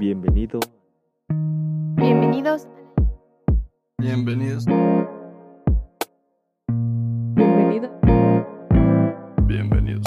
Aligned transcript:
Bienvenido. 0.00 0.58
Bienvenidos. 1.96 2.66
Bienvenidos. 3.98 4.64
Bienvenida. 7.34 7.90
Bienvenidos. 9.46 10.06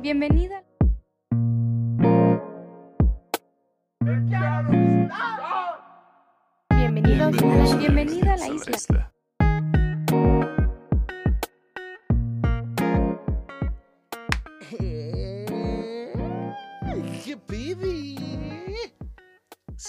Bienvenida. 0.00 0.64
Bienvenidos. 6.70 7.32
Bienvenidos 7.32 7.78
Bienvenida 7.80 8.34
a 8.34 8.36
la 8.36 8.48
isla. 8.48 9.13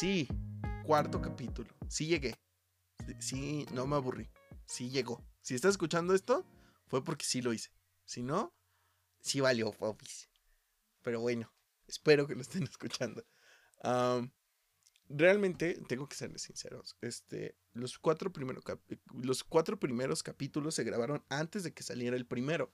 Sí, 0.06 0.28
cuarto 0.86 1.20
capítulo. 1.20 1.68
Sí 1.90 2.06
llegué. 2.06 2.36
Sí, 3.18 3.66
no 3.74 3.88
me 3.88 3.96
aburrí. 3.96 4.30
Sí 4.68 4.92
llegó. 4.92 5.26
Si 5.42 5.56
estás 5.56 5.72
escuchando 5.72 6.14
esto, 6.14 6.46
fue 6.86 7.04
porque 7.04 7.26
sí 7.26 7.42
lo 7.42 7.52
hice. 7.54 7.72
Si 8.06 8.22
no, 8.22 8.54
sí 9.20 9.40
valió, 9.40 9.72
popis. 9.72 10.30
Pero 11.02 11.22
bueno, 11.22 11.52
espero 11.88 12.28
que 12.28 12.36
lo 12.36 12.42
estén 12.42 12.62
escuchando. 12.72 13.26
Realmente, 15.10 15.82
tengo 15.88 16.08
que 16.08 16.16
serles 16.16 16.44
sinceros. 16.44 16.96
Este, 17.02 17.58
los 17.74 17.98
cuatro, 17.98 18.32
primeros 18.32 18.64
cap- 18.64 18.84
los 19.12 19.44
cuatro 19.44 19.80
primeros 19.80 20.22
capítulos 20.22 20.76
se 20.76 20.84
grabaron 20.84 21.26
antes 21.30 21.64
de 21.64 21.74
que 21.74 21.82
saliera 21.82 22.16
el 22.16 22.28
primero. 22.28 22.72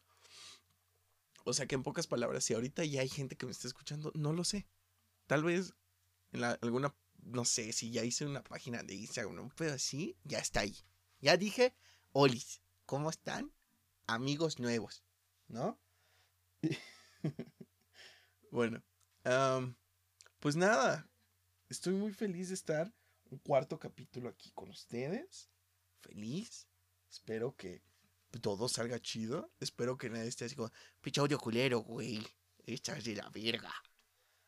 O 1.46 1.54
sea 1.54 1.66
que 1.66 1.76
en 1.76 1.84
pocas 1.84 2.08
palabras, 2.08 2.44
si 2.44 2.56
ahorita 2.56 2.84
ya 2.84 3.00
hay 3.00 3.08
gente 3.08 3.38
que 3.38 3.46
me 3.46 3.54
está 3.54 3.70
escuchando, 3.70 4.12
no 4.16 4.34
lo 4.34 4.44
sé. 4.44 4.68
Tal 5.28 5.46
vez 5.46 5.74
en 6.34 6.44
alguna, 6.44 6.96
no 7.24 7.46
sé, 7.46 7.72
si 7.74 7.92
ya 7.92 8.04
hice 8.04 8.26
una 8.26 8.44
página 8.44 8.84
de 8.84 8.96
Instagram, 8.96 9.40
un 9.40 9.50
pedo 9.50 9.74
así, 9.74 10.18
ya 10.24 10.40
está 10.40 10.62
ahí. 10.62 10.76
Ya 11.20 11.38
dije, 11.38 11.76
Olis, 12.12 12.62
¿cómo 12.86 13.10
están? 13.10 13.52
Amigos 14.08 14.60
nuevos, 14.60 15.04
¿no? 15.48 15.80
bueno, 18.52 18.84
pues 20.40 20.56
nada, 20.56 21.10
estoy 21.70 21.94
muy 21.94 22.12
feliz 22.12 22.50
de 22.50 22.56
estar 22.56 22.94
un 23.30 23.40
cuarto 23.40 23.80
capítulo 23.80 24.30
aquí 24.30 24.52
con 24.52 24.70
ustedes. 24.70 25.50
Feliz. 26.02 26.68
Espero 27.10 27.56
que 27.56 27.82
todo 28.42 28.68
salga 28.68 29.00
chido. 29.00 29.52
Espero 29.60 29.98
que 29.98 30.10
nadie 30.10 30.28
esté 30.28 30.46
así 30.46 30.56
como, 30.56 30.72
pinche 31.02 31.22
audio 31.22 31.40
culero, 31.40 31.80
güey. 31.80 32.26
Estás 32.66 33.04
de 33.04 33.16
la 33.16 33.30
verga. 33.30 33.74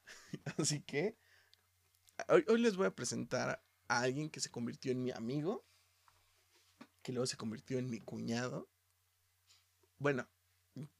Así 0.58 0.82
que 0.82 1.18
hoy, 2.30 2.45
hoy 2.47 2.61
les 2.61 2.75
voy 2.75 2.88
a 2.88 2.95
presentar 2.95 3.64
a 3.88 4.00
alguien 4.00 4.30
que 4.30 4.39
se 4.39 4.50
convirtió 4.50 4.92
en 4.92 5.03
mi 5.03 5.11
amigo. 5.11 5.66
Que 7.02 7.11
luego 7.11 7.28
se 7.28 7.38
convirtió 7.38 7.78
en 7.80 7.89
mi 7.89 8.00
cuñado. 8.00 8.69
Bueno, 9.97 10.28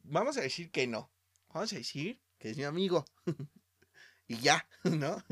vamos 0.04 0.38
a 0.38 0.42
decir 0.42 0.72
que 0.72 0.88
no. 0.88 1.12
Vamos 1.54 1.72
a 1.74 1.78
decir 1.78 2.20
que 2.38 2.50
es 2.50 2.58
mi 2.58 2.64
amigo. 2.64 3.06
y 4.28 4.38
ya, 4.38 4.68
¿no? 4.84 5.24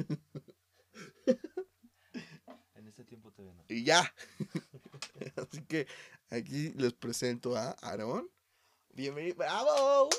En 2.75 2.87
este 2.87 3.03
tiempo 3.03 3.31
todavía 3.31 3.53
no. 3.53 3.65
Y 3.67 3.83
ya. 3.83 4.13
Así 5.35 5.61
que 5.63 5.87
aquí 6.29 6.69
les 6.71 6.93
presento 6.93 7.55
a 7.55 7.71
Aarón. 7.81 8.29
Bienvenido. 8.89 9.35
¡Bravo! 9.37 10.09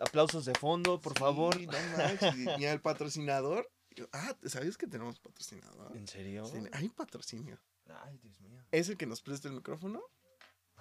Aplausos 0.00 0.44
de 0.44 0.54
fondo, 0.54 1.00
por 1.00 1.18
favor. 1.18 1.60
No 1.60 1.72
manches, 1.96 2.34
y 2.58 2.66
al 2.66 2.80
patrocinador. 2.80 3.68
Ah, 4.12 4.36
¿sabías 4.44 4.76
que 4.76 4.86
tenemos 4.86 5.18
patrocinador? 5.18 5.96
¿En 5.96 6.06
serio? 6.06 6.44
Sí, 6.46 6.58
hay 6.72 6.88
patrocinio. 6.90 7.58
Ay, 8.04 8.18
Dios 8.18 8.40
mío. 8.40 8.62
Es 8.70 8.88
el 8.88 8.96
que 8.96 9.06
nos 9.06 9.20
presta 9.22 9.48
el 9.48 9.54
micrófono, 9.54 10.02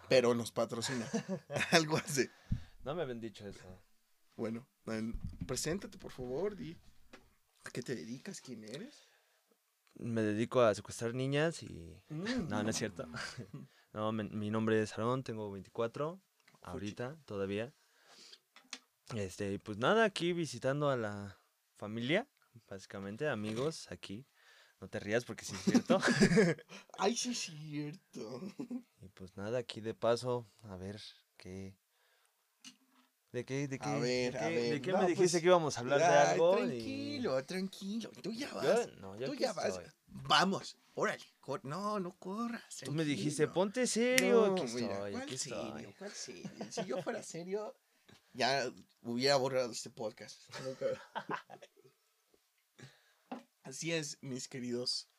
pero 0.10 0.34
nos 0.36 0.52
patrocina. 0.52 1.08
Algo 1.72 1.98
así. 1.98 2.30
No 2.84 2.94
me 2.96 3.02
habían 3.04 3.20
dicho 3.22 3.48
eso. 3.48 3.64
Bueno, 4.36 4.68
en- 4.88 5.20
preséntate, 5.48 5.98
por 5.98 6.12
favor. 6.12 6.56
Di 6.56 6.78
a 7.64 7.70
qué 7.72 7.82
te 7.82 7.96
dedicas, 7.96 8.42
quién 8.42 8.64
eres. 8.64 9.08
Me 9.96 10.22
dedico 10.22 10.62
a 10.62 10.76
secuestrar 10.76 11.14
niñas 11.14 11.64
y... 11.64 11.98
Mm, 12.10 12.24
No, 12.50 12.64
no 12.64 12.70
es 12.70 12.76
cierto. 12.76 13.08
No, 13.94 14.12
me- 14.12 14.26
mi 14.26 14.52
nombre 14.52 14.82
es 14.82 14.92
Aarón, 14.92 15.24
tengo 15.24 15.50
24. 15.52 16.22
Ahorita, 16.62 17.18
todavía. 17.26 17.74
Este, 19.16 19.54
y 19.54 19.58
pues 19.58 19.78
nada, 19.78 20.04
aquí 20.04 20.34
visitando 20.34 20.90
a 20.90 20.98
la 20.98 21.40
familia, 21.78 22.28
básicamente, 22.68 23.28
amigos, 23.28 23.88
aquí. 23.92 24.26
No 24.80 24.88
te 24.88 25.00
rías 25.00 25.26
porque 25.26 25.44
sí 25.44 25.56
es 25.56 25.62
cierto. 25.62 26.00
Ay, 27.00 27.16
sí, 27.18 27.32
es 27.32 27.40
cierto. 27.40 28.42
y 29.02 29.10
pues 29.10 29.36
nada, 29.36 29.58
aquí 29.60 29.82
de 29.82 29.94
paso, 29.96 30.48
a 30.64 30.76
ver 30.78 31.02
qué... 31.38 31.76
¿De 33.32 33.44
qué, 33.44 33.68
de 33.68 33.78
qué, 33.78 33.90
A 33.90 33.96
de 33.96 34.00
ver, 34.02 34.32
qué- 34.34 34.38
a 34.40 34.48
de 34.50 34.56
ver, 34.56 34.82
qué 34.82 34.92
no, 34.94 35.00
me 35.00 35.08
dijiste 35.08 35.32
pues, 35.34 35.42
que 35.42 35.48
íbamos 35.48 35.78
a 35.78 35.82
hablar 35.82 36.00
de 36.00 36.06
algo? 36.06 36.54
y- 36.60 36.68
Tranquilo, 36.68 37.46
tranquilo. 37.46 38.12
Tú 38.24 38.32
ya 38.32 38.50
Yo- 38.50 38.56
vas. 38.56 38.88
no, 39.00 39.18
yo 39.20 39.28
Tú 39.28 39.34
ya 39.36 39.52
vas. 39.54 39.80
Vamos, 40.08 40.78
órale. 40.94 41.24
cor- 41.42 41.64
no, 41.66 42.00
no 42.00 42.16
corras. 42.18 42.78
Tú 42.86 42.92
me 42.94 43.04
dijiste, 43.04 43.44
tranquilo. 43.44 43.54
ponte 43.54 43.86
serio. 43.88 44.48
No, 44.48 44.54
aquí 44.54 44.74
mira, 44.74 44.94
estoy, 44.94 45.12
¿cuál 45.12 45.24
aquí 45.24 45.38
serio? 45.38 45.68
estoy. 45.78 45.94
¿Cuál 45.98 46.12
serio? 46.12 46.50
Si 46.70 46.86
yo 46.86 47.02
fuera 47.04 47.22
serio, 47.22 47.76
ya 48.34 48.72
hubiera 49.02 49.36
borrado 49.36 49.72
este 49.72 49.90
podcast. 49.90 50.42
Así 53.68 53.92
es, 53.92 54.18
mis 54.22 54.48
queridos 54.48 55.10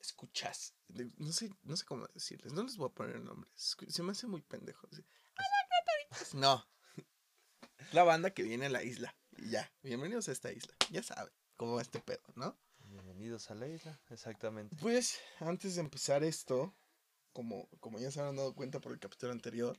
escuchas. 0.00 0.74
No 1.18 1.30
sé, 1.30 1.50
no 1.62 1.76
sé 1.76 1.84
cómo 1.84 2.06
decirles. 2.14 2.54
No 2.54 2.62
les 2.62 2.78
voy 2.78 2.88
a 2.88 2.94
poner 2.94 3.20
nombres. 3.20 3.76
Se 3.86 4.02
me 4.02 4.12
hace 4.12 4.26
muy 4.26 4.40
pendejo. 4.40 4.88
No. 6.32 6.66
La 7.92 8.02
banda 8.02 8.32
que 8.32 8.44
viene 8.44 8.64
a 8.64 8.70
la 8.70 8.82
isla. 8.82 9.14
Y 9.36 9.50
ya. 9.50 9.70
Bienvenidos 9.82 10.30
a 10.30 10.32
esta 10.32 10.50
isla. 10.50 10.74
Ya 10.90 11.02
saben 11.02 11.34
cómo 11.58 11.74
va 11.74 11.82
este 11.82 12.00
pedo, 12.00 12.22
¿no? 12.34 12.58
Bienvenidos 12.78 13.50
a 13.50 13.54
la 13.56 13.68
isla, 13.68 14.00
exactamente. 14.08 14.74
Pues 14.80 15.18
antes 15.40 15.74
de 15.74 15.82
empezar 15.82 16.24
esto, 16.24 16.74
como, 17.34 17.68
como 17.80 17.98
ya 17.98 18.10
se 18.10 18.20
habrán 18.20 18.36
dado 18.36 18.54
cuenta 18.54 18.80
por 18.80 18.92
el 18.92 19.00
capítulo 19.00 19.32
anterior, 19.32 19.78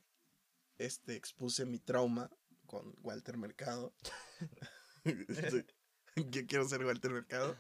este 0.78 1.16
expuse 1.16 1.66
mi 1.66 1.80
trauma 1.80 2.30
con 2.68 2.94
Walter 3.02 3.38
Mercado. 3.38 3.92
Este, 5.04 5.66
Yo 6.16 6.46
quiero 6.46 6.70
ser 6.70 6.86
Walter 6.86 7.10
Mercado. 7.10 7.58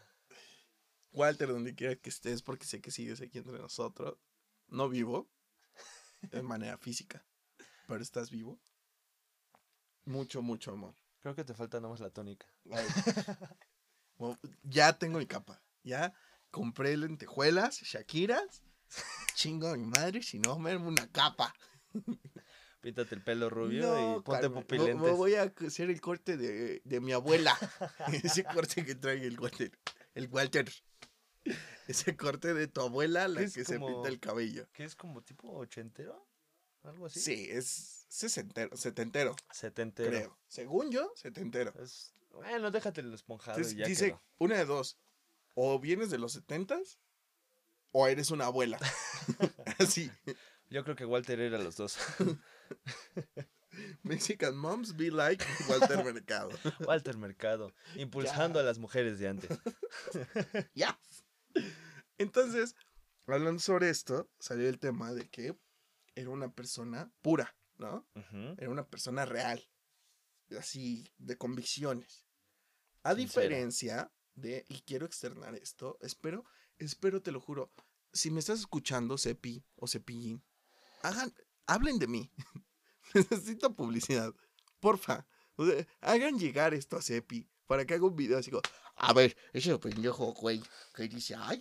Walter, 1.13 1.47
donde 1.47 1.75
quiera 1.75 1.95
que 1.95 2.09
estés, 2.09 2.41
porque 2.41 2.65
sé 2.65 2.81
que 2.81 2.91
sigues 2.91 3.21
aquí 3.21 3.37
entre 3.37 3.57
nosotros. 3.59 4.17
No 4.67 4.89
vivo, 4.89 5.29
de 6.21 6.41
manera 6.43 6.77
física, 6.77 7.25
pero 7.87 8.01
estás 8.01 8.29
vivo. 8.31 8.59
Mucho, 10.05 10.41
mucho 10.41 10.71
amor. 10.71 10.95
Creo 11.21 11.35
que 11.35 11.43
te 11.45 11.53
falta 11.53 11.79
nomás 11.79 11.99
la 12.01 12.09
tónica. 12.09 12.45
Bueno, 14.17 14.37
ya 14.63 14.97
tengo 14.97 15.19
mi 15.19 15.25
capa. 15.25 15.61
Ya 15.83 16.13
compré 16.51 16.97
lentejuelas, 16.97 17.81
Shakiras. 17.81 18.63
Chingo 19.35 19.67
a 19.69 19.77
mi 19.77 19.85
madre, 19.85 20.21
si 20.21 20.39
no 20.39 20.59
me 20.59 20.71
armo 20.71 20.87
una 20.87 21.09
capa. 21.11 21.53
Píntate 22.81 23.15
el 23.15 23.23
pelo 23.23 23.49
rubio 23.49 23.81
No, 23.81 24.17
y 24.19 24.21
ponte 24.21 24.41
Carmen, 24.41 24.61
pupilentes. 24.63 24.97
vo- 24.97 25.15
Voy 25.15 25.35
a 25.35 25.43
hacer 25.65 25.89
el 25.89 26.01
corte 26.01 26.35
de, 26.37 26.81
de 26.83 26.99
mi 26.99 27.11
abuela. 27.13 27.57
Ese 28.23 28.43
corte 28.43 28.85
que 28.85 28.95
trae 28.95 29.25
el 29.25 29.39
Walter. 29.39 29.71
El 30.13 30.27
Walter. 30.27 30.69
Ese 31.93 32.15
corte 32.17 32.53
de 32.53 32.67
tu 32.67 32.81
abuela, 32.81 33.27
la 33.27 33.41
Que 33.41 33.47
se 33.49 33.79
pinta 33.79 34.07
el 34.09 34.19
cabello. 34.19 34.67
¿Qué 34.73 34.83
es 34.83 34.95
como 34.95 35.21
tipo 35.21 35.51
ochentero? 35.51 36.27
¿Algo 36.83 37.05
así? 37.05 37.19
Sí, 37.19 37.47
es 37.49 38.05
sesentero, 38.09 38.75
setentero, 38.75 39.35
Setentero. 39.51 40.09
creo. 40.09 40.37
Según 40.47 40.91
yo, 40.91 41.11
setentero. 41.15 41.73
Es- 41.81 42.13
Bueno, 42.31 42.71
déjate 42.71 43.01
el 43.01 43.13
esponjado 43.13 43.57
Entonces, 43.57 43.77
y 43.77 43.81
ya 43.81 43.85
dice 43.87 44.05
quedó. 44.07 44.21
una 44.39 44.57
de 44.57 44.65
dos. 44.65 44.97
O 45.55 45.79
vienes 45.79 46.09
de 46.09 46.17
los 46.17 46.33
setentas 46.33 46.97
o 47.91 48.07
eres 48.07 48.31
una 48.31 48.45
abuela. 48.47 48.79
Así. 49.79 50.11
Yo 50.71 50.83
creo 50.83 50.95
que 50.95 51.05
Walter 51.05 51.39
era 51.39 51.59
los 51.59 51.77
dos. 51.77 51.97
Mexican 54.03 54.55
moms 54.55 54.95
be 54.95 55.09
like 55.09 55.43
Walter 55.67 56.03
Mercado. 56.03 56.49
Walter 56.85 57.17
Mercado, 57.17 57.71
impulsando 57.95 58.59
a 58.59 58.63
las 58.63 58.77
mujeres 58.77 59.17
de 59.19 59.27
antes. 59.29 59.49
Ya. 60.75 60.99
Entonces, 62.23 62.75
hablando 63.27 63.59
sobre 63.59 63.89
esto, 63.89 64.29
salió 64.39 64.67
el 64.69 64.79
tema 64.79 65.13
de 65.13 65.29
que 65.29 65.57
era 66.15 66.29
una 66.29 66.53
persona 66.53 67.11
pura, 67.21 67.55
¿no? 67.77 68.07
Era 68.57 68.69
una 68.69 68.87
persona 68.87 69.25
real. 69.25 69.67
Así, 70.57 71.11
de 71.17 71.37
convicciones. 71.37 72.25
A 73.03 73.15
Sincera. 73.15 73.15
diferencia 73.15 74.11
de, 74.35 74.65
y 74.69 74.81
quiero 74.81 75.05
externar 75.05 75.55
esto, 75.55 75.97
espero, 76.01 76.45
espero, 76.77 77.21
te 77.21 77.31
lo 77.31 77.39
juro, 77.41 77.71
si 78.13 78.31
me 78.31 78.39
estás 78.39 78.59
escuchando, 78.59 79.17
Cepi 79.17 79.65
o 79.75 79.87
Cepillín, 79.87 80.43
hagan, 81.01 81.33
hablen 81.67 81.99
de 81.99 82.07
mí. 82.07 82.31
Necesito 83.13 83.75
publicidad. 83.75 84.33
Porfa, 84.79 85.27
O 85.55 85.65
sea, 85.65 85.85
hagan 86.01 86.39
llegar 86.39 86.73
esto 86.73 86.97
a 86.97 87.01
Cepi 87.01 87.49
para 87.67 87.85
que 87.85 87.93
haga 87.95 88.05
un 88.05 88.15
video 88.15 88.37
así 88.37 88.51
como, 88.51 88.63
a 89.09 89.13
ver, 89.13 89.35
ese 89.53 89.77
pendejo, 89.77 90.33
güey, 90.33 90.61
que 90.95 91.07
dice, 91.07 91.35
ay, 91.37 91.59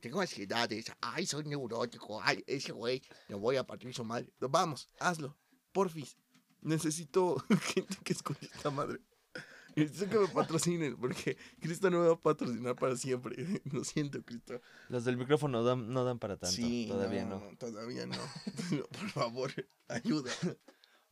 tengo 0.00 0.20
ansiedades, 0.20 0.92
ay, 1.00 1.26
soy 1.26 1.44
neurótico, 1.44 2.20
ay, 2.22 2.42
ese 2.46 2.72
güey, 2.72 3.02
le 3.28 3.34
voy 3.36 3.56
a 3.56 3.64
partir 3.64 3.92
su 3.94 4.04
madre. 4.04 4.32
Vamos, 4.40 4.88
hazlo, 5.00 5.36
porfis. 5.72 6.16
Necesito 6.60 7.36
gente 7.74 7.96
que 8.04 8.12
escuche 8.12 8.46
esta 8.52 8.70
madre. 8.70 9.00
Necesito 9.76 10.08
que 10.08 10.18
me 10.20 10.28
patrocinen, 10.28 10.96
porque 10.96 11.36
Cristo 11.60 11.90
no 11.90 12.00
me 12.00 12.06
va 12.06 12.14
a 12.14 12.20
patrocinar 12.20 12.76
para 12.76 12.96
siempre. 12.96 13.34
Lo 13.72 13.82
siento, 13.84 14.22
Cristo. 14.22 14.60
Los 14.88 15.04
del 15.04 15.16
micrófono 15.16 15.64
dan- 15.64 15.92
no 15.92 16.04
dan 16.04 16.18
para 16.20 16.36
tanto. 16.36 16.54
Sí, 16.54 16.86
todavía 16.88 17.24
no. 17.24 17.42
Todavía 17.58 18.06
no. 18.06 18.16
No, 18.70 18.84
Por 18.86 19.10
favor, 19.10 19.52
ayuda. 19.88 20.30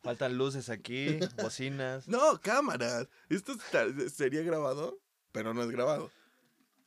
Faltan 0.01 0.37
luces 0.37 0.69
aquí, 0.69 1.19
bocinas. 1.41 2.07
No, 2.07 2.39
cámaras. 2.41 3.07
Esto 3.29 3.55
sería 4.13 4.41
grabado, 4.43 4.99
pero 5.33 5.53
no 5.53 5.61
es 5.61 5.69
grabado. 5.69 6.09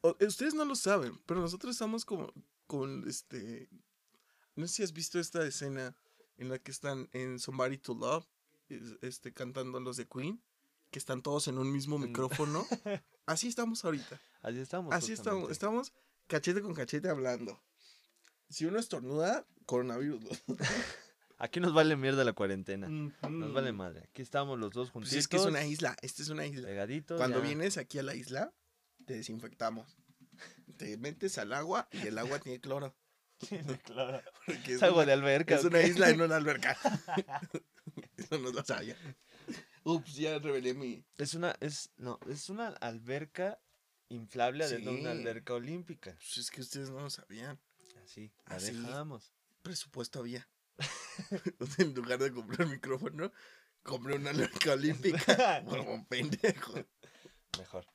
O- 0.00 0.16
ustedes 0.26 0.54
no 0.54 0.64
lo 0.64 0.74
saben, 0.74 1.20
pero 1.26 1.40
nosotros 1.40 1.74
estamos 1.74 2.06
como 2.06 2.32
con 2.66 3.06
este. 3.06 3.68
No 4.54 4.66
sé 4.66 4.74
si 4.76 4.82
has 4.84 4.92
visto 4.94 5.20
esta 5.20 5.46
escena 5.46 5.94
en 6.38 6.48
la 6.48 6.58
que 6.58 6.70
están 6.70 7.10
en 7.12 7.38
Somebody 7.38 7.76
to 7.76 7.92
Love, 7.94 8.26
es- 8.70 8.96
este, 9.02 9.34
cantando 9.34 9.78
los 9.80 9.98
de 9.98 10.06
Queen, 10.06 10.40
que 10.90 10.98
están 10.98 11.20
todos 11.22 11.48
en 11.48 11.58
un 11.58 11.70
mismo 11.70 11.98
micrófono. 11.98 12.66
Así 13.26 13.48
estamos 13.48 13.84
ahorita. 13.84 14.20
Así 14.40 14.58
estamos. 14.60 14.94
Así 14.94 15.12
estamos. 15.12 15.50
Estamos 15.50 15.92
cachete 16.28 16.62
con 16.62 16.72
cachete 16.74 17.08
hablando. 17.10 17.60
Si 18.48 18.64
uno 18.64 18.78
estornuda, 18.78 19.44
coronavirus. 19.66 20.22
Aquí 21.38 21.60
nos 21.60 21.74
vale 21.74 21.96
mierda 21.96 22.24
la 22.24 22.32
cuarentena. 22.32 22.88
Nos 22.88 23.30
Nos 23.30 23.52
vale 23.52 23.72
madre. 23.72 24.04
Aquí 24.10 24.22
estamos 24.22 24.58
los 24.58 24.72
dos 24.72 24.90
juntitos. 24.90 25.12
Pues 25.14 25.20
es 25.24 25.28
que 25.28 25.36
es 25.36 25.44
una 25.44 25.64
isla. 25.64 25.96
Esta 26.00 26.22
es 26.22 26.28
una 26.30 26.46
isla. 26.46 26.66
Pegaditos. 26.66 27.18
Cuando 27.18 27.38
ya. 27.40 27.44
vienes 27.46 27.76
aquí 27.76 27.98
a 27.98 28.02
la 28.02 28.14
isla, 28.14 28.54
te 29.04 29.14
desinfectamos. 29.14 29.96
Te 30.76 30.96
metes 30.98 31.38
al 31.38 31.52
agua 31.52 31.88
y 31.92 32.06
el 32.06 32.18
agua 32.18 32.38
tiene 32.38 32.60
cloro. 32.60 32.94
claro. 33.84 34.22
porque 34.46 34.74
Es 34.74 34.82
agua 34.82 34.98
una, 35.02 35.06
de 35.06 35.12
alberca. 35.12 35.56
es 35.56 35.64
¿o 35.64 35.68
una 35.68 35.82
isla 35.82 36.08
en 36.08 36.20
una 36.22 36.36
alberca. 36.36 36.76
Eso 38.16 38.38
no 38.38 38.50
lo 38.50 38.64
sabía. 38.64 38.96
Ups, 39.84 40.14
ya 40.16 40.38
revelé 40.38 40.74
mi. 40.74 41.04
Es 41.18 41.34
una, 41.34 41.54
es, 41.60 41.90
no, 41.96 42.18
es 42.28 42.48
una 42.48 42.68
alberca 42.68 43.60
inflable 44.08 44.64
adentro 44.64 44.92
de 44.92 45.00
una 45.00 45.10
alberca 45.10 45.54
olímpica. 45.54 46.12
Pues 46.14 46.38
es 46.38 46.50
que 46.50 46.60
ustedes 46.62 46.90
no 46.90 47.00
lo 47.00 47.10
sabían. 47.10 47.60
Así, 48.04 48.32
la 48.48 48.56
Así. 48.56 48.72
dejamos. 48.72 49.32
Presupuesto 49.62 50.18
había. 50.20 50.48
Entonces, 51.44 51.78
en 51.80 51.94
lugar 51.94 52.18
de 52.18 52.32
comprar 52.32 52.66
micrófono, 52.68 53.32
compré 53.82 54.16
una 54.16 54.30
alberca 54.30 54.72
olímpica. 54.72 55.64
Como 55.64 55.94
un 55.94 56.06
pendejo. 56.06 56.74
Mejor, 57.58 57.86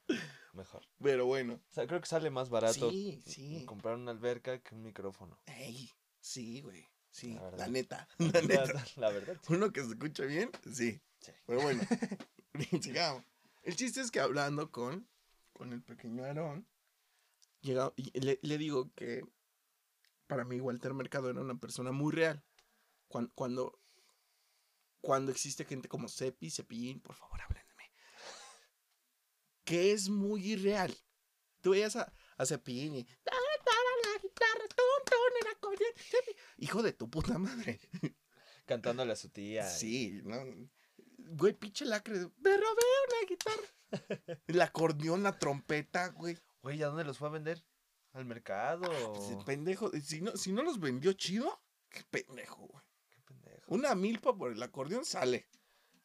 mejor. 0.54 0.84
Pero 1.02 1.26
bueno. 1.26 1.54
O 1.54 1.74
sea, 1.74 1.86
creo 1.88 2.02
que 2.02 2.08
sale 2.08 2.30
más 2.30 2.50
barato 2.50 2.90
Sí, 2.90 3.22
sí. 3.26 3.64
comprar 3.66 3.96
una 3.96 4.12
alberca 4.12 4.60
que 4.60 4.74
un 4.74 4.82
micrófono. 4.84 5.40
Ey, 5.46 5.92
sí, 6.20 6.62
güey. 6.62 6.88
Sí, 7.12 7.34
La 7.36 7.52
la, 7.52 7.68
neta. 7.68 8.08
La, 8.18 8.42
neta. 8.42 8.86
la 8.96 9.10
verdad. 9.12 9.38
sí. 9.46 9.54
Uno 9.54 9.72
que 9.74 9.84
se 9.84 9.92
escucha 9.92 10.24
bien, 10.26 10.50
sí. 10.74 11.02
Sí. 11.20 11.32
Pero 11.46 11.62
bueno, 11.62 11.84
sigamos. 12.82 13.24
El 13.64 13.76
chiste 13.76 14.02
es 14.02 14.10
que 14.10 14.20
hablando 14.22 14.72
con, 14.72 15.08
con 15.54 15.74
el 15.74 15.84
pequeño 15.84 16.24
Aarón, 16.24 16.66
llega, 17.60 17.94
le, 18.14 18.40
le 18.42 18.58
digo 18.58 18.92
que 18.96 19.24
para 20.26 20.46
mí 20.46 20.60
Walter 20.62 20.94
Mercado 20.94 21.30
era 21.30 21.42
una 21.42 21.60
persona 21.60 21.92
muy 21.92 22.12
real. 22.14 22.42
Cuando, 23.12 23.32
cuando, 23.36 23.82
cuando 25.02 25.32
existe 25.32 25.66
gente 25.66 25.90
como 25.90 26.08
Cepi, 26.08 26.50
Cepillín, 26.50 27.02
por 27.02 27.16
favor, 27.16 27.40
mí. 27.50 27.84
Que 29.66 29.92
es 29.92 30.10
muy 30.10 30.54
irreal. 30.54 30.96
Tú 31.60 31.72
veías 31.72 31.96
a, 31.98 32.12
a 32.38 32.46
Cepillín 32.46 32.96
y... 32.96 33.08
Hijo 36.58 36.82
de 36.82 36.94
tu 36.94 37.10
puta 37.10 37.38
madre. 37.38 37.80
Cantándole 38.66 39.14
a 39.14 39.16
su 39.16 39.30
tía. 39.30 39.68
Sí, 39.68 40.22
no. 40.24 40.42
Güey, 41.18 41.54
pinche 41.54 41.86
lacre. 41.86 42.14
Me 42.38 42.58
robé 42.58 42.84
una 43.08 43.28
guitarra. 43.28 43.68
El 44.48 44.62
acordeón, 44.62 45.24
la 45.24 45.38
trompeta, 45.38 46.10
güey. 46.10 46.38
Güey, 46.62 46.82
¿a 46.82 46.88
dónde 46.88 47.04
los 47.04 47.18
fue 47.18 47.28
a 47.28 47.32
vender? 47.32 47.66
¿Al 48.14 48.26
mercado? 48.26 48.90
Pues 49.14 49.30
el 49.32 49.44
pendejo. 49.44 49.90
Si 50.02 50.22
no, 50.22 50.36
si 50.38 50.52
no 50.52 50.64
los 50.64 50.80
vendió 50.80 51.14
chido, 51.14 51.62
qué 51.90 52.04
pendejo, 52.10 52.68
güey. 52.68 52.84
Una 53.72 53.96
milpa 53.96 54.36
por 54.36 54.52
el 54.52 54.62
acordeón 54.62 55.06
sale. 55.06 55.48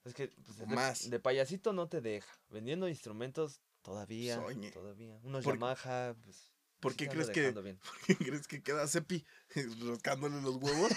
Es 0.04 0.14
que 0.14 0.28
pues, 0.28 0.56
de, 0.58 0.66
Más. 0.66 1.10
de 1.10 1.18
payasito 1.18 1.72
no 1.72 1.88
te 1.88 2.00
deja. 2.00 2.32
Vendiendo 2.48 2.88
instrumentos 2.88 3.60
todavía. 3.82 4.36
Soñe. 4.36 4.70
Todavía. 4.70 5.18
Unos 5.24 5.42
Por- 5.42 5.54
Yamaha, 5.54 6.14
pues. 6.22 6.52
¿Por 6.78 6.94
qué 6.94 7.08
crees 7.08 7.30
que- 7.30 7.50
bien. 7.50 7.78
¿Por 7.78 7.98
qué 8.06 8.16
crees 8.16 8.46
que 8.46 8.62
queda 8.62 8.86
Cepi 8.86 9.26
rascándole 9.80 10.40
los 10.42 10.56
huevos 10.56 10.92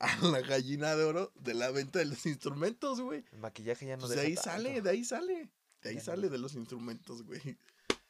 a 0.00 0.18
la 0.26 0.40
gallina 0.42 0.94
de 0.94 1.04
oro 1.04 1.32
de 1.36 1.54
la 1.54 1.70
venta 1.70 2.00
de 2.00 2.04
los 2.04 2.26
instrumentos, 2.26 3.00
güey? 3.00 3.24
El 3.32 3.38
maquillaje 3.38 3.86
ya 3.86 3.96
no 3.96 4.00
Pues 4.06 4.10
de 4.10 4.16
deja 4.16 4.28
ahí 4.28 4.34
tanto. 4.34 4.50
sale, 4.50 4.82
de 4.82 4.90
ahí 4.90 5.04
sale. 5.04 5.50
De 5.80 5.88
ahí 5.88 5.94
Ya 5.94 6.00
no. 6.00 6.04
sale 6.04 6.28
de 6.28 6.36
los 6.38 6.54
instrumentos, 6.54 7.22
güey. 7.22 7.40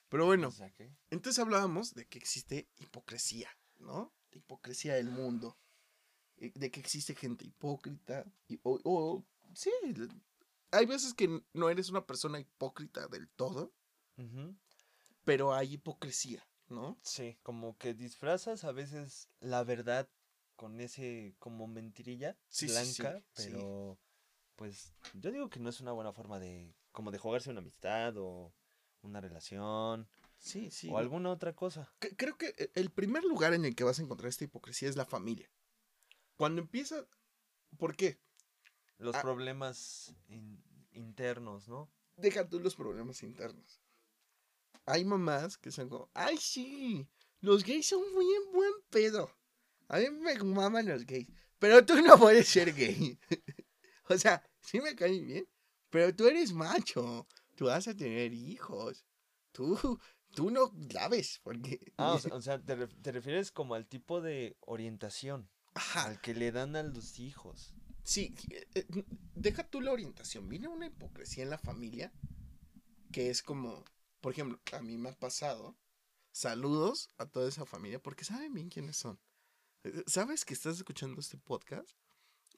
Pero 0.08 0.26
bueno, 0.26 0.48
O 0.48 0.50
sea, 0.50 0.70
¿qué? 0.72 0.90
Entonces 1.10 1.38
hablábamos 1.38 1.94
de 1.94 2.06
que 2.06 2.18
existe 2.18 2.66
hipocresía, 2.78 3.48
¿no? 3.78 4.12
Hipocresía 4.32 4.94
del 4.94 5.10
mundo. 5.10 5.56
Eh, 6.40 6.52
De 6.54 6.70
que 6.70 6.80
existe 6.80 7.14
gente 7.14 7.44
hipócrita. 7.44 8.24
y- 8.48 8.58
o, 8.62 8.78
o- 8.84 9.24
sí, 9.54 9.70
hay 10.72 10.86
veces 10.86 11.14
que 11.14 11.42
no 11.52 11.70
eres 11.70 11.88
una 11.90 12.06
persona 12.06 12.38
hipócrita 12.40 13.06
del 13.08 13.28
todo, 13.30 13.72
pero 15.24 15.54
hay 15.54 15.74
hipocresía, 15.74 16.46
¿no? 16.68 16.98
Sí, 17.02 17.38
como 17.42 17.76
que 17.78 17.94
disfrazas 17.94 18.64
a 18.64 18.72
veces 18.72 19.28
la 19.40 19.64
verdad 19.64 20.08
con 20.56 20.80
ese 20.80 21.34
como 21.38 21.66
mentirilla 21.66 22.36
Sí, 22.48 22.66
blanca, 22.66 23.22
sí. 23.34 23.50
pero 23.50 23.98
pues 24.56 24.92
yo 25.14 25.30
digo 25.32 25.48
que 25.48 25.58
no 25.60 25.70
es 25.70 25.80
una 25.80 25.92
buena 25.92 26.12
forma 26.12 26.38
de 26.38 26.74
como 26.92 27.10
de 27.10 27.18
jugarse 27.18 27.50
una 27.50 27.60
amistad 27.60 28.14
o 28.18 28.52
una 29.02 29.20
relación 29.20 30.08
Sí, 30.38 30.70
sí. 30.70 30.88
o 30.90 30.98
alguna 30.98 31.30
otra 31.30 31.54
cosa. 31.54 31.90
Creo 32.16 32.36
que 32.36 32.54
e- 32.58 32.70
el 32.74 32.90
primer 32.90 33.24
lugar 33.24 33.54
en 33.54 33.64
el 33.64 33.74
que 33.74 33.84
vas 33.84 33.98
a 33.98 34.02
encontrar 34.02 34.28
esta 34.28 34.44
hipocresía 34.44 34.88
es 34.88 34.96
la 34.96 35.06
familia. 35.06 35.50
Cuando 36.40 36.62
empieza... 36.62 37.06
¿Por 37.76 37.94
qué? 37.94 38.18
Los 38.96 39.14
Ah. 39.14 39.20
problemas 39.20 40.14
in- 40.28 40.64
internos, 40.92 41.68
¿no? 41.68 41.92
deja 42.16 42.48
tú 42.48 42.60
los 42.60 42.74
problemas 42.76 43.22
internos. 43.22 43.82
Hay 44.86 45.04
mamás 45.04 45.58
que 45.58 45.70
son 45.70 45.90
como, 45.90 46.10
ay 46.14 46.38
sí, 46.38 47.06
los 47.40 47.62
gays 47.62 47.88
son 47.88 48.00
muy 48.14 48.24
en 48.24 48.52
buen 48.52 48.72
pedo. 48.88 49.30
A 49.88 49.98
mí 49.98 50.08
me 50.08 50.34
maman 50.42 50.86
los 50.88 51.04
gays, 51.04 51.28
pero 51.58 51.84
tú 51.84 52.00
no 52.00 52.16
puedes 52.16 52.48
ser 52.48 52.72
gay. 52.74 53.18
o 54.08 54.16
sea, 54.16 54.42
sí 54.60 54.80
me 54.80 54.94
caen 54.96 55.26
bien, 55.26 55.46
pero 55.90 56.14
tú 56.16 56.26
eres 56.26 56.54
macho, 56.54 57.26
tú 57.54 57.66
vas 57.66 57.86
a 57.86 57.94
tener 57.94 58.32
hijos. 58.32 59.04
Tú, 59.52 59.78
tú 60.34 60.50
no 60.50 60.72
sabes, 60.90 61.38
porque... 61.42 61.92
Ah, 61.98 62.18
o 62.32 62.40
sea, 62.40 62.58
te 62.62 63.12
refieres 63.12 63.52
como 63.52 63.74
al 63.74 63.86
tipo 63.86 64.22
de 64.22 64.56
orientación 64.60 65.50
Ajá, 65.74 66.04
al 66.04 66.20
que 66.20 66.34
le 66.34 66.52
dan 66.52 66.76
a 66.76 66.82
los 66.82 67.18
hijos. 67.18 67.74
Sí, 68.02 68.34
eh, 68.50 68.66
eh, 68.74 68.86
deja 69.34 69.68
tú 69.68 69.80
la 69.80 69.92
orientación. 69.92 70.48
Viene 70.48 70.68
una 70.68 70.86
hipocresía 70.86 71.44
en 71.44 71.50
la 71.50 71.58
familia 71.58 72.12
que 73.12 73.30
es 73.30 73.42
como, 73.42 73.84
por 74.20 74.32
ejemplo, 74.32 74.58
a 74.72 74.80
mí 74.82 74.96
me 74.96 75.10
ha 75.10 75.18
pasado. 75.18 75.76
Saludos 76.32 77.08
a 77.18 77.26
toda 77.26 77.48
esa 77.48 77.66
familia 77.66 78.00
porque 78.00 78.24
saben 78.24 78.54
bien 78.54 78.68
quiénes 78.68 78.96
son. 78.96 79.18
Eh, 79.84 80.04
¿Sabes 80.06 80.44
que 80.44 80.54
estás 80.54 80.76
escuchando 80.76 81.20
este 81.20 81.38
podcast? 81.38 81.90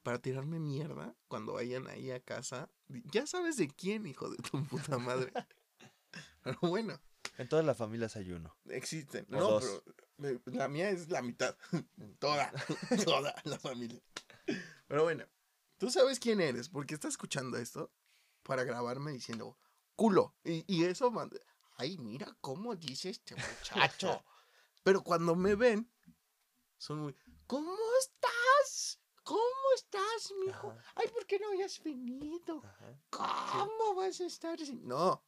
Para 0.02 0.20
tirarme 0.20 0.58
mierda 0.58 1.14
cuando 1.28 1.52
vayan 1.54 1.86
ahí 1.86 2.10
a 2.10 2.20
casa. 2.20 2.70
Ya 3.12 3.26
sabes 3.26 3.56
de 3.56 3.68
quién, 3.68 4.06
hijo 4.06 4.28
de 4.30 4.36
tu 4.38 4.62
puta 4.66 4.98
madre. 4.98 5.32
Pero 6.42 6.58
bueno, 6.62 7.00
En 7.38 7.48
todas 7.48 7.64
las 7.64 7.76
familias 7.76 8.16
hay 8.16 8.32
uno. 8.32 8.56
existen. 8.66 9.26
O 9.30 9.38
no, 9.38 9.50
dos. 9.52 9.82
pero 9.86 10.01
la 10.18 10.68
mía 10.68 10.90
es 10.90 11.08
la 11.08 11.22
mitad. 11.22 11.56
toda, 12.18 12.52
toda 13.04 13.34
la 13.44 13.58
familia. 13.58 14.00
Pero 14.86 15.04
bueno, 15.04 15.24
tú 15.78 15.90
sabes 15.90 16.18
quién 16.18 16.40
eres 16.40 16.68
porque 16.68 16.94
estás 16.94 17.10
escuchando 17.12 17.56
esto 17.58 17.90
para 18.42 18.64
grabarme 18.64 19.12
diciendo 19.12 19.58
culo. 19.96 20.34
Y, 20.44 20.64
y 20.66 20.84
eso, 20.84 21.10
man- 21.10 21.30
ay, 21.76 21.98
mira 21.98 22.26
cómo 22.40 22.74
dice 22.76 23.10
este 23.10 23.34
muchacho. 23.36 24.22
Pero 24.84 25.02
cuando 25.02 25.36
me 25.36 25.54
ven, 25.54 25.88
son 26.76 27.00
muy, 27.02 27.16
¿cómo 27.46 27.76
estás? 28.00 28.98
¿Cómo 29.22 29.40
estás, 29.76 30.32
mijo? 30.44 30.72
Ajá. 30.72 30.92
Ay, 30.96 31.06
¿por 31.08 31.24
qué 31.26 31.38
no 31.38 31.48
habías 31.48 31.80
venido? 31.84 32.60
Ajá. 32.64 32.98
¿Cómo 33.10 33.94
vas 33.94 34.20
a 34.20 34.26
estar 34.26 34.58
sin-?" 34.58 34.84
No, 34.86 35.22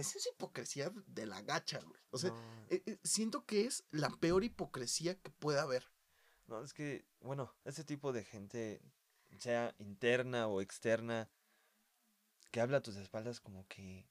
esa 0.00 0.18
es 0.18 0.26
hipocresía 0.26 0.90
de 1.06 1.26
la 1.26 1.42
gacha, 1.42 1.78
güey. 1.80 2.00
O 2.10 2.18
sea, 2.18 2.30
No. 2.30 2.66
eh, 2.70 2.82
eh, 2.86 2.98
siento 3.04 3.44
que 3.46 3.66
es 3.66 3.84
la 3.90 4.10
peor 4.10 4.44
hipocresía 4.44 5.20
que 5.20 5.30
puede 5.30 5.60
haber. 5.60 5.90
No, 6.46 6.62
es 6.62 6.72
que, 6.74 7.06
bueno, 7.20 7.54
ese 7.64 7.84
tipo 7.84 8.12
de 8.12 8.24
gente, 8.24 8.82
sea 9.38 9.74
interna 9.78 10.46
o 10.46 10.60
externa, 10.60 11.30
que 12.50 12.60
habla 12.60 12.78
a 12.78 12.82
tus 12.82 12.96
espaldas 12.96 13.40
como 13.40 13.66
que 13.68 14.06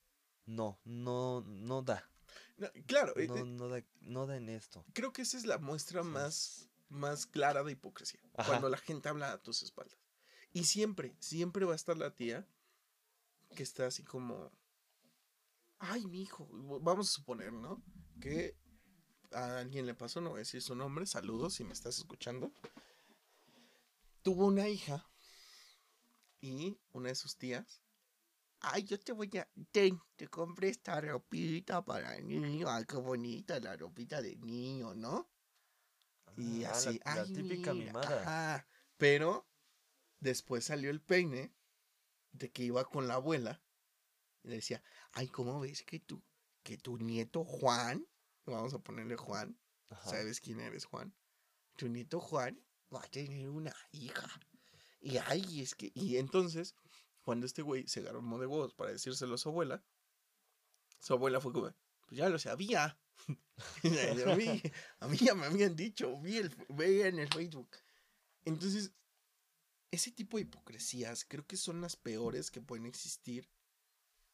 no, 0.46 0.80
no, 0.84 1.42
no 1.42 1.82
da. 1.82 2.10
No, 2.58 2.68
claro, 2.88 3.14
eh, 3.18 3.28
No, 3.28 3.38
eh, 3.38 3.44
no 3.46 3.68
da, 3.70 3.84
no 4.02 4.26
da 4.28 4.36
en 4.38 4.50
esto. 4.50 4.86
creo 4.94 5.14
que 5.14 5.22
esa 5.22 5.38
es 5.38 5.46
la 5.46 5.58
muestra 5.60 6.02
Sí. 6.02 6.08
más, 6.10 6.70
más 6.90 7.26
clara 7.26 7.64
de 7.64 7.72
hipocresía. 7.74 8.20
Ajá. 8.36 8.50
Cuando 8.50 8.70
la 8.70 8.78
gente 8.78 9.10
habla 9.10 9.32
a 9.32 9.42
tus 9.42 9.62
espaldas. 9.64 9.98
Y 10.52 10.66
siempre, 10.66 11.16
siempre 11.20 11.66
va 11.66 11.74
a 11.74 11.76
estar 11.76 11.98
la 11.98 12.14
tía 12.16 12.48
que 13.56 13.64
está 13.64 13.86
así 13.88 14.04
como. 14.04 14.52
Ay, 15.86 16.06
mi 16.08 16.22
hijo. 16.22 16.48
Vamos 16.82 17.10
a 17.10 17.12
suponer, 17.12 17.52
¿no? 17.52 17.84
Que 18.22 18.56
a 19.32 19.58
alguien 19.60 19.86
le 19.86 19.94
pasó, 19.96 20.22
no 20.22 20.30
voy 20.30 20.38
a 20.38 20.40
decir 20.40 20.62
su 20.62 20.76
nombre. 20.76 21.06
Saludos 21.06 21.56
si 21.56 21.64
me 21.64 21.74
estás 21.74 21.98
escuchando. 21.98 22.52
Tuvo 24.22 24.46
una 24.46 24.68
hija. 24.70 25.06
Y 26.40 26.78
una 26.92 27.10
de 27.10 27.16
sus 27.16 27.38
tías. 27.38 27.82
Ay, 28.62 28.84
yo 28.84 28.98
te 29.00 29.12
voy 29.12 29.30
a. 29.38 29.50
Ten, 29.72 30.00
te 30.16 30.28
compré 30.30 30.70
esta 30.70 31.00
ropita 31.02 31.84
para 31.84 32.16
el 32.16 32.28
niño. 32.28 32.70
Ay, 32.70 32.86
qué 32.86 32.96
bonita 32.98 33.60
la 33.60 33.76
ropita 33.76 34.22
de 34.22 34.38
niño, 34.38 34.94
¿no? 34.94 35.30
Y 36.38 36.64
Ah, 36.64 36.70
la- 36.70 36.78
así, 36.78 37.00
La, 37.06 37.12
ay, 37.14 37.34
típica 37.34 37.74
mira, 37.74 37.88
mimada. 37.88 38.22
ajá. 38.22 38.68
Pero 38.98 39.46
después 40.20 40.64
salió 40.64 40.90
el 40.90 41.02
peine 41.02 41.54
de 42.32 42.52
que 42.52 42.64
iba 42.64 42.86
con 42.86 43.08
la 43.08 43.16
abuela 43.16 43.62
y 44.44 44.50
le 44.50 44.56
decía, 44.56 44.84
ay, 45.14 45.28
¿cómo 45.28 45.60
ves 45.60 45.84
que 45.84 46.00
tu, 46.00 46.22
que 46.64 46.78
tu 46.78 46.98
nieto 46.98 47.44
Juan, 47.44 48.08
vamos 48.46 48.74
a 48.74 48.80
ponerle 48.80 49.16
Juan, 49.16 49.58
Ajá. 49.90 50.10
¿sabes 50.10 50.40
quién 50.40 50.60
eres 50.60 50.86
Juan? 50.86 51.14
Tu 51.78 51.88
nieto 51.88 52.20
Juan 52.20 52.62
va 52.94 53.02
a 53.02 53.08
tener 53.08 53.50
una 53.50 53.74
hija. 53.92 54.30
Y 55.00 55.18
ay, 55.18 55.62
es 55.62 55.76
que, 55.76 55.92
y 55.96 56.18
entonces, 56.18 56.76
cuando 57.22 57.46
este 57.46 57.62
güey 57.62 57.88
se 57.88 58.00
agarró 58.02 58.22
de 58.22 58.46
huevos 58.46 58.74
para 58.74 58.92
decírselo 58.92 59.36
a 59.36 59.38
su 59.38 59.50
abuela, 59.50 59.84
su 61.00 61.14
abuela 61.14 61.42
fue 61.42 61.52
como, 61.52 61.74
pues 62.06 62.18
ya 62.18 62.30
lo 62.30 62.40
sabía. 62.40 62.98
a, 64.28 64.36
mí, 64.36 64.62
a 65.00 65.08
mí 65.08 65.18
ya 65.18 65.36
me 65.36 65.46
habían 65.46 65.76
dicho, 65.76 66.20
vi 66.20 66.38
el, 66.38 66.56
veía 66.70 67.08
en 67.08 67.20
el 67.20 67.28
Facebook. 67.28 67.70
Entonces, 68.46 68.92
ese 69.92 70.12
tipo 70.12 70.38
de 70.38 70.44
hipocresías 70.44 71.26
creo 71.26 71.46
que 71.46 71.58
son 71.58 71.82
las 71.82 71.96
peores 71.96 72.50
que 72.50 72.62
pueden 72.62 72.86
existir. 72.86 73.50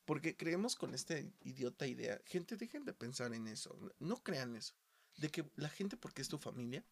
Porque 0.10 0.36
creemos 0.36 0.76
con 0.76 0.96
esta 0.96 1.20
idiota 1.42 1.86
idea. 1.86 2.20
Gente, 2.26 2.58
dejen 2.58 2.84
de 2.84 2.94
pensar 2.94 3.32
en 3.36 3.46
eso. 3.46 3.78
No 4.00 4.24
crean 4.24 4.56
eso. 4.56 4.74
De 5.18 5.30
que 5.30 5.48
la 5.56 5.70
gente, 5.70 5.98
porque 5.98 6.24
es 6.24 6.30
tu 6.30 6.40
familia, 6.40 6.84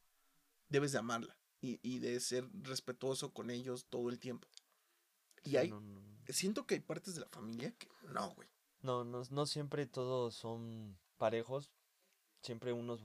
debes 0.69 0.91
de 0.91 1.00
amarla. 1.00 1.36
Y, 1.59 1.79
y 1.81 1.97
de 1.97 2.19
ser 2.19 2.47
respetuoso 2.62 3.33
con 3.33 3.50
ellos 3.50 3.88
todo 3.89 4.09
el 4.09 4.19
tiempo. 4.19 4.47
Y 5.43 5.50
Sí, 5.50 5.57
hay, 5.57 5.69
no, 5.71 5.81
no, 5.81 6.00
no. 6.00 6.17
siento 6.29 6.67
que 6.67 6.75
hay 6.75 6.79
partes 6.81 7.15
de 7.15 7.21
la 7.21 7.27
familia 7.29 7.71
que 7.71 7.88
no, 8.13 8.36
güey. 8.36 8.47
No, 8.83 9.03
no, 9.03 9.24
no 9.31 9.45
siempre 9.47 9.88
todos 9.88 10.36
son 10.36 10.95
parejos. 11.17 11.71
Siempre 12.43 12.71
unos 12.71 13.03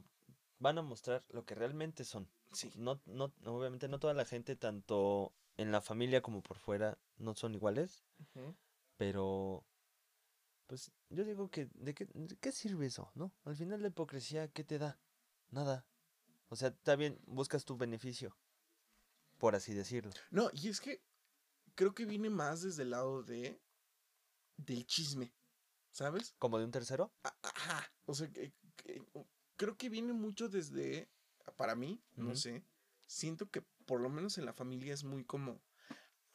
van 0.58 0.76
a 0.76 0.82
mostrar 0.82 1.24
lo 1.30 1.46
que 1.46 1.54
realmente 1.54 2.04
son. 2.04 2.28
Sí. 2.52 2.70
No, 2.76 3.00
no, 3.06 3.32
obviamente 3.46 3.88
no 3.88 3.98
toda 3.98 4.12
la 4.12 4.26
gente, 4.26 4.56
tanto 4.56 5.32
en 5.56 5.72
la 5.72 5.80
familia 5.80 6.20
como 6.20 6.42
por 6.42 6.58
fuera, 6.58 6.98
no 7.16 7.34
son 7.34 7.54
iguales. 7.54 8.04
Pero, 8.98 9.64
pues 10.66 10.92
yo 11.10 11.24
digo 11.24 11.50
que, 11.50 11.66
¿de 11.74 11.94
qué, 11.94 12.06
de 12.14 12.36
qué 12.36 12.52
sirve 12.52 12.86
eso, 12.86 13.10
no? 13.14 13.32
Al 13.44 13.56
final 13.56 13.82
la 13.82 13.88
hipocresía, 13.88 14.48
¿qué 14.48 14.64
te 14.64 14.78
da? 14.78 14.98
Nada. 15.50 15.86
O 16.48 16.56
sea, 16.56 16.68
está 16.68 16.96
bien, 16.96 17.18
buscas 17.26 17.64
tu 17.64 17.76
beneficio, 17.76 18.36
por 19.38 19.54
así 19.54 19.72
decirlo. 19.74 20.12
No, 20.30 20.50
y 20.52 20.68
es 20.68 20.80
que 20.80 21.02
creo 21.74 21.94
que 21.94 22.04
viene 22.06 22.30
más 22.30 22.62
desde 22.62 22.82
el 22.82 22.90
lado 22.90 23.22
de 23.22 23.60
del 24.56 24.86
chisme, 24.86 25.32
¿sabes? 25.90 26.34
¿Como 26.38 26.58
de 26.58 26.64
un 26.64 26.70
tercero? 26.70 27.12
Ajá. 27.42 27.92
O 28.04 28.14
sea, 28.14 28.30
que, 28.30 28.52
que- 28.76 29.02
creo 29.56 29.76
que 29.76 29.88
viene 29.88 30.12
mucho 30.12 30.48
desde, 30.48 31.08
para 31.56 31.74
mí, 31.74 32.00
no 32.16 32.36
sé, 32.36 32.64
siento 33.06 33.50
que 33.50 33.62
por 33.86 34.00
lo 34.00 34.08
menos 34.08 34.38
en 34.38 34.44
la 34.44 34.52
familia 34.52 34.94
es 34.94 35.04
muy 35.04 35.24
como, 35.24 35.60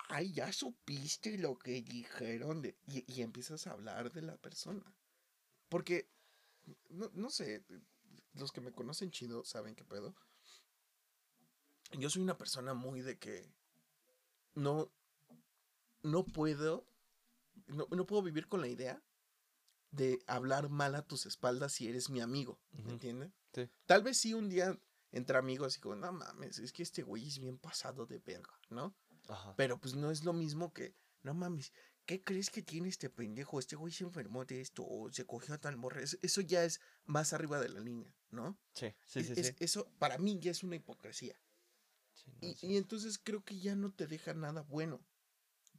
ay, 0.10 0.34
ya 0.34 0.52
supiste 0.52 1.38
lo 1.38 1.58
que 1.58 1.82
dijeron 1.82 2.62
de... 2.62 2.78
Y, 2.88 3.12
y 3.12 3.22
empiezas 3.22 3.68
a 3.68 3.72
hablar 3.72 4.12
de 4.12 4.22
la 4.22 4.38
persona. 4.38 4.84
Porque, 5.70 6.10
no, 6.90 7.10
no 7.14 7.30
sé, 7.30 7.66
los 8.34 8.52
que 8.52 8.62
me 8.62 8.72
conocen 8.72 9.12
chido 9.12 9.44
saben 9.44 9.76
qué 9.76 9.84
pedo. 9.84 10.16
Yo 11.98 12.10
soy 12.10 12.22
una 12.22 12.38
persona 12.38 12.74
muy 12.74 13.02
de 13.02 13.18
que 13.18 13.50
no, 14.56 14.92
no 16.04 16.26
puedo, 16.26 16.86
no, 17.68 17.88
no 17.92 18.06
puedo 18.06 18.22
vivir 18.22 18.48
con 18.48 18.62
la 18.62 18.68
idea 18.68 19.02
de 19.92 20.20
hablar 20.28 20.70
mal 20.70 20.96
a 20.96 21.06
tus 21.06 21.26
espaldas 21.26 21.74
si 21.74 21.88
eres 21.88 22.10
mi 22.10 22.20
amigo, 22.20 22.60
¿me 22.72 22.92
entiendes? 22.92 23.32
Sí. 23.54 23.70
Tal 23.86 24.04
vez 24.04 24.18
sí 24.18 24.34
un 24.34 24.50
día 24.50 24.78
entre 25.12 25.38
amigos 25.38 25.68
así 25.68 25.80
como, 25.80 25.96
no 25.96 26.12
mames, 26.12 26.60
es 26.60 26.74
que 26.74 26.84
este 26.84 27.04
güey 27.04 27.28
es 27.28 27.40
bien 27.40 27.58
pasado 27.58 28.06
de 28.06 28.20
verga, 28.20 28.60
¿no? 28.70 28.96
Ajá. 29.27 29.53
Pero 29.55 29.79
pues 29.79 29.96
no 29.96 30.12
es 30.12 30.24
lo 30.24 30.34
mismo 30.34 30.74
que, 30.74 30.96
no 31.24 31.34
mames, 31.34 31.74
¿qué 32.05 32.24
crees 32.24 32.50
que 32.50 32.62
tiene 32.62 32.89
este 32.89 33.10
pendejo? 33.10 33.60
Este 33.60 33.75
güey 33.75 33.91
se 33.93 34.03
enfermó 34.03 34.46
de 34.46 34.62
esto 34.62 34.86
o 34.88 35.12
se 35.12 35.25
cogió 35.25 35.53
a 35.55 35.57
tal 35.57 35.77
morra. 35.77 36.01
Es- 36.01 36.17
Eso 36.22 36.41
ya 36.41 36.63
es 36.63 36.79
más 37.05 37.34
arriba 37.34 37.60
de 37.60 37.69
la 37.69 37.79
línea, 37.79 38.15
¿no? 38.29 38.57
Sí, 38.74 38.93
sí, 39.05 39.24
sí, 39.24 39.34
es- 39.36 39.48
sí. 39.48 39.55
Eso 39.60 39.91
para 40.00 40.17
mí 40.17 40.39
ya 40.39 40.51
es 40.51 40.63
una 40.63 40.75
hipocresía. 40.75 41.39
Sí, 42.13 42.31
no, 42.41 42.48
Y, 42.48 42.55
sí. 42.55 42.67
y 42.67 42.77
entonces 42.77 43.19
creo 43.19 43.43
que 43.43 43.60
ya 43.60 43.75
no 43.75 43.91
te 43.93 44.07
deja 44.07 44.34
nada 44.34 44.62
bueno. 44.63 45.05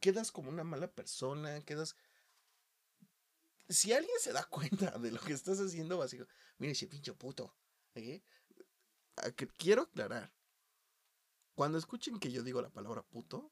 Quedas 0.01 0.31
como 0.31 0.51
una 0.51 0.65
mala 0.65 0.93
persona, 0.93 1.61
quedas... 1.63 1.97
Si 3.69 3.93
alguien 3.93 4.17
se 4.21 4.33
da 4.33 4.45
cuenta 4.51 4.99
de 4.99 5.11
lo 5.13 5.21
que 5.21 5.33
estás 5.33 5.59
haciendo, 5.61 6.01
decir, 6.03 6.27
mire 6.59 6.73
ese 6.73 6.87
pinche 6.87 7.13
puto. 7.15 7.55
¿eh? 7.95 8.23
Quiero 9.57 9.83
aclarar. 9.83 10.33
Cuando 11.59 11.77
escuchen 11.77 12.21
que 12.21 12.31
yo 12.31 12.45
digo 12.45 12.63
la 12.63 12.71
palabra 12.71 13.03
puto, 13.03 13.51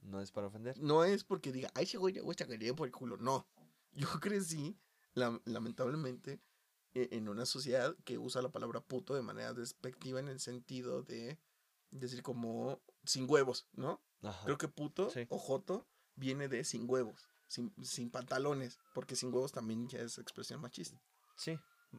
No 0.00 0.20
es 0.20 0.32
para 0.32 0.48
ofender. 0.48 0.76
no 0.80 1.04
es 1.04 1.22
porque 1.22 1.52
diga, 1.52 1.70
ay, 1.76 1.84
ese 1.84 1.96
güey 1.96 2.12
le 2.12 2.58
den 2.58 2.74
por 2.74 2.88
el 2.88 2.92
culo. 2.92 3.16
No. 3.18 3.46
Yo 3.92 4.08
crecí, 4.20 4.76
lam- 5.14 5.40
lamentablemente, 5.44 6.40
e- 6.92 7.10
en 7.12 7.28
una 7.28 7.46
sociedad 7.46 7.94
que 8.04 8.18
usa 8.18 8.42
la 8.42 8.50
palabra 8.50 8.80
puto 8.80 9.14
de 9.14 9.22
manera 9.22 9.54
despectiva 9.54 10.18
en 10.18 10.26
el 10.26 10.40
sentido 10.40 11.04
de 11.04 11.38
decir 11.92 12.24
como 12.24 12.82
sin 13.04 13.30
huevos, 13.30 13.68
¿no? 13.74 14.02
Ajá. 14.24 14.44
Creo 14.44 14.58
que 14.58 14.66
puto 14.66 15.08
Sí. 15.10 15.24
o 15.28 15.38
joto 15.38 15.86
viene 16.16 16.48
de 16.48 16.64
sin 16.64 16.90
huevos, 16.90 17.28
sin, 17.46 17.72
sin 17.84 18.10
pantalones, 18.10 18.80
porque 18.92 19.14
sin 19.14 19.32
huevos 19.32 19.52
también 19.52 19.86
ya 19.86 20.00
es 20.00 20.18
expresión 20.18 20.60
machista. 20.60 21.00
Sí. 21.36 21.56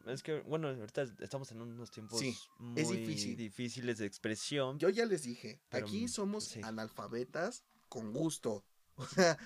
Es 0.08 0.24
que, 0.24 0.42
bueno, 0.42 0.68
ahorita 0.70 1.04
estamos 1.20 1.52
en 1.52 1.62
unos 1.62 1.92
tiempos 1.92 2.20
Sí, 2.20 2.36
muy 2.60 2.82
es 2.82 2.90
difícil. 2.90 3.38
difíciles 3.38 3.98
de 4.00 4.06
expresión. 4.06 4.80
Yo 4.80 4.90
ya 4.90 5.06
les 5.06 5.24
dije, 5.24 5.62
Pero, 5.70 5.86
aquí 5.86 6.08
somos 6.08 6.46
sí. 6.46 6.62
analfabetas 6.64 7.64
con 7.90 8.12
gusto. 8.14 8.66
O 8.96 9.06
sea, 9.08 9.38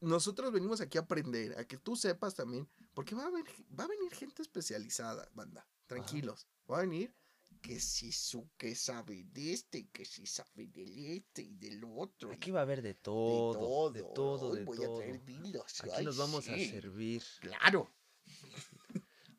nosotros 0.00 0.52
venimos 0.52 0.80
aquí 0.80 0.98
a 0.98 1.02
aprender, 1.02 1.58
a 1.58 1.64
que 1.66 1.76
tú 1.78 1.94
sepas 1.96 2.34
también, 2.34 2.68
porque 2.94 3.14
va 3.14 3.24
a, 3.24 3.26
haber- 3.28 3.44
va 3.78 3.84
a 3.84 3.88
venir 3.88 4.12
gente 4.14 4.42
especializada, 4.42 5.28
banda. 5.34 5.66
Tranquilos. 5.86 6.46
Va 6.70 6.78
a 6.78 6.80
venir 6.82 7.14
que 7.62 7.80
si 7.80 8.12
su 8.12 8.48
que 8.56 8.74
sabe 8.74 9.24
de 9.32 9.52
este, 9.52 9.88
que 9.88 10.04
si 10.04 10.26
sabe 10.26 10.66
del 10.68 10.98
este 11.06 11.42
y 11.42 11.54
del 11.56 11.82
otro. 11.84 12.30
Aquí 12.32 12.50
va 12.50 12.60
a 12.60 12.62
haber 12.62 12.82
de 12.82 12.94
todo, 12.94 13.90
de 13.90 14.02
todo, 14.02 14.50
Hoy 14.50 14.58
de 14.58 14.64
voy 14.64 14.76
todo. 14.78 14.94
a 14.94 14.98
traer 14.98 15.24
dildos. 15.24 15.80
Aquí 15.80 15.90
ay, 15.94 16.04
nos 16.04 16.16
vamos 16.16 16.48
a 16.48 16.56
servir. 16.56 17.22
Claro, 17.40 17.90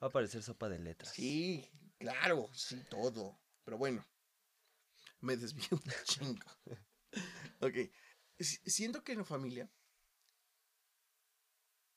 Va 0.02 0.08
a 0.08 0.10
aparecer 0.10 0.42
sopa 0.44 0.70
de 0.70 0.80
letras. 0.80 1.14
sí, 1.14 1.70
claro, 1.98 2.50
sí, 2.54 2.84
todo. 2.90 3.40
Pero 3.64 3.78
bueno, 3.78 4.06
me 5.22 5.36
desvío 5.38 5.68
un 5.72 5.82
chingo. 6.06 6.48
Ok, 7.62 7.76
si- 8.40 8.58
siento 8.70 9.04
que 9.04 9.14
en 9.14 9.20
la 9.20 9.26
familia 9.26 9.70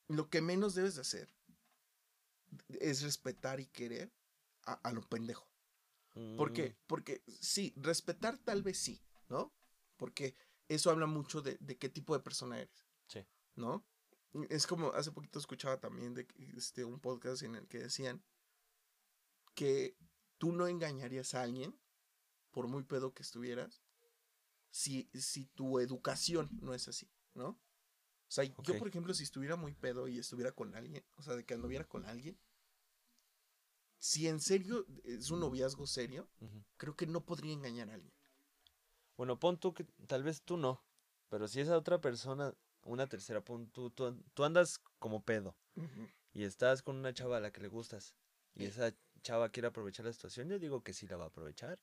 lo 0.09 0.29
que 0.29 0.41
menos 0.41 0.75
debes 0.75 0.93
de 0.95 1.01
hacer 1.01 1.33
es 2.79 3.01
respetar 3.01 3.59
y 3.59 3.67
querer 3.67 4.11
a, 4.65 4.73
a 4.73 4.91
lo 4.91 5.01
pendejo. 5.01 5.47
¿Por 6.35 6.53
qué? 6.53 6.75
Mm, 6.75 6.75
Porque 6.87 7.23
sí, 7.27 7.73
respetar 7.77 8.37
tal 8.39 8.63
vez 8.63 8.77
sí, 8.79 9.01
¿no? 9.29 9.53
Porque 9.97 10.35
eso 10.67 10.89
habla 10.91 11.05
mucho 11.07 11.41
de, 11.41 11.57
de 11.59 11.77
qué 11.77 11.89
tipo 11.89 12.13
de 12.15 12.23
persona 12.23 12.59
eres. 12.59 12.85
Sí. 13.07 13.25
¿No? 13.55 13.85
Es 14.49 14.65
como 14.65 14.93
hace 14.93 15.11
poquito 15.11 15.39
escuchaba 15.39 15.79
también 15.79 16.13
de 16.13 16.25
que, 16.25 16.43
este, 16.55 16.85
un 16.85 16.99
podcast 16.99 17.43
en 17.43 17.55
el 17.55 17.67
que 17.67 17.79
decían 17.79 18.23
que 19.55 19.97
tú 20.37 20.53
no 20.53 20.67
engañarías 20.67 21.33
a 21.33 21.43
alguien, 21.43 21.77
por 22.51 22.67
muy 22.67 22.83
pedo 22.83 23.13
que 23.13 23.23
estuvieras, 23.23 23.81
si, 24.69 25.09
si 25.13 25.45
tu 25.47 25.79
educación 25.79 26.49
no 26.61 26.73
es 26.73 26.87
así, 26.87 27.09
¿no? 27.33 27.49
O 27.49 28.33
sea, 28.33 28.45
yo, 28.45 28.77
por 28.77 28.87
ejemplo, 28.87 29.13
si 29.13 29.23
estuviera 29.23 29.57
muy 29.57 29.73
pedo 29.73 30.07
y 30.07 30.17
estuviera 30.17 30.53
con 30.53 30.73
alguien, 30.75 31.03
o 31.17 31.21
sea, 31.21 31.35
de 31.35 31.43
que 31.43 31.53
anduviera 31.53 31.85
con 31.85 32.05
alguien, 32.05 32.39
si 33.97 34.27
en 34.29 34.39
serio 34.39 34.85
es 35.03 35.29
un 35.29 35.41
noviazgo 35.41 35.85
serio, 35.85 36.29
creo 36.77 36.95
que 36.95 37.05
no 37.05 37.25
podría 37.25 37.51
engañar 37.51 37.89
a 37.89 37.95
alguien. 37.95 38.13
Bueno, 39.17 39.37
pon 39.37 39.59
tú 39.59 39.73
que 39.73 39.83
tal 40.07 40.23
vez 40.23 40.41
tú 40.41 40.55
no, 40.55 40.81
pero 41.29 41.47
si 41.47 41.59
esa 41.59 41.77
otra 41.77 41.99
persona 41.99 42.55
una 42.83 43.07
tercera, 43.07 43.41
pon, 43.43 43.69
tú, 43.71 43.89
tú, 43.91 44.15
tú 44.33 44.43
andas 44.43 44.79
como 44.99 45.23
pedo 45.23 45.55
y 46.33 46.43
estás 46.43 46.81
con 46.81 46.95
una 46.97 47.13
chava 47.13 47.37
a 47.37 47.39
la 47.39 47.51
que 47.51 47.61
le 47.61 47.67
gustas 47.67 48.15
y 48.55 48.65
esa 48.65 48.93
chava 49.21 49.49
quiere 49.49 49.67
aprovechar 49.67 50.05
la 50.05 50.13
situación, 50.13 50.49
yo 50.49 50.59
digo 50.59 50.83
que 50.83 50.93
sí 50.93 51.07
la 51.07 51.17
va 51.17 51.25
a 51.25 51.27
aprovechar. 51.27 51.79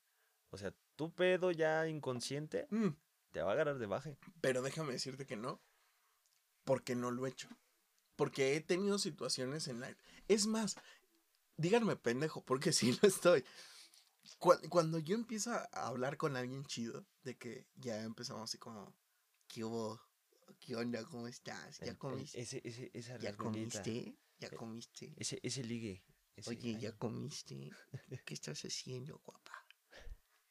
O 0.50 0.56
sea, 0.58 0.74
tu 0.96 1.12
pedo 1.14 1.50
ya 1.50 1.86
inconsciente 1.88 2.66
Mm, 2.70 2.88
te 3.32 3.42
va 3.42 3.50
a 3.50 3.52
agarrar 3.54 3.78
de 3.78 3.86
baje. 3.86 4.18
Pero 4.40 4.62
déjame 4.62 4.92
decirte 4.92 5.26
que 5.26 5.36
no. 5.36 5.60
Porque 6.64 6.94
no 6.94 7.10
lo 7.10 7.26
he 7.26 7.30
hecho. 7.30 7.48
Porque 8.16 8.56
he 8.56 8.60
tenido 8.60 8.98
situaciones 8.98 9.68
en 9.68 9.80
la... 9.80 9.96
Es 10.26 10.46
más, 10.46 10.76
díganme 11.56 11.96
pendejo, 11.96 12.44
porque 12.44 12.72
sí 12.72 12.98
lo 13.00 13.08
estoy. 13.08 13.44
Cu- 14.38 14.58
Cuando 14.68 14.98
yo 14.98 15.14
empiezo 15.14 15.52
a 15.52 15.64
hablar 15.72 16.16
con 16.16 16.36
alguien 16.36 16.64
chido, 16.66 17.06
de 17.22 17.36
que 17.36 17.66
ya 17.76 18.02
empezamos 18.02 18.44
así 18.44 18.58
como, 18.58 18.94
¿qué 19.48 19.64
hubo? 19.64 20.00
¿Qué 20.60 20.76
onda? 20.76 21.04
¿Cómo 21.04 21.28
estás? 21.28 21.78
¿Ya 21.80 21.94
comiste? 21.96 22.40
ese, 22.40 22.60
ese, 22.64 22.90
esa 22.94 23.18
¿Ya 23.18 23.36
comiste? 23.36 24.16
¿Ya 24.38 24.48
Eh, 24.48 24.56
comiste? 24.56 25.14
Ese, 25.16 25.40
ese 25.42 25.62
ligue. 25.64 26.04
ese- 26.36 26.50
Oye, 26.50 26.74
ay, 26.76 26.80
¿ya 26.80 26.96
comiste? 26.96 27.70
¿Qué 28.24 28.34
estás 28.34 28.62
haciendo, 28.64 29.20
guapa? 29.24 29.66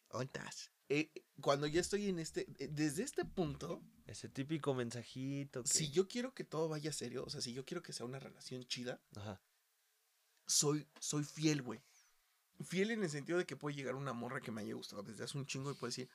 ¿Dónde 0.09 0.25
estás? 0.25 0.71
Eh, 0.89 1.11
cuando 1.41 1.67
yo 1.67 1.81
estoy 1.81 2.07
en 2.07 2.19
este, 2.19 2.47
eh, 2.59 2.67
desde 2.69 3.03
este 3.03 3.25
punto, 3.25 3.83
Ese 4.05 4.29
típico 4.29 4.73
mensajito 4.73 5.63
que... 5.63 5.69
si 5.69 5.91
yo 5.91 6.07
quiero 6.07 6.33
que 6.33 6.43
todo 6.45 6.69
vaya 6.69 6.93
serio, 6.93 7.23
o 7.25 7.29
sea, 7.29 7.41
si 7.41 7.53
yo 7.53 7.65
quiero 7.65 7.83
que 7.83 7.91
sea 7.93 8.05
una 8.05 8.19
relación 8.19 8.65
chida, 8.65 9.01
Ajá. 9.15 9.41
soy, 10.45 10.87
soy 10.99 11.23
fiel, 11.23 11.61
güey. 11.61 11.81
Fiel 12.63 12.91
en 12.91 13.03
el 13.03 13.09
sentido 13.09 13.37
de 13.37 13.45
que 13.45 13.55
puede 13.57 13.75
llegar 13.75 13.95
una 13.95 14.13
morra 14.13 14.41
que 14.41 14.51
me 14.51 14.61
haya 14.61 14.73
gustado 14.73 15.03
desde 15.03 15.25
hace 15.25 15.37
un 15.37 15.45
chingo 15.45 15.71
y 15.71 15.75
puede 15.75 15.89
decir, 15.91 16.09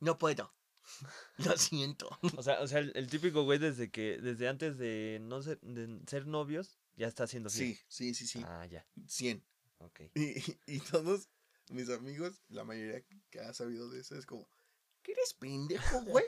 no 0.00 0.18
puedo. 0.18 0.54
Lo 1.38 1.56
siento. 1.56 2.08
O 2.36 2.42
sea, 2.42 2.60
o 2.60 2.66
sea 2.68 2.78
el, 2.80 2.92
el 2.94 3.08
típico 3.08 3.44
güey 3.44 3.58
desde 3.58 3.90
que, 3.90 4.18
desde 4.18 4.48
antes 4.48 4.78
de 4.78 5.18
no 5.22 5.42
ser, 5.42 5.60
de 5.60 6.00
ser 6.06 6.26
novios, 6.26 6.78
ya 6.96 7.06
está 7.06 7.24
haciendo 7.24 7.50
fiel. 7.50 7.76
Sí, 7.76 7.80
sí, 7.88 8.14
sí, 8.14 8.26
sí. 8.26 8.42
Ah, 8.46 8.66
ya. 8.66 8.86
100. 9.06 9.44
Ok. 9.78 10.00
Y, 10.14 10.34
y- 10.66 10.80
todos 10.80 11.28
mis 11.70 11.88
amigos, 11.88 12.42
la 12.48 12.64
mayoría 12.64 13.02
que 13.30 13.40
ha 13.40 13.54
sabido 13.54 13.88
de 13.88 14.00
eso 14.00 14.16
es 14.16 14.26
como, 14.26 14.48
¿qué 15.02 15.12
eres 15.12 15.34
pendejo, 15.34 16.02
güey? 16.04 16.24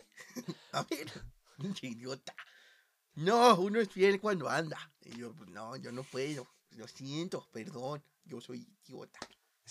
A 0.73 0.83
ver, 0.85 1.11
pinche 1.59 1.89
idiota. 1.89 2.35
No, 3.15 3.61
uno 3.61 3.81
es 3.81 3.91
fiel 3.91 4.21
cuando 4.21 4.49
anda. 4.49 4.79
Y 5.03 5.19
yo, 5.19 5.35
pues 5.35 5.51
no, 5.51 5.77
yo 5.77 5.93
no 5.93 6.03
puedo. 6.05 6.49
Lo 6.71 6.89
siento, 6.89 7.47
perdón. 7.53 8.03
Yo 8.25 8.41
soy 8.41 8.67
idiota. 8.87 9.19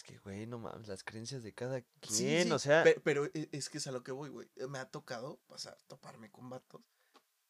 Es 0.02 0.08
que, 0.08 0.18
güey, 0.18 0.48
no 0.48 0.58
mames, 0.58 0.88
las 0.88 1.04
creencias 1.04 1.44
de 1.44 1.54
cada 1.54 1.82
quien, 2.00 2.46
sí, 2.48 2.52
o 2.52 2.58
sea... 2.58 2.84
pe- 2.84 3.00
Pero, 3.04 3.26
e- 3.36 3.50
es 3.52 3.70
que 3.70 3.78
es 3.78 3.86
a 3.86 3.92
lo 3.92 4.04
que 4.04 4.12
voy, 4.12 4.30
güey. 4.32 4.50
Eh, 4.56 4.66
Me 4.66 4.80
ha 4.80 4.90
tocado 4.90 5.40
pasar, 5.46 5.78
toparme 5.86 6.32
con 6.32 6.50
vatos 6.50 6.82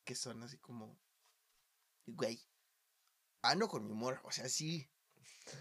que 0.04 0.16
son 0.16 0.44
así 0.44 0.58
como, 0.58 1.00
güey, 2.08 2.42
ando 3.42 3.70
con 3.70 3.86
mi 3.88 3.94
morra, 3.94 4.20
o 4.26 4.32
sea, 4.32 4.50
sí, 4.50 4.86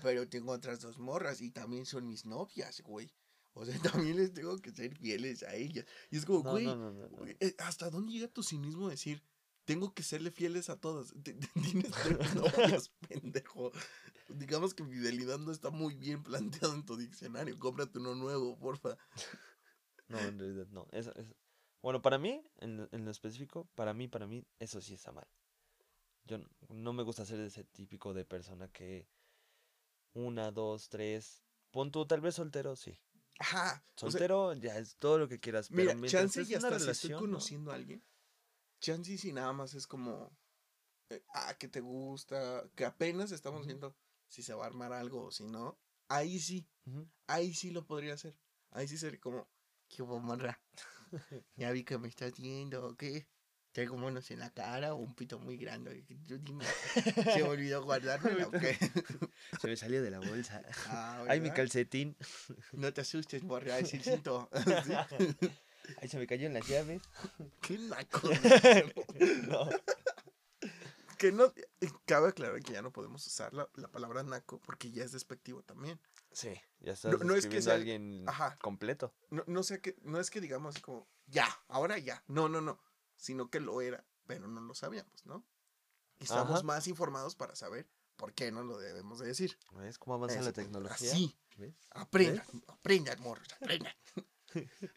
pero 0.02 0.28
tengo 0.28 0.50
otras 0.50 0.80
dos 0.80 0.98
morras 0.98 1.40
y 1.42 1.52
también 1.52 1.86
son 1.86 2.08
mis 2.08 2.26
novias, 2.26 2.80
güey. 2.80 3.14
O 3.52 3.64
sea, 3.64 3.74
también 4.12 4.16
les 4.16 4.32
tengo 4.34 4.56
que 4.58 4.72
ser 4.72 4.96
fieles 4.96 5.44
a 5.44 5.54
ellas. 5.54 5.86
Y 6.10 6.16
es 6.16 6.24
como, 6.26 6.42
no, 6.42 6.50
güey, 6.50 6.64
no, 6.64 6.74
no, 6.74 6.90
no, 6.92 7.08
no. 7.08 7.24
eh, 7.26 7.54
¿hasta 7.58 7.88
dónde 7.88 8.10
llega 8.12 8.26
tu 8.26 8.42
cinismo 8.42 8.88
de 8.88 8.94
decir, 8.94 9.22
tengo 9.70 9.94
que 9.94 10.02
serle 10.02 10.32
fieles 10.32 10.68
a 10.68 10.76
todas? 10.80 11.14
Tienes 11.22 11.92
tres 12.02 12.34
novias, 12.34 12.90
pendejo. 13.08 13.70
Digamos 14.28 14.74
que 14.74 14.84
fidelidad 14.84 15.38
no 15.38 15.52
está 15.52 15.70
muy 15.70 15.94
bien 15.94 16.24
planteado 16.24 16.74
en 16.74 16.84
tu 16.84 16.96
diccionario. 16.96 17.56
Cómprate 17.58 17.98
uno 18.00 18.16
nuevo, 18.16 18.58
porfa. 18.58 18.96
No, 20.08 20.18
en 20.18 20.38
realidad 20.40 20.66
no. 20.70 20.88
Eso, 20.90 21.12
eso- 21.14 21.36
Bueno, 21.82 22.02
para 22.02 22.18
mí, 22.18 22.42
en, 22.58 22.88
en 22.90 23.04
lo 23.04 23.12
específico, 23.12 23.68
para 23.76 23.94
mí, 23.94 24.08
para 24.08 24.26
mí, 24.26 24.44
eso 24.58 24.80
sí 24.80 24.94
está 24.94 25.12
mal. 25.12 25.28
Yo 26.24 26.38
no 26.68 26.92
me 26.92 27.04
gusta 27.04 27.24
ser 27.24 27.38
ese 27.40 27.62
típico 27.64 28.12
de 28.12 28.24
persona 28.24 28.66
que 28.68 29.08
una, 30.14 30.50
dos, 30.50 30.88
tres. 30.88 31.44
Pon 31.70 31.92
tú, 31.92 32.06
tal 32.06 32.20
vez 32.20 32.34
soltero, 32.34 32.74
sí. 32.74 32.98
Ajá. 33.38 33.84
o 33.94 33.98
sea, 34.00 34.10
Soltero 34.10 34.52
ya 34.54 34.76
es 34.78 34.96
todo 34.96 35.16
lo 35.18 35.28
que 35.28 35.38
quieras. 35.40 35.68
Pero 35.68 35.80
mira, 35.80 35.94
mientras 35.94 36.22
chance 36.22 36.40
estés 36.42 36.50
y 36.50 36.54
en 36.54 36.58
una 36.60 36.68
hasta 36.68 36.78
si 36.84 36.90
estoy 36.90 37.08
relación, 37.10 37.12
¿no? 37.12 37.20
conociendo 37.38 37.70
a 37.70 37.74
alguien. 37.76 38.02
Chance 38.80 39.18
si 39.18 39.32
nada 39.32 39.52
más 39.52 39.74
es 39.74 39.86
como. 39.86 40.36
eh, 41.10 41.22
ah, 41.34 41.54
que 41.58 41.68
te 41.68 41.80
gusta. 41.80 42.64
Que 42.74 42.84
apenas 42.84 43.30
estamos 43.32 43.66
viendo 43.66 43.94
si 44.28 44.42
se 44.42 44.54
va 44.54 44.64
a 44.64 44.66
armar 44.68 44.92
algo 44.92 45.24
o 45.26 45.30
si 45.30 45.44
no. 45.46 45.78
Ahí 46.08 46.38
sí. 46.40 46.68
Ahí 47.26 47.54
sí 47.54 47.70
lo 47.70 47.86
podría 47.86 48.14
hacer. 48.14 48.36
Ahí 48.70 48.88
sí 48.88 48.98
sería 48.98 49.20
como. 49.20 49.48
¿Qué 49.88 50.02
hubo, 50.02 50.18
morra? 50.20 50.60
Ya 51.56 51.72
vi 51.72 51.82
que 51.84 51.98
me 51.98 52.06
estás 52.08 52.36
viendo, 52.38 52.86
¿o 52.86 52.96
qué? 52.96 53.26
Tengo 53.72 53.96
monos 53.96 54.30
en 54.30 54.38
la 54.38 54.50
cara 54.50 54.94
o 54.94 54.96
un 54.96 55.14
pito 55.14 55.38
muy 55.40 55.56
grande. 55.56 56.04
Tú 56.26 56.38
dime, 56.38 56.64
¿Se 56.94 57.36
me 57.42 57.42
olvidó 57.42 57.82
guardármelo 57.84 58.48
o 58.48 58.50
qué? 58.52 58.76
Se 59.60 59.66
me 59.68 59.76
salió 59.76 60.02
de 60.02 60.10
la 60.10 60.20
bolsa. 60.20 60.62
Ah, 60.86 61.24
Ay, 61.28 61.40
mi 61.40 61.50
calcetín. 61.50 62.16
No 62.72 62.92
te 62.92 63.00
asustes, 63.00 63.42
morra, 63.42 63.78
es 63.78 63.92
el 63.94 64.02
cinto. 64.02 64.48
Ay, 65.98 66.08
se 66.08 66.18
me 66.18 66.26
cayó 66.26 66.46
en 66.46 66.54
las 66.54 66.66
llaves. 66.66 67.02
Qué 67.62 67.78
naco. 67.78 68.20
No. 69.48 69.68
que 71.18 71.32
no. 71.32 71.52
Cabe 72.06 72.28
aclarar 72.28 72.62
que 72.62 72.72
ya 72.72 72.82
no 72.82 72.92
podemos 72.92 73.26
usar 73.26 73.52
la, 73.52 73.68
la 73.74 73.88
palabra 73.90 74.22
naco 74.22 74.58
porque 74.60 74.90
ya 74.90 75.04
es 75.04 75.12
despectivo 75.12 75.62
también. 75.62 76.00
Sí, 76.32 76.54
ya 76.80 76.92
estás 76.92 77.12
No- 77.12 77.18
no 77.18 77.34
es 77.34 77.46
que 77.46 77.60
sea- 77.60 77.74
alguien 77.74 78.24
ajá. 78.28 78.56
completo. 78.62 79.14
No, 79.30 79.44
no 79.46 79.62
sé 79.62 79.80
que, 79.80 79.96
no 80.02 80.18
es 80.20 80.30
que 80.30 80.40
digamos 80.40 80.74
así 80.74 80.82
como, 80.82 81.08
ya, 81.26 81.46
ahora 81.68 81.98
ya. 81.98 82.22
No, 82.28 82.48
no, 82.48 82.60
no. 82.60 82.80
Sino 83.16 83.50
que 83.50 83.60
lo 83.60 83.80
era, 83.82 84.04
pero 84.26 84.48
no 84.48 84.60
lo 84.60 84.74
sabíamos, 84.74 85.26
¿no? 85.26 85.44
Y 86.18 86.24
estamos 86.24 86.54
Ajá. 86.58 86.62
más 86.62 86.86
informados 86.86 87.34
para 87.34 87.54
saber 87.56 87.86
por 88.16 88.32
qué 88.32 88.50
no 88.52 88.62
lo 88.62 88.78
debemos 88.78 89.18
de 89.18 89.26
decir. 89.26 89.58
¿Ves 89.72 89.98
cómo 89.98 90.14
avanza 90.14 90.36
Eso, 90.36 90.44
la 90.46 90.52
tecnología? 90.52 91.10
Así, 91.12 91.36
¿Ves? 91.56 91.74
aprendan, 91.90 92.46
aprendan, 92.68 93.20
morros, 93.20 93.52
aprendan. 93.54 93.94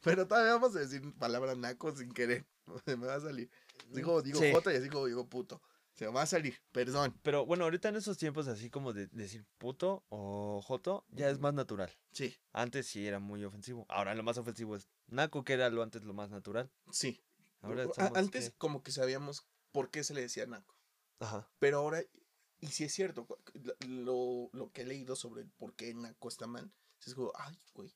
Pero 0.04 0.28
todavía 0.28 0.54
vamos 0.54 0.76
a 0.76 0.80
decir 0.80 1.02
palabra 1.18 1.56
naco 1.56 1.96
sin 1.96 2.12
querer. 2.12 2.46
Me 2.86 2.96
va 3.08 3.16
a 3.16 3.20
salir. 3.22 3.50
Digo, 3.90 4.22
digo 4.22 4.40
Sí. 4.40 4.52
jota 4.52 4.74
y 4.74 4.78
así 4.78 4.90
como 4.90 5.06
digo 5.08 5.28
puto. 5.28 5.62
Se 5.96 6.08
va 6.08 6.24
a 6.24 6.26
salir, 6.26 6.58
perdón. 6.72 7.16
Pero 7.22 7.46
bueno, 7.46 7.66
ahorita 7.66 7.90
en 7.90 7.98
esos 7.98 8.18
tiempos 8.18 8.48
así 8.48 8.72
como 8.72 8.94
de 8.94 9.08
decir 9.08 9.46
puto 9.60 10.04
o 10.10 10.60
joto, 10.64 11.06
ya 11.10 11.30
es 11.30 11.40
más 11.40 11.54
natural. 11.54 11.92
Sí, 12.12 12.36
Antes 12.52 12.88
sí 12.88 13.06
era 13.06 13.20
muy 13.20 13.44
ofensivo. 13.46 13.86
Ahora 13.90 14.16
lo 14.16 14.24
más 14.24 14.38
ofensivo 14.40 14.76
es 14.76 14.90
naco, 15.08 15.44
que 15.44 15.54
era 15.54 15.70
lo 15.70 15.84
antes 15.84 16.04
lo 16.04 16.14
más 16.14 16.30
natural. 16.32 16.72
sí. 16.92 17.22
Ahora 17.62 17.86
Antes 18.16 18.50
que- 18.50 18.58
como 18.58 18.84
que 18.84 18.92
sabíamos 18.92 19.46
por 19.72 19.90
qué 19.90 20.04
se 20.04 20.14
le 20.14 20.20
decía 20.22 20.46
naco. 20.48 20.76
Ajá. 21.20 21.50
Pero 21.60 21.78
ahora, 21.78 22.02
y 22.60 22.68
si 22.68 22.84
es 22.84 22.92
cierto, 22.94 23.26
lo, 23.88 24.50
lo 24.52 24.72
que 24.74 24.82
he 24.82 24.86
leído 24.86 25.16
sobre 25.16 25.46
por 25.46 25.74
qué 25.74 25.94
naco 25.94 26.28
está 26.28 26.46
mal, 26.48 26.74
es 27.06 27.14
como, 27.16 27.32
ay, 27.36 27.58
güey, 27.74 27.96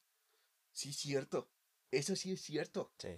sí 0.77 0.89
es 0.89 0.97
cierto. 0.97 1.49
Eso 1.89 2.15
sí 2.15 2.31
es 2.33 2.41
cierto. 2.41 2.93
Sí. 2.99 3.09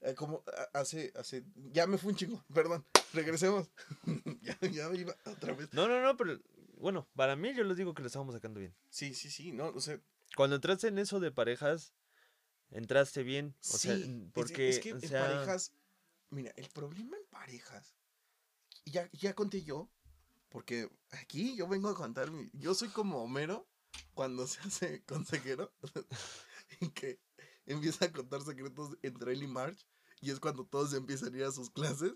Eh, 0.00 0.14
como 0.14 0.42
hace, 0.72 1.12
hace, 1.14 1.44
ya 1.54 1.86
me 1.86 1.98
fue 1.98 2.10
un 2.12 2.16
chingo, 2.16 2.42
perdón, 2.52 2.84
regresemos. 3.12 3.68
ya, 4.42 4.58
ya 4.70 4.88
me 4.88 4.96
iba 4.98 5.14
otra 5.26 5.52
vez. 5.54 5.72
No, 5.72 5.86
no, 5.88 6.00
no, 6.02 6.16
pero 6.16 6.40
bueno, 6.78 7.06
para 7.14 7.36
mí 7.36 7.54
yo 7.54 7.64
les 7.64 7.76
digo 7.76 7.92
que 7.94 8.02
lo 8.02 8.06
estábamos 8.06 8.34
sacando 8.34 8.58
bien. 8.60 8.74
Sí, 8.90 9.14
sí, 9.14 9.30
sí, 9.30 9.52
no, 9.52 9.68
o 9.68 9.80
sea, 9.80 10.00
Cuando 10.36 10.56
entraste 10.56 10.88
en 10.88 10.98
eso 10.98 11.20
de 11.20 11.30
parejas, 11.30 11.92
entraste 12.70 13.22
bien. 13.22 13.54
O 13.60 13.76
sea, 13.78 13.94
sí, 13.94 14.02
es- 14.02 14.32
porque, 14.32 14.68
es, 14.70 14.78
que 14.80 14.92
o 14.94 14.96
en 14.96 15.08
sea, 15.08 15.20
parejas, 15.20 15.72
mira, 16.30 16.52
el 16.56 16.68
problema 16.70 17.16
en 17.16 17.26
parejas, 17.26 17.94
ya, 18.86 19.08
ya 19.12 19.34
conté 19.34 19.62
yo, 19.62 19.90
porque 20.48 20.90
aquí 21.10 21.54
yo 21.56 21.68
vengo 21.68 21.88
a 21.90 21.94
contar, 21.94 22.30
mi- 22.30 22.50
yo 22.54 22.74
soy 22.74 22.88
como 22.88 23.22
Homero 23.22 23.68
cuando 24.14 24.46
se 24.48 24.60
hace 24.60 25.04
consejero, 25.04 25.72
y 26.80 26.90
que 26.90 27.20
empieza 27.66 28.06
a 28.06 28.12
contar 28.12 28.42
secretos 28.42 28.96
entre 29.02 29.32
él 29.32 29.42
y 29.42 29.46
Marge, 29.46 29.84
y 30.20 30.30
es 30.30 30.40
cuando 30.40 30.64
todos 30.66 30.92
empiezan 30.94 31.34
a 31.34 31.36
ir 31.38 31.44
a 31.44 31.52
sus 31.52 31.70
clases, 31.70 32.12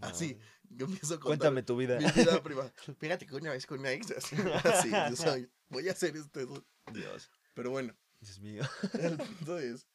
así, 0.00 0.34
no. 0.68 0.76
yo 0.78 0.86
empiezo 0.86 1.14
a 1.14 1.20
contar 1.20 1.38
Cuéntame 1.38 1.62
tu 1.62 1.76
vida. 1.76 1.98
mi 1.98 2.10
vida 2.10 2.42
privada. 2.42 2.72
Fíjate 2.98 3.26
que 3.26 3.34
una 3.34 3.50
vez 3.52 3.66
con 3.66 3.80
una 3.80 3.92
ex, 3.92 4.10
así, 4.16 4.36
así, 4.64 4.90
yo 4.90 5.16
soy, 5.16 5.50
voy 5.68 5.88
a 5.88 5.92
hacer 5.92 6.16
esto, 6.16 6.40
eso. 6.40 6.64
Dios. 6.92 7.30
pero 7.54 7.70
bueno, 7.70 7.96
Dios 8.20 8.40
mío. 8.40 8.62
el 8.94 9.16
punto 9.16 9.58
es 9.58 9.86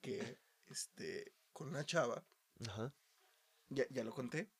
que, 0.00 0.38
este, 0.66 1.32
con 1.52 1.68
una 1.68 1.84
chava, 1.84 2.24
Ajá. 2.68 2.94
ya, 3.68 3.84
ya 3.90 4.04
lo 4.04 4.12
conté. 4.12 4.50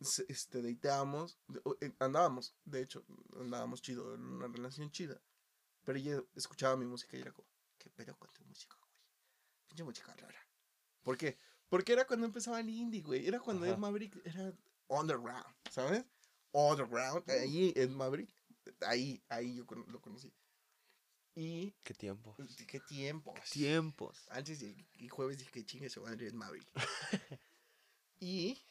Se- 0.00 0.26
Este, 0.28 0.58
o, 1.64 1.76
eh, 1.80 1.92
andábamos, 2.00 2.56
de 2.64 2.82
hecho, 2.82 3.04
andábamos 3.38 3.80
chido, 3.82 4.14
en 4.14 4.24
una 4.24 4.48
relación 4.48 4.90
chida. 4.90 5.20
Pero 5.84 5.98
ella 5.98 6.22
escuchaba 6.34 6.76
mi 6.76 6.86
música 6.86 7.16
y 7.16 7.20
era 7.20 7.32
como, 7.32 7.48
¿qué 7.82 7.90
pedo 7.90 8.16
con 8.16 8.30
tu 8.32 8.44
música, 8.44 8.76
güey? 8.78 8.92
Pinche 9.66 9.82
música 9.82 10.14
rara. 10.14 10.48
¿Por 11.02 11.16
qué? 11.16 11.36
Porque 11.68 11.92
era 11.92 12.06
cuando 12.06 12.26
empezaba 12.26 12.60
el 12.60 12.68
indie, 12.70 13.02
güey. 13.02 13.26
Era 13.26 13.40
cuando 13.40 13.64
Ajá. 13.64 13.74
Ed 13.74 13.78
Maverick 13.78 14.20
era 14.24 14.52
underground, 14.88 15.56
¿sabes? 15.70 16.04
Underground, 16.52 17.28
ahí 17.30 17.72
Ed 17.74 17.88
Maverick, 17.90 18.30
ahí, 18.82 19.20
ahí 19.28 19.56
yo 19.56 19.64
lo 19.88 20.00
conocí. 20.00 20.32
Y, 21.34 21.72
Qué 21.82 21.94
tiempo. 21.94 22.36
¿qué 22.68 22.78
tiempo? 22.80 23.34
Tiempos. 23.50 24.26
Antes 24.28 24.60
de 24.60 24.86
y 24.92 25.08
jueves 25.08 25.38
dije 25.38 25.50
que 25.50 25.64
chingue 25.64 25.88
su 25.88 26.02
madre 26.02 26.26
Ed 26.26 26.34
Maverick. 26.34 26.68
y 28.20 28.62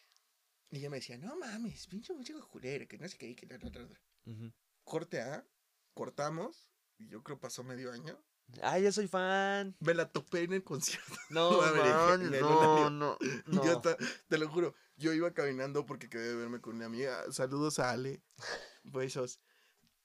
Y 0.70 0.78
ella 0.78 0.90
me 0.90 0.98
decía, 0.98 1.18
no 1.18 1.36
mames, 1.36 1.88
pinche 1.88 2.14
música 2.14 2.40
culera, 2.42 2.86
que 2.86 2.98
no 2.98 3.10
sé 3.10 3.18
qué, 3.18 3.36
que 3.36 3.46
ta, 3.48 3.58
ta, 3.60 3.72
ta, 3.72 3.88
ta". 3.90 4.00
Ujú. 4.26 4.54
Corte 4.84 5.20
A, 5.22 5.46
cortamos, 5.94 6.70
y 6.98 7.08
yo 7.08 7.24
creo 7.24 7.40
pasó 7.40 7.64
medio 7.64 7.92
año. 7.92 8.24
Ah, 8.62 8.78
ya 8.80 8.92
soy 8.92 9.08
fan. 9.08 9.76
Me 9.80 9.94
la 9.94 10.10
topé 10.10 10.44
en 10.44 10.54
el 10.54 10.64
concierto. 10.64 11.14
No, 11.30 11.60
ver, 11.74 11.94
man, 11.94 12.32
no, 12.32 12.90
no, 12.90 13.18
Yo 13.48 13.74
no. 13.74 13.82
te 13.82 14.38
lo 14.38 14.50
juro, 14.50 14.76
yo 14.98 15.14
iba 15.14 15.34
caminando 15.34 15.86
porque 15.86 16.10
quedé 16.10 16.30
de 16.30 16.36
verme 16.36 16.60
con 16.60 16.76
una 16.76 16.86
amiga. 16.86 17.24
Saludos 17.32 17.80
a 17.80 17.92
Ale. 17.92 18.22
Besos. 18.84 19.40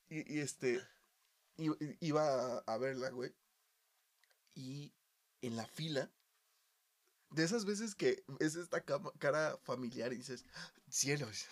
Y, 0.09 0.37
y 0.37 0.41
este, 0.41 0.81
iba 2.01 2.59
a, 2.59 2.59
a 2.67 2.79
verla, 2.79 3.11
güey. 3.11 3.35
Y 4.55 4.95
en 5.43 5.57
la 5.57 5.67
fila, 5.67 6.11
de 7.31 7.45
esas 7.45 7.65
veces 7.65 7.95
que 7.95 8.25
es 8.39 8.57
esta 8.57 8.83
cara 8.83 9.59
familiar 9.63 10.13
y 10.13 10.19
dices, 10.19 10.45
cielos. 10.89 11.47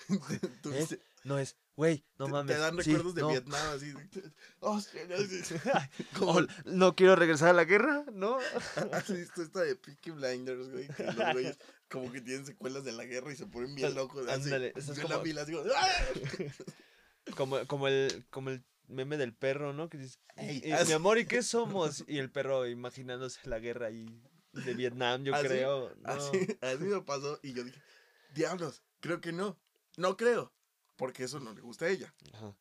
Tú 0.63 0.73
¿Eh? 0.73 1.01
No 1.25 1.39
es, 1.39 1.57
güey, 1.77 2.05
no 2.19 2.27
te, 2.27 2.33
mames. 2.33 2.55
te 2.57 2.61
dan 2.61 2.73
sí, 2.83 2.91
recuerdos 2.91 3.15
de 3.15 3.21
no. 3.23 3.29
Vietnam, 3.29 3.67
así. 3.75 3.93
"Oh, 4.61 4.81
cielos", 4.81 5.21
como- 6.19 6.33
Oh, 6.39 6.47
no 6.65 6.95
quiero 6.97 7.17
regresar 7.17 7.49
a 7.51 7.53
la 7.53 7.65
guerra, 7.65 8.05
¿no? 8.13 8.39
¿Has 8.93 9.13
visto 9.13 9.43
esta 9.43 9.61
de 9.63 9.77
Peaky 9.77 10.11
Blinders, 10.13 10.71
güey? 10.71 10.89
Que 10.89 11.05
los 11.05 11.33
güeyes 11.33 11.59
como 11.91 12.11
que 12.13 12.21
tienen 12.21 12.45
secuelas 12.47 12.85
de 12.85 12.93
la 12.93 13.05
guerra 13.05 13.33
y 13.33 13.37
se 13.37 13.47
ponen 13.47 13.75
bien 13.75 13.95
locos. 13.95 14.27
así. 14.29 14.45
Ándale, 14.45 14.73
eso 14.77 14.93
es 14.93 14.99
la 14.99 15.05
como- 15.05 15.23
fila, 15.23 15.43
así 15.43 15.53
como. 15.53 15.65
Como, 17.37 17.67
como 17.67 17.89
el, 17.89 18.27
como 18.31 18.51
el 18.51 18.63
meme 18.87 19.17
del 19.17 19.35
perro, 19.35 19.73
¿no? 19.73 19.89
Que 19.89 19.97
dices, 19.99 20.19
Ey, 20.37 20.61
"Y- 20.65 20.73
haz- 20.73 20.87
mi 20.89 20.93
amor, 20.93 21.19
¿y 21.19 21.27
qué 21.27 21.43
somos? 21.43 22.05
Y 22.07 22.19
el 22.19 22.31
perro 22.31 22.67
imaginándose 22.67 23.41
la 23.49 23.59
guerra 23.59 23.87
ahí 23.87 24.23
de 24.53 24.75
Vietnam, 24.75 25.25
yo 25.25 25.35
Así- 25.35 25.47
creo. 25.47 25.95
No. 26.03 26.11
Así, 26.13 26.59
así 26.61 26.85
me 26.85 27.01
pasó. 27.01 27.41
Y 27.43 27.55
yo 27.55 27.65
dije, 27.65 27.81
diablos, 28.35 28.83
creo 29.01 29.21
que 29.21 29.33
no. 29.33 29.59
No 29.97 30.17
creo. 30.17 30.53
Porque 30.97 31.25
eso 31.25 31.41
no 31.41 31.53
le 31.53 31.61
gusta 31.61 31.87
a 31.87 31.89
ella, 31.91 32.15
Ajá. 32.33 32.57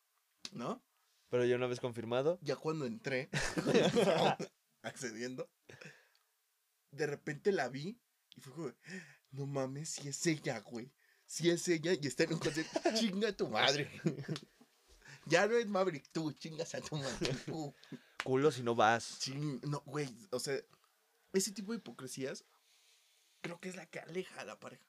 ¿no? 0.52 0.82
Pero 1.28 1.44
ya 1.44 1.56
una 1.56 1.66
vez 1.66 1.80
confirmado, 1.80 2.38
Ya 2.42 2.56
cuando 2.56 2.86
entré, 2.86 3.28
accediendo, 4.82 5.50
de 6.90 7.06
repente 7.06 7.52
la 7.52 7.68
vi 7.68 7.98
y 8.36 8.40
fue 8.40 8.52
como, 8.52 8.72
no 9.30 9.46
mames, 9.46 9.88
si 9.90 10.08
es 10.08 10.26
ella, 10.26 10.60
güey. 10.60 10.92
Si 11.26 11.48
es 11.50 11.66
ella 11.68 11.92
y 12.00 12.06
está 12.06 12.24
en 12.24 12.34
un 12.34 12.38
concierto, 12.38 12.80
chinga 12.94 13.28
a 13.28 13.32
tu 13.36 13.48
madre. 13.48 13.90
ya 15.26 15.46
no 15.46 15.56
es 15.56 15.66
Maverick, 15.66 16.08
tú, 16.12 16.32
chingas 16.32 16.74
a 16.74 16.80
tu 16.80 16.96
madre. 16.96 17.34
tú. 17.46 17.74
culo 18.22 18.50
si 18.52 18.62
no 18.62 18.74
vas. 18.74 19.18
Ching- 19.20 19.60
no, 19.62 19.80
güey, 19.86 20.08
o 20.30 20.38
sea, 20.38 20.58
ese 21.32 21.52
tipo 21.52 21.72
de 21.72 21.78
hipocresías 21.78 22.44
creo 23.40 23.58
que 23.58 23.68
es 23.70 23.76
la 23.76 23.86
que 23.86 24.00
aleja 24.00 24.40
a 24.40 24.44
la 24.44 24.58
pareja. 24.60 24.84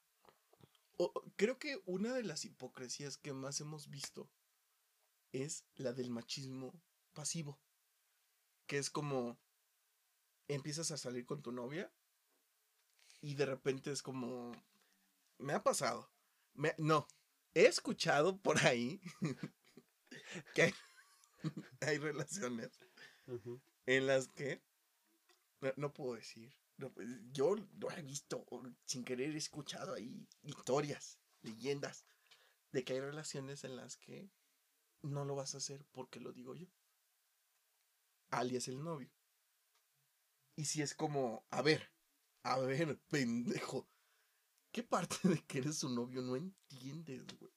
Creo 1.36 1.60
que 1.60 1.82
una 1.86 2.14
de 2.14 2.24
las 2.24 2.46
hipocresías 2.46 3.18
que 3.18 3.34
más 3.34 3.60
hemos 3.62 3.90
visto 3.90 4.30
es 5.34 5.66
la 5.76 5.94
del 5.94 6.10
machismo 6.10 6.74
pasivo. 7.14 7.60
Que 8.68 8.78
es 8.78 8.90
como 8.90 9.38
empiezas 10.48 10.92
a 10.92 10.98
salir 10.98 11.26
con 11.26 11.42
tu 11.42 11.52
novia 11.52 11.92
y 13.22 13.36
de 13.36 13.46
repente 13.46 13.92
es 13.92 14.02
como 14.02 14.52
me 15.38 15.54
ha 15.54 15.64
pasado. 15.64 16.10
Me- 16.54 16.76
no, 16.78 17.08
he 17.54 17.66
escuchado 17.66 18.38
por 18.38 18.66
ahí 18.66 19.02
que 20.54 20.62
hay, 20.64 20.74
hay 21.82 21.98
relaciones 21.98 22.80
en 23.86 24.08
las 24.08 24.28
que 24.30 24.62
no, 25.62 25.74
no 25.78 25.94
puedo 25.94 26.16
decir. 26.16 26.54
Pues, 26.78 27.08
yo 27.32 27.56
lo 27.56 27.92
he 27.92 28.02
visto, 28.02 28.46
sin 28.86 29.04
querer 29.04 29.34
he 29.34 29.38
escuchado 29.38 29.94
ahí 29.94 30.28
historias, 30.44 31.20
leyendas, 31.42 32.06
de 32.72 32.84
que 32.84 32.94
hay 32.94 33.00
relaciones 33.00 33.64
en 33.64 33.76
las 33.76 33.98
que 33.98 34.30
no 35.02 35.24
lo 35.24 35.36
vas 35.36 35.56
a 35.56 35.60
hacer 35.60 35.86
porque 35.92 36.20
lo 36.20 36.34
digo 36.34 36.56
yo. 36.56 36.68
Alias 38.30 38.68
el 38.68 38.84
novio. 38.84 39.12
Y 40.56 40.66
si 40.66 40.82
es 40.82 40.96
como, 40.96 41.46
a 41.50 41.62
ver, 41.62 41.92
a 42.44 42.60
ver, 42.60 43.00
pendejo, 43.10 43.90
¿qué 44.72 44.84
parte 44.84 45.28
de 45.28 45.42
que 45.46 45.60
eres 45.60 45.78
su 45.78 45.90
novio 45.90 46.22
no 46.22 46.36
entiendes, 46.36 47.26
güey? 47.40 47.52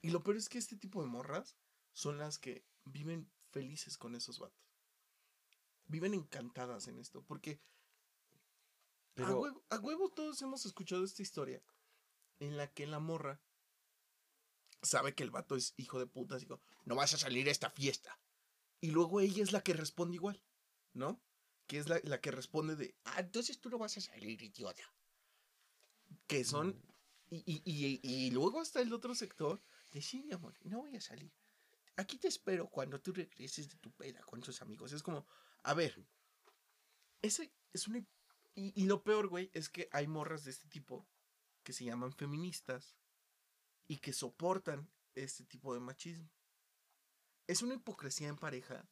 Y 0.00 0.10
lo 0.10 0.22
peor 0.22 0.36
es 0.36 0.48
que 0.48 0.58
este 0.58 0.76
tipo 0.76 1.02
de 1.02 1.08
morras 1.08 1.56
son 1.92 2.18
las 2.18 2.38
que 2.38 2.64
viven 2.84 3.30
felices 3.50 3.96
con 3.96 4.14
esos 4.14 4.38
vatos. 4.38 4.58
Viven 5.86 6.14
encantadas 6.14 6.88
en 6.88 6.98
esto, 6.98 7.24
porque 7.24 7.60
a, 9.16 9.34
huevo, 9.34 9.64
a 9.70 9.78
huevo 9.78 10.10
todos 10.10 10.40
hemos 10.42 10.64
escuchado 10.66 11.04
esta 11.04 11.22
historia 11.22 11.62
en 12.40 12.56
la 12.56 12.72
que 12.72 12.86
la 12.86 12.98
morra 12.98 13.40
sabe 14.82 15.14
que 15.14 15.22
el 15.22 15.30
vato 15.30 15.56
es 15.56 15.74
hijo 15.76 15.98
de 15.98 16.06
puta, 16.06 16.36
así 16.36 16.46
como, 16.46 16.62
no 16.84 16.96
vas 16.96 17.14
a 17.14 17.18
salir 17.18 17.48
a 17.48 17.52
esta 17.52 17.70
fiesta. 17.70 18.18
Y 18.80 18.90
luego 18.90 19.20
ella 19.20 19.42
es 19.42 19.52
la 19.52 19.62
que 19.62 19.74
responde 19.74 20.16
igual, 20.16 20.42
¿no? 20.92 21.22
Que 21.68 21.78
es 21.78 21.88
la, 21.88 22.00
la 22.02 22.20
que 22.20 22.32
responde 22.32 22.74
de, 22.74 22.96
ah, 23.04 23.20
entonces 23.20 23.60
tú 23.60 23.70
no 23.70 23.78
vas 23.78 23.96
a 23.96 24.00
salir, 24.00 24.42
idiota. 24.42 24.82
Que 26.26 26.44
son, 26.44 26.82
y, 27.30 27.44
y, 27.46 27.62
y, 27.64 28.00
y 28.02 28.30
luego 28.32 28.60
está 28.60 28.80
el 28.80 28.92
otro 28.92 29.14
sector 29.14 29.62
de, 29.92 30.02
sí, 30.02 30.24
mi 30.24 30.32
amor, 30.32 30.58
no 30.64 30.80
voy 30.80 30.96
a 30.96 31.00
salir. 31.00 31.32
Aquí 31.96 32.18
te 32.18 32.28
espero 32.28 32.68
cuando 32.68 33.00
tú 33.00 33.12
regreses 33.12 33.68
de 33.68 33.76
tu 33.76 33.92
peda 33.92 34.20
con 34.22 34.40
tus 34.40 34.60
amigos. 34.62 34.92
Es 34.92 35.02
como, 35.02 35.26
a 35.62 35.74
ver, 35.74 36.04
ese 37.20 37.52
es 37.72 37.86
una... 37.86 38.04
Y, 38.54 38.72
y 38.80 38.86
lo 38.86 39.02
peor, 39.02 39.28
güey, 39.28 39.50
es 39.54 39.68
que 39.68 39.88
hay 39.92 40.06
morras 40.06 40.44
de 40.44 40.50
este 40.50 40.68
tipo 40.68 41.06
que 41.62 41.72
se 41.72 41.84
llaman 41.84 42.12
feministas 42.12 42.96
y 43.88 43.98
que 43.98 44.12
soportan 44.12 44.90
este 45.14 45.44
tipo 45.44 45.74
de 45.74 45.80
machismo. 45.80 46.30
Es 47.46 47.62
una 47.62 47.74
hipocresía 47.74 48.28
en 48.28 48.36
pareja. 48.36 48.88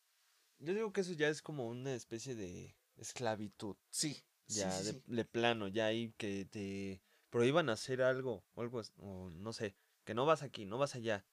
yo 0.59 0.75
digo 0.75 0.93
que 0.93 1.03
eso 1.03 1.13
ya 1.13 1.29
es 1.29 1.43
como 1.43 1.69
una 1.69 1.95
especie 1.95 2.35
de 2.35 2.77
esclavitud. 2.97 3.77
Sí. 3.91 4.23
Ya, 4.47 4.71
sí, 4.73 4.85
de, 4.85 4.93
sí. 4.93 5.03
de 5.07 5.25
plano, 5.25 5.69
ya 5.69 5.87
ahí 5.87 6.13
que 6.17 6.45
te 6.45 7.01
prohíban 7.31 7.69
hacer 7.69 8.03
algo, 8.03 8.45
o 8.55 8.63
algo, 8.63 8.83
o 8.99 9.31
no 9.31 9.53
sé, 9.53 9.77
que 10.05 10.13
no 10.13 10.27
vas 10.27 10.43
aquí, 10.43 10.67
no 10.67 10.77
vas 10.77 10.97
allá. 10.97 11.25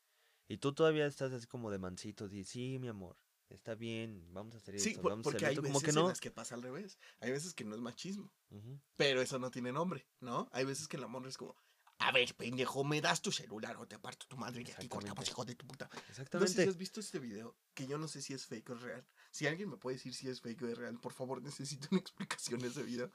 Y 0.47 0.57
tú 0.57 0.73
todavía 0.73 1.07
estás 1.07 1.33
así 1.33 1.47
como 1.47 1.71
de 1.71 1.79
mansito, 1.79 2.29
de 2.29 2.43
sí, 2.43 2.77
mi 2.79 2.87
amor, 2.87 3.17
está 3.49 3.75
bien, 3.75 4.27
vamos 4.33 4.55
a 4.55 4.57
hacer 4.57 4.79
Sí, 4.79 4.89
esto, 4.89 5.01
por- 5.01 5.11
vamos 5.11 5.23
a 5.23 5.25
porque 5.25 5.37
hacer 5.37 5.47
hay 5.49 5.53
esto", 5.53 5.61
veces 5.63 5.73
como 5.73 5.83
que 5.83 5.89
en 5.91 5.95
no. 5.95 6.07
las 6.09 6.19
que 6.21 6.31
pasa 6.31 6.55
al 6.55 6.61
revés. 6.63 6.97
Hay 7.19 7.31
veces 7.31 7.53
que 7.53 7.63
no 7.63 7.75
es 7.75 7.81
machismo, 7.81 8.31
Ujú. 8.49 8.79
pero 8.95 9.21
eso 9.21 9.39
no 9.39 9.51
tiene 9.51 9.71
nombre, 9.71 10.07
¿no? 10.19 10.49
Hay 10.51 10.65
veces 10.65 10.87
que 10.87 10.97
el 10.97 11.03
amor 11.03 11.25
es 11.27 11.37
como, 11.37 11.55
a 11.99 12.11
ver, 12.11 12.35
pendejo, 12.35 12.83
me 12.83 13.01
das 13.01 13.21
tu 13.21 13.31
celular 13.31 13.75
o 13.77 13.87
te 13.87 13.95
aparto 13.95 14.27
tu 14.27 14.37
madre 14.37 14.61
y 14.61 14.71
aquí 14.71 14.87
cortamos, 14.87 15.27
Exactamente. 15.27 15.31
hijo 15.31 15.45
de 15.45 15.55
tu 15.55 15.65
puta. 15.65 15.89
No 15.91 15.97
sé 15.99 16.03
si 16.05 16.09
Exactamente. 16.11 16.63
has 16.69 16.77
visto 16.77 16.99
este 16.99 17.19
video, 17.19 17.57
que 17.73 17.87
yo 17.87 17.97
no 17.97 18.07
sé 18.07 18.21
si 18.21 18.33
es 18.33 18.45
fake 18.45 18.69
o 18.69 18.75
es 18.75 18.81
real. 18.81 19.07
Si 19.31 19.47
alguien 19.47 19.69
me 19.69 19.77
puede 19.77 19.95
decir 19.97 20.13
si 20.13 20.27
es 20.29 20.39
fake 20.41 20.61
o 20.61 20.67
es 20.67 20.77
real, 20.77 20.99
por 20.99 21.13
favor, 21.13 21.41
necesito 21.41 21.87
una 21.91 21.99
explicación 22.01 22.59
de 22.59 22.67
ese 22.67 22.83
video. 22.83 23.11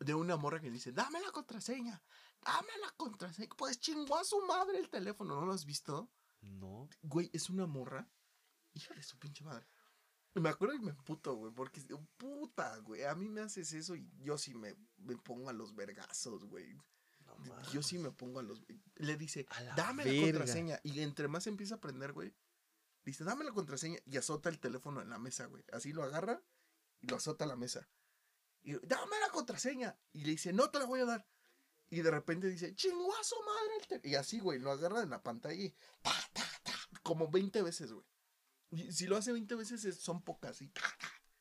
De 0.00 0.14
una 0.14 0.36
morra 0.36 0.60
que 0.60 0.70
dice, 0.70 0.92
dame 0.92 1.20
la 1.20 1.32
contraseña, 1.32 2.00
dame 2.44 2.68
la 2.80 2.92
contraseña. 2.92 3.48
Pues 3.56 3.80
chingó 3.80 4.16
a 4.16 4.22
su 4.22 4.40
madre 4.46 4.78
el 4.78 4.88
teléfono, 4.90 5.34
¿no 5.40 5.46
lo 5.46 5.52
has 5.52 5.64
visto? 5.64 6.08
No. 6.40 6.88
Güey, 7.02 7.30
es 7.32 7.50
una 7.50 7.66
morra. 7.66 8.08
Hija 8.74 8.94
de 8.94 9.02
su 9.02 9.18
pinche 9.18 9.44
madre. 9.44 9.66
Me 10.34 10.48
acuerdo 10.48 10.74
y 10.74 10.80
me 10.80 10.92
puto, 10.92 11.34
güey, 11.34 11.52
porque 11.52 11.80
puta, 12.16 12.76
güey, 12.78 13.04
a 13.04 13.14
mí 13.14 13.28
me 13.28 13.40
haces 13.40 13.72
eso 13.72 13.96
y 13.96 14.08
yo 14.20 14.38
sí 14.38 14.54
me, 14.54 14.76
me 14.98 15.16
pongo 15.16 15.48
a 15.48 15.52
los 15.52 15.74
vergazos, 15.74 16.44
güey. 16.44 16.74
no 17.24 17.62
Yo 17.72 17.82
sí 17.82 17.98
me 17.98 18.10
pongo 18.10 18.38
a 18.38 18.42
los. 18.42 18.62
Le 18.96 19.16
dice, 19.16 19.46
la 19.64 19.74
dame 19.74 20.04
la 20.04 20.22
contraseña. 20.22 20.80
Y 20.84 21.00
entre 21.00 21.28
más 21.28 21.46
empieza 21.46 21.74
a 21.74 21.78
aprender, 21.78 22.12
güey. 22.12 22.34
Dice, 23.04 23.24
dame 23.24 23.44
la 23.44 23.52
contraseña. 23.52 23.98
Y 24.04 24.16
azota 24.16 24.48
el 24.48 24.60
teléfono 24.60 25.00
en 25.00 25.10
la 25.10 25.18
mesa, 25.18 25.46
güey. 25.46 25.64
Así 25.72 25.92
lo 25.92 26.04
agarra 26.04 26.42
y 27.00 27.08
lo 27.08 27.16
azota 27.16 27.44
a 27.44 27.48
la 27.48 27.56
mesa. 27.56 27.88
Y 28.62 28.74
dame 28.86 29.18
la 29.20 29.30
contraseña. 29.30 29.98
Y 30.12 30.24
le 30.24 30.30
dice, 30.32 30.52
no 30.52 30.70
te 30.70 30.78
la 30.78 30.84
voy 30.84 31.00
a 31.00 31.06
dar. 31.06 31.26
Y 31.90 32.02
de 32.02 32.10
repente 32.10 32.48
dice, 32.48 32.74
su 32.76 32.88
madre. 32.90 33.76
el 33.80 33.86
tel-". 33.86 34.10
Y 34.10 34.14
así, 34.14 34.40
güey, 34.40 34.58
lo 34.58 34.70
agarra 34.70 35.02
en 35.02 35.10
la 35.10 35.22
pantalla 35.22 35.54
y 35.54 35.70
ta, 36.02 36.12
ta, 36.32 36.44
ta, 36.62 36.72
como 37.02 37.28
20 37.28 37.62
veces, 37.62 37.92
güey. 37.92 38.04
Si 38.90 39.06
lo 39.06 39.16
hace 39.16 39.32
20 39.32 39.54
veces, 39.54 39.84
es- 39.84 40.00
son 40.00 40.22
pocas. 40.22 40.60
Y, 40.62 40.70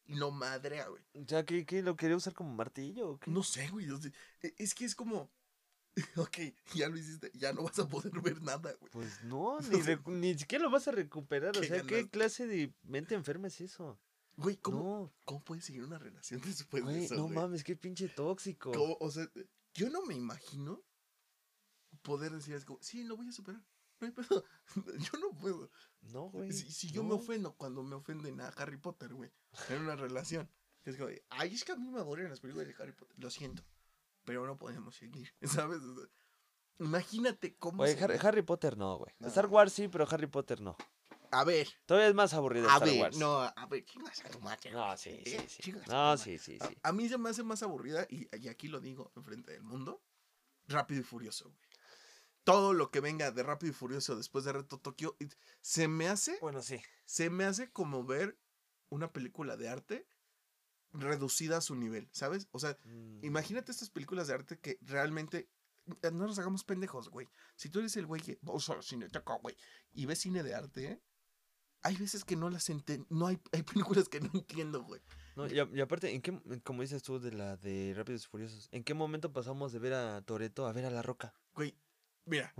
y 0.05 0.15
lo 0.15 0.31
madrea, 0.31 0.87
güey. 0.87 1.03
Ya 1.13 1.45
que, 1.45 1.65
que 1.65 1.81
lo 1.81 1.95
quería 1.97 2.15
usar 2.15 2.33
como 2.33 2.53
martillo 2.53 3.09
o 3.11 3.19
qué? 3.19 3.29
No 3.31 3.43
sé, 3.43 3.67
güey. 3.69 3.87
e- 4.41 4.55
es 4.57 4.73
que 4.73 4.85
es 4.85 4.95
como. 4.95 5.31
Ok, 6.15 6.37
ya 6.75 6.89
lo 6.89 6.97
hiciste, 6.97 7.31
ya 7.33 7.53
no 7.53 7.63
vas 7.63 7.79
a 7.79 7.87
poder 7.87 8.11
ver 8.21 8.39
nada, 8.43 8.71
güey. 8.79 8.91
Pues 8.91 9.23
no, 9.23 9.59
ni, 9.61 9.77
ni 10.33 10.37
siquiera 10.37 10.63
lo 10.63 10.69
vas 10.69 10.87
a 10.87 10.91
recuperar. 10.91 11.57
O 11.57 11.63
sea, 11.63 11.81
¿qué 11.83 12.07
clase 12.07 12.45
de 12.45 12.71
mente 12.83 13.15
enferma 13.15 13.47
es 13.47 13.59
eso? 13.61 13.99
Güey, 14.35 14.57
¿cómo, 14.57 14.77
No, 14.77 15.13
¿cómo 15.25 15.43
puedes 15.43 15.65
seguir 15.65 15.83
una 15.83 15.97
relación 15.97 16.39
después 16.41 16.85
de 16.85 16.91
güey, 16.91 17.05
eso? 17.05 17.15
no 17.15 17.23
güey? 17.23 17.33
mames, 17.35 17.63
qué 17.63 17.75
pinche 17.75 18.07
tóxico. 18.09 18.71
¿Cómo? 18.71 18.95
O 18.99 19.09
sea, 19.09 19.27
yo 19.73 19.89
no 19.89 20.05
me 20.05 20.13
imagino 20.13 20.83
poder 22.03 22.31
decir 22.31 22.53
es 22.53 22.63
como, 22.65 22.79
sí, 22.81 23.03
lo 23.03 23.17
voy 23.17 23.27
a 23.27 23.31
superar. 23.31 23.63
No 23.99 24.07
hay 24.07 24.13
pedo. 24.13 24.43
Yo 24.99 25.19
no 25.19 25.31
puedo. 25.39 25.69
No, 26.01 26.29
güey. 26.29 26.51
Si, 26.51 26.71
si 26.71 26.91
yo 26.91 27.03
me 27.03 27.15
ofendo 27.15 27.53
cuando 27.55 27.83
me 27.83 27.95
ofenden 27.95 28.39
a 28.39 28.47
Harry 28.49 28.77
Potter, 28.77 29.13
güey, 29.13 29.29
en 29.69 29.81
una 29.81 29.95
relación, 29.95 30.49
es 30.85 30.95
como, 30.95 31.09
ay, 31.29 31.53
es 31.53 31.65
que 31.65 31.73
a 31.73 31.75
mí 31.75 31.89
me 31.89 31.99
aburren 31.99 32.29
las 32.29 32.39
películas 32.39 32.67
de 32.67 32.75
Harry 32.79 32.93
Potter. 32.93 33.17
Lo 33.19 33.29
siento, 33.29 33.63
pero 34.23 34.45
no 34.45 34.57
podemos 34.57 34.95
seguir, 34.95 35.33
¿sabes? 35.41 35.81
O 35.81 35.95
sea, 35.95 36.07
Imagínate 36.79 37.55
cómo. 37.57 37.83
Oye, 37.83 37.95
se 37.97 38.03
Harry, 38.27 38.41
Potter 38.43 38.77
no, 38.77 38.97
güey. 38.99 39.11
No. 39.19 39.27
Star 39.29 39.47
Wars 39.47 39.73
sí, 39.73 39.87
pero 39.87 40.07
Harry 40.09 40.27
Potter 40.27 40.61
no. 40.61 40.77
A 41.31 41.43
ver, 41.43 41.67
Todavía 41.85 42.07
es 42.07 42.13
más 42.15 42.33
aburrido 42.33 42.69
a 42.69 42.73
Star 42.75 42.87
ver, 42.87 43.01
Wars. 43.01 43.17
no, 43.17 43.41
a 43.41 43.65
ver, 43.69 43.83
chingas 43.83 44.23
a 44.23 44.29
tu 44.29 44.39
madre. 44.39 44.71
No, 44.71 44.95
sí, 44.95 45.19
sí, 45.25 45.33
Eh, 45.35 45.45
sí. 45.49 45.63
chingas 45.63 45.81
a 45.83 45.85
tu 45.85 45.91
No, 45.91 46.17
sí, 46.17 46.37
sí, 46.37 46.57
A- 46.61 46.67
sí. 46.67 46.77
A, 46.83 46.91
mí 46.93 47.09
se 47.09 47.17
me 47.17 47.29
hace 47.29 47.43
más 47.43 47.63
aburrida, 47.63 48.05
y, 48.09 48.27
y 48.37 48.47
aquí 48.47 48.67
lo 48.69 48.79
digo 48.79 49.11
enfrente 49.15 49.51
del 49.51 49.63
mundo, 49.63 50.01
Rápido 50.67 51.01
y 51.01 51.03
Furioso, 51.03 51.49
güey. 51.49 51.66
Todo 52.47 52.71
lo 52.73 52.91
que 52.91 53.01
venga 53.01 53.29
de 53.31 53.43
Rápido 53.43 53.71
y 53.71 53.75
Furioso 53.75 54.15
después 54.15 54.45
de 54.45 54.53
Reto 54.53 54.77
Tokio, 54.79 55.17
se 55.59 55.89
me 55.89 56.07
hace, 56.07 56.37
Bueno, 56.39 56.61
sí. 56.61 56.79
se 57.05 57.29
me 57.29 57.43
hace 57.43 57.69
como 57.71 58.05
ver 58.05 58.39
una 58.89 59.11
película 59.11 59.57
de 59.57 59.67
arte 59.67 60.07
reducida 60.93 61.57
a 61.57 61.61
su 61.61 61.75
nivel, 61.75 62.07
¿sabes? 62.13 62.47
O 62.51 62.59
sea, 62.59 62.77
Mm, 62.85 63.25
imagínate 63.25 63.71
estas 63.73 63.89
películas 63.89 64.27
de 64.27 64.33
arte 64.35 64.57
que 64.59 64.79
realmente 64.81 65.49
eh, 66.01 66.11
no 66.11 66.25
nos 66.25 66.39
hagamos 66.39 66.63
pendejos, 66.63 67.09
güey. 67.09 67.27
Si 67.57 67.67
tú 67.69 67.79
eres 67.79 67.97
el 67.97 68.05
güey 68.05 68.21
que 68.21 68.39
cineteca, 68.81 69.33
güey, 69.41 69.57
y 69.93 70.05
ves 70.05 70.19
cine 70.19 70.41
de 70.41 70.55
arte, 70.55 71.01
hay 71.81 71.97
veces 71.97 72.23
que 72.23 72.37
no 72.37 72.49
las 72.49 72.69
entiendo. 72.69 73.05
No 73.09 73.27
hay, 73.27 73.39
hay 73.51 73.63
películas 73.63 74.07
que 74.07 74.21
no 74.21 74.29
entiendo, 74.33 74.83
güey. 74.83 75.01
No, 75.35 75.47
y, 75.47 75.59
a- 75.59 75.69
y 75.71 75.81
aparte, 75.81 76.13
¿en 76.15 76.21
qué, 76.21 76.41
como 76.63 76.81
dices 76.81 77.03
tú 77.03 77.19
de 77.19 77.33
la 77.33 77.57
de 77.57 77.93
Rápidos 77.93 78.23
y 78.23 78.27
Furiosos, 78.27 78.69
¿en 78.71 78.83
qué 78.85 78.93
momento 78.93 79.33
pasamos 79.33 79.73
de 79.73 79.79
ver 79.79 79.93
a 79.93 80.21
Toreto 80.21 80.65
a 80.65 80.71
ver 80.71 80.85
a 80.85 80.89
La 80.89 81.01
Roca? 81.01 81.33
Güey, 81.53 81.75
mira, 82.27 82.53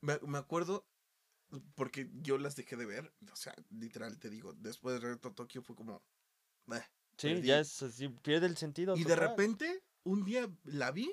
me, 0.00 0.18
me 0.26 0.38
acuerdo 0.38 0.86
porque 1.74 2.10
yo 2.14 2.38
las 2.38 2.56
dejé 2.56 2.76
de 2.76 2.86
ver. 2.86 3.14
O 3.32 3.36
sea, 3.36 3.54
literal, 3.70 4.18
te 4.18 4.30
digo, 4.30 4.52
después 4.54 5.00
de 5.00 5.08
Reto 5.08 5.32
Tokio 5.32 5.62
fue 5.62 5.76
como. 5.76 6.02
"Eh". 6.72 6.82
Sí, 7.18 7.28
Perdí. 7.28 7.46
ya 7.48 7.60
es 7.60 7.82
así, 7.82 8.08
pierde 8.08 8.46
el 8.46 8.56
sentido. 8.56 8.96
Y 8.96 9.04
de 9.04 9.16
repente, 9.16 9.84
un 10.04 10.24
día 10.24 10.50
la 10.64 10.90
vi. 10.90 11.12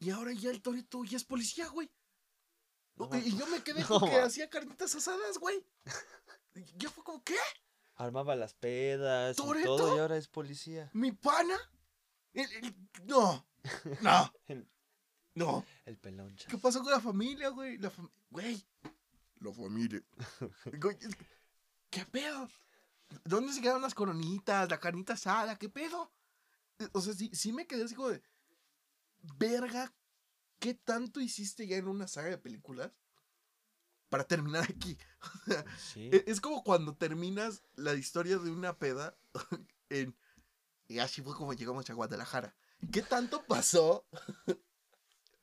Y 0.00 0.10
ahora 0.10 0.32
ya 0.32 0.50
el 0.50 0.60
Toreto 0.60 1.04
ya 1.04 1.16
es 1.16 1.24
policía, 1.24 1.68
güey. 1.68 1.90
No 2.96 3.08
y 3.14 3.28
y 3.28 3.36
yo 3.38 3.46
me 3.46 3.62
quedé 3.62 3.80
No 3.82 4.00
con 4.00 4.10
que 4.10 4.16
hacía 4.20 4.50
carnitas 4.50 4.94
asadas, 4.94 5.38
güey. 5.38 5.64
Y 6.54 6.64
Ya 6.76 6.90
fue 6.90 7.02
como, 7.04 7.22
¿qué? 7.24 7.36
Armaba 7.96 8.34
las 8.36 8.54
pedas 8.54 9.38
y 9.38 9.42
¿Toretto? 9.42 9.76
todo 9.76 9.96
y 9.96 10.00
ahora 10.00 10.16
es 10.16 10.28
policía. 10.28 10.90
¿Mi 10.92 11.12
pana? 11.12 11.56
El- 12.32 12.52
el- 12.52 12.76
no, 13.04 13.48
no, 14.02 14.32
El, 14.48 14.68
no. 15.34 15.64
el 15.86 15.96
peloncha. 15.96 16.48
¿Qué 16.48 16.58
pasó 16.58 16.82
con 16.82 16.90
la 16.92 17.00
familia, 17.00 17.48
güey? 17.50 17.78
La 17.78 17.90
fam- 17.90 18.10
güey. 18.30 18.64
La 19.40 19.52
familia. 19.52 20.02
Güey, 20.80 20.96
¿Qué 21.90 22.04
pedo? 22.06 22.48
¿Dónde 23.24 23.52
se 23.52 23.60
quedaron 23.60 23.82
las 23.82 23.94
coronitas, 23.94 24.68
la 24.70 24.80
carnita 24.80 25.12
asada? 25.14 25.58
¿Qué 25.58 25.68
pedo? 25.68 26.10
Eh, 26.78 26.88
O 26.92 27.00
sea, 27.00 27.12
sí, 27.14 27.30
sí 27.34 27.52
me 27.52 27.66
quedé 27.66 27.84
así 27.84 27.94
como 27.94 28.08
de. 28.08 28.22
Verga, 29.38 29.92
¿qué 30.58 30.74
tanto 30.74 31.20
hiciste 31.20 31.66
ya 31.66 31.76
en 31.76 31.88
una 31.88 32.08
saga 32.08 32.30
de 32.30 32.38
películas? 32.38 32.92
Para 34.08 34.24
terminar 34.24 34.62
aquí. 34.64 34.96
Sí. 35.78 36.08
E- 36.12 36.24
Es 36.26 36.40
como 36.40 36.62
cuando 36.64 36.94
terminas 36.96 37.62
la 37.76 37.94
historia 37.94 38.38
de 38.38 38.50
una 38.50 38.78
peda 38.78 39.16
en... 39.90 40.16
Y 40.88 40.98
así 40.98 41.22
fue 41.22 41.34
como 41.34 41.52
llegamos 41.54 41.88
a 41.88 41.94
Guadalajara. 41.94 42.54
¿Qué 42.92 43.02
tanto 43.02 43.42
pasó 43.46 44.06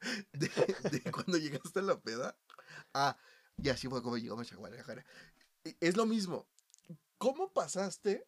de, 0.34 0.50
de 0.92 1.12
cuando 1.12 1.38
llegaste 1.38 1.80
a 1.80 1.84
la 1.84 2.00
peda? 2.00 2.38
Ah, 2.94 3.18
y 3.58 3.70
así 3.70 3.88
fue 3.88 4.02
como 4.02 4.18
llegamos 4.18 4.52
a 4.52 4.56
Guadalajara. 4.56 5.06
E- 5.64 5.78
Es 5.80 5.98
lo 5.98 6.06
mismo. 6.06 6.48
¿Cómo 7.18 7.52
pasaste? 7.54 8.28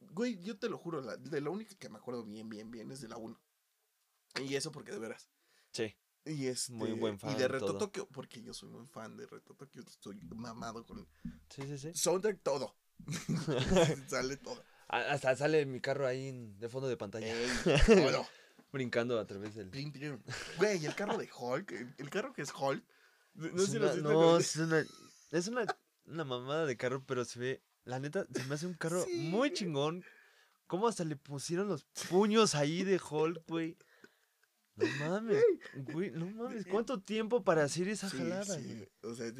Güey, 0.00 0.38
yo 0.42 0.58
te 0.58 0.68
lo 0.68 0.78
juro, 0.78 1.00
la- 1.00 1.16
de 1.16 1.40
la 1.40 1.50
única 1.50 1.74
que 1.76 1.88
me 1.88 1.98
acuerdo 1.98 2.24
bien, 2.24 2.48
bien, 2.48 2.70
bien 2.70 2.90
es 2.90 3.00
de 3.00 3.08
la 3.08 3.16
1. 3.16 3.40
Y 4.42 4.54
eso 4.54 4.72
porque 4.72 4.92
de 4.92 4.98
veras. 4.98 5.30
Sí. 5.72 5.96
Y 6.24 6.46
es 6.46 6.68
Muy 6.70 6.92
buen 6.92 7.18
fan, 7.18 7.32
Y 7.32 7.34
de 7.38 7.48
Reto. 7.48 7.76
Tokio, 7.78 8.06
porque 8.08 8.42
yo 8.42 8.52
soy 8.52 8.68
muy 8.68 8.86
fan 8.86 9.16
de 9.16 9.26
Reto 9.26 9.54
Tokio, 9.54 9.82
estoy 9.82 10.20
mamado 10.36 10.84
con 10.84 11.08
Sí, 11.48 11.62
sí, 11.62 11.78
sí. 11.78 11.94
soundtrack 11.94 12.42
todo. 12.42 12.76
Sale 14.08 14.36
todo. 14.36 14.62
Hasta 14.88 15.36
sale 15.36 15.66
mi 15.66 15.80
carro 15.80 16.06
ahí 16.06 16.32
de 16.58 16.68
fondo 16.68 16.88
de 16.88 16.96
pantalla. 16.96 17.26
Ey, 17.26 17.48
todo. 17.86 18.26
Brincando 18.72 19.18
a 19.18 19.26
través 19.26 19.54
del. 19.54 19.70
Plim, 19.70 19.92
plim. 19.92 20.18
Güey, 20.58 20.84
el 20.84 20.94
carro 20.94 21.16
de 21.16 21.28
Hulk, 21.34 21.72
el, 21.72 21.94
el 21.98 22.10
carro 22.10 22.32
que 22.32 22.42
es 22.42 22.52
Hulk. 22.52 22.84
No, 23.34 23.62
Es 23.62 23.70
si 23.70 23.76
una- 23.76 23.94
no, 23.96 24.38
es 24.38 24.56
una, 24.56 24.84
es 25.30 25.48
una, 25.48 25.66
una 26.06 26.24
mamada 26.24 26.66
de 26.66 26.76
carro, 26.76 27.02
pero 27.06 27.24
se 27.24 27.38
ve. 27.38 27.62
La 27.84 27.98
neta, 27.98 28.26
se 28.34 28.44
me 28.44 28.54
hace 28.54 28.66
un 28.66 28.74
carro 28.74 29.02
Sí, 29.04 29.28
muy 29.30 29.52
chingón. 29.52 30.04
¿Cómo 30.66 30.86
hasta 30.86 31.02
le 31.04 31.16
pusieron 31.16 31.68
los 31.68 31.84
puños 32.10 32.54
ahí 32.54 32.84
de 32.84 33.00
Hulk, 33.00 33.44
güey? 33.48 33.78
No 34.76 34.86
mames, 35.08 35.42
güey, 35.92 36.10
no 36.10 36.26
mames. 36.26 36.66
¿Cuánto 36.66 37.00
tiempo 37.00 37.42
para 37.42 37.64
hacer 37.64 37.88
esa 37.88 38.10
Sí, 38.10 38.18
jalada, 38.18 38.44
sí, 38.58 38.74
güey? 38.74 38.88
O 39.02 39.14
sea, 39.14 39.32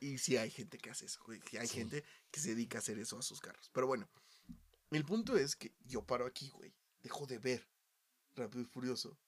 y 0.00 0.16
sí 0.16 0.36
hay 0.38 0.50
gente 0.50 0.78
que 0.78 0.88
hace 0.90 1.04
eso, 1.04 1.20
güey. 1.26 1.40
sí 1.50 1.58
hay 1.58 1.68
gente 1.68 2.02
que 2.30 2.40
se 2.40 2.54
dedica 2.54 2.78
a 2.78 2.80
hacer 2.80 2.98
eso 2.98 3.18
a 3.18 3.22
sus 3.22 3.40
carros. 3.40 3.68
Pero 3.74 3.86
bueno, 3.86 4.08
el 4.90 5.04
punto 5.04 5.36
es 5.36 5.54
que 5.54 5.74
yo 5.84 6.02
paro 6.02 6.24
aquí, 6.26 6.48
güey. 6.48 6.72
Dejo 7.02 7.26
de 7.26 7.38
ver 7.38 7.68
Rápido 8.36 8.62
y 8.62 8.66
Furioso. 8.66 9.18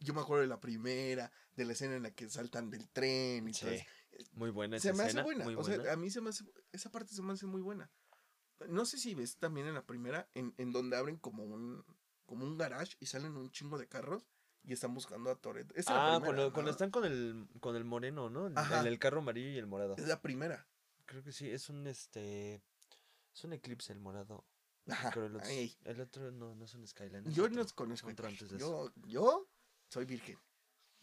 Yo 0.00 0.14
me 0.14 0.20
acuerdo 0.20 0.42
de 0.42 0.48
la 0.48 0.60
primera, 0.60 1.32
de 1.56 1.64
la 1.64 1.72
escena 1.72 1.96
en 1.96 2.04
la 2.04 2.12
que 2.12 2.28
saltan 2.28 2.70
del 2.70 2.88
tren 2.90 3.48
y 3.48 3.52
todo 3.52 3.70
Sí. 3.70 3.76
eso. 4.12 4.30
Muy 4.34 4.50
buena 4.50 4.76
esa 4.76 4.90
se 4.90 4.94
me 4.94 5.04
hace 5.04 5.22
buena. 5.22 5.44
muy 5.44 5.54
o 5.54 5.64
sea, 5.64 5.76
buena. 5.76 5.92
a 5.92 5.96
mí 5.96 6.10
se 6.10 6.20
me 6.20 6.30
hace. 6.30 6.44
Esa 6.70 6.90
parte 6.90 7.14
se 7.14 7.22
me 7.22 7.32
hace 7.32 7.46
muy 7.46 7.62
buena. 7.62 7.90
No 8.68 8.84
sé 8.84 8.98
si 8.98 9.14
ves 9.14 9.38
también 9.38 9.66
en 9.66 9.74
la 9.74 9.84
primera, 9.84 10.28
en, 10.34 10.54
en 10.58 10.70
donde 10.70 10.96
abren 10.96 11.16
como 11.16 11.44
un 11.44 11.84
como 12.26 12.44
un 12.44 12.56
garage 12.56 12.96
y 13.00 13.06
salen 13.06 13.36
un 13.36 13.50
chingo 13.50 13.76
de 13.78 13.88
carros 13.88 14.26
y 14.64 14.72
están 14.72 14.94
buscando 14.94 15.30
a 15.30 15.34
la 15.34 15.64
Ah, 15.88 16.20
cuando, 16.24 16.52
cuando 16.52 16.70
están 16.70 16.90
con 16.90 17.04
el, 17.04 17.48
con 17.60 17.74
el 17.74 17.84
moreno, 17.84 18.30
¿no? 18.30 18.46
En, 18.46 18.54
en 18.56 18.86
el 18.86 18.98
carro 18.98 19.18
amarillo 19.18 19.48
y 19.50 19.58
el 19.58 19.66
morado. 19.66 19.96
Es 19.96 20.06
la 20.06 20.22
primera. 20.22 20.66
Creo 21.04 21.22
que 21.24 21.32
sí, 21.32 21.50
es 21.50 21.68
un 21.68 21.86
este. 21.86 22.62
Es 23.34 23.44
un 23.44 23.52
eclipse 23.52 23.92
el 23.92 23.98
morado. 23.98 24.44
Ajá. 24.88 25.10
Pero 25.14 25.26
el 25.26 25.36
otro, 25.36 25.48
el 25.84 26.00
otro 26.00 26.30
no, 26.32 26.54
no 26.54 26.64
es 26.64 26.74
un 26.74 26.86
Skyline. 26.86 27.26
es 27.28 27.34
Yo 27.34 27.48
no 27.48 27.64
conozco 27.74 28.08
de 28.08 28.14
yo, 28.58 28.86
eso. 28.88 28.92
yo 29.06 29.48
soy 29.88 30.04
virgen. 30.04 30.38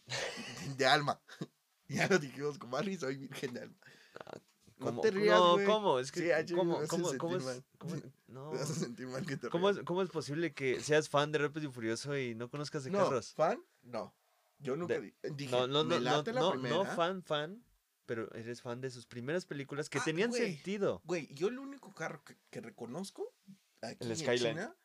De 0.76 0.86
alma. 0.86 1.20
Ya 1.88 2.06
lo 2.06 2.20
dijimos 2.20 2.56
con 2.56 2.70
Mari, 2.70 2.96
soy 2.96 3.16
virgen 3.16 3.52
de 3.52 3.62
alma. 3.62 3.76
No 4.78 4.86
¿Cómo? 4.86 5.00
te 5.00 5.10
rías, 5.10 5.40
no. 5.40 5.56
¿cómo? 5.66 5.98
Es 5.98 6.12
que, 6.12 6.20
Sí, 6.46 6.54
¿cómo, 6.54 6.80
cómo, 6.86 7.10
cómo 7.18 7.36
es? 7.36 7.42
mal. 7.44 7.64
cómo 7.78 7.96
no. 8.28 8.50
Vas 8.52 8.70
a 8.70 8.74
sentir 8.76 9.08
mal 9.08 9.26
que 9.26 9.36
te 9.36 9.48
¿Cómo 9.48 9.68
es, 9.70 9.80
¿Cómo 9.84 10.00
es 10.02 10.08
posible 10.08 10.54
que 10.54 10.78
seas 10.80 11.08
fan 11.08 11.32
de 11.32 11.38
Rápido 11.40 11.68
y 11.68 11.72
Furioso 11.72 12.16
y 12.16 12.36
no 12.36 12.48
conozcas 12.48 12.84
de 12.84 12.92
No, 12.92 12.98
carros? 12.98 13.34
¿fan? 13.34 13.60
No. 13.82 14.14
Yo 14.60 14.76
nunca 14.76 15.00
De- 15.00 15.08
eh, 15.24 15.30
dije, 15.34 15.50
No, 15.50 15.66
no, 15.66 15.82
me 15.82 15.96
no, 15.96 16.00
no, 16.00 16.16
late 16.18 16.32
la 16.32 16.40
no, 16.42 16.54
no 16.54 16.60
primera. 16.60 16.94
fan, 16.94 17.24
fan, 17.24 17.64
pero 18.06 18.32
eres 18.34 18.62
fan 18.62 18.80
de 18.80 18.90
sus 18.90 19.04
primeras 19.06 19.44
películas 19.46 19.90
que 19.90 19.98
Ah, 19.98 20.02
tenían 20.04 20.30
güey. 20.30 20.54
sentido. 20.54 21.02
Güey, 21.06 21.26
yo 21.34 21.48
el 21.48 21.58
único 21.58 21.92
carro 21.92 22.22
que, 22.24 22.36
que 22.50 22.60
reconozco 22.60 23.34
aquí 23.82 23.96
El 24.04 24.10
en 24.10 24.16
Skyline. 24.16 24.54
China 24.56 24.76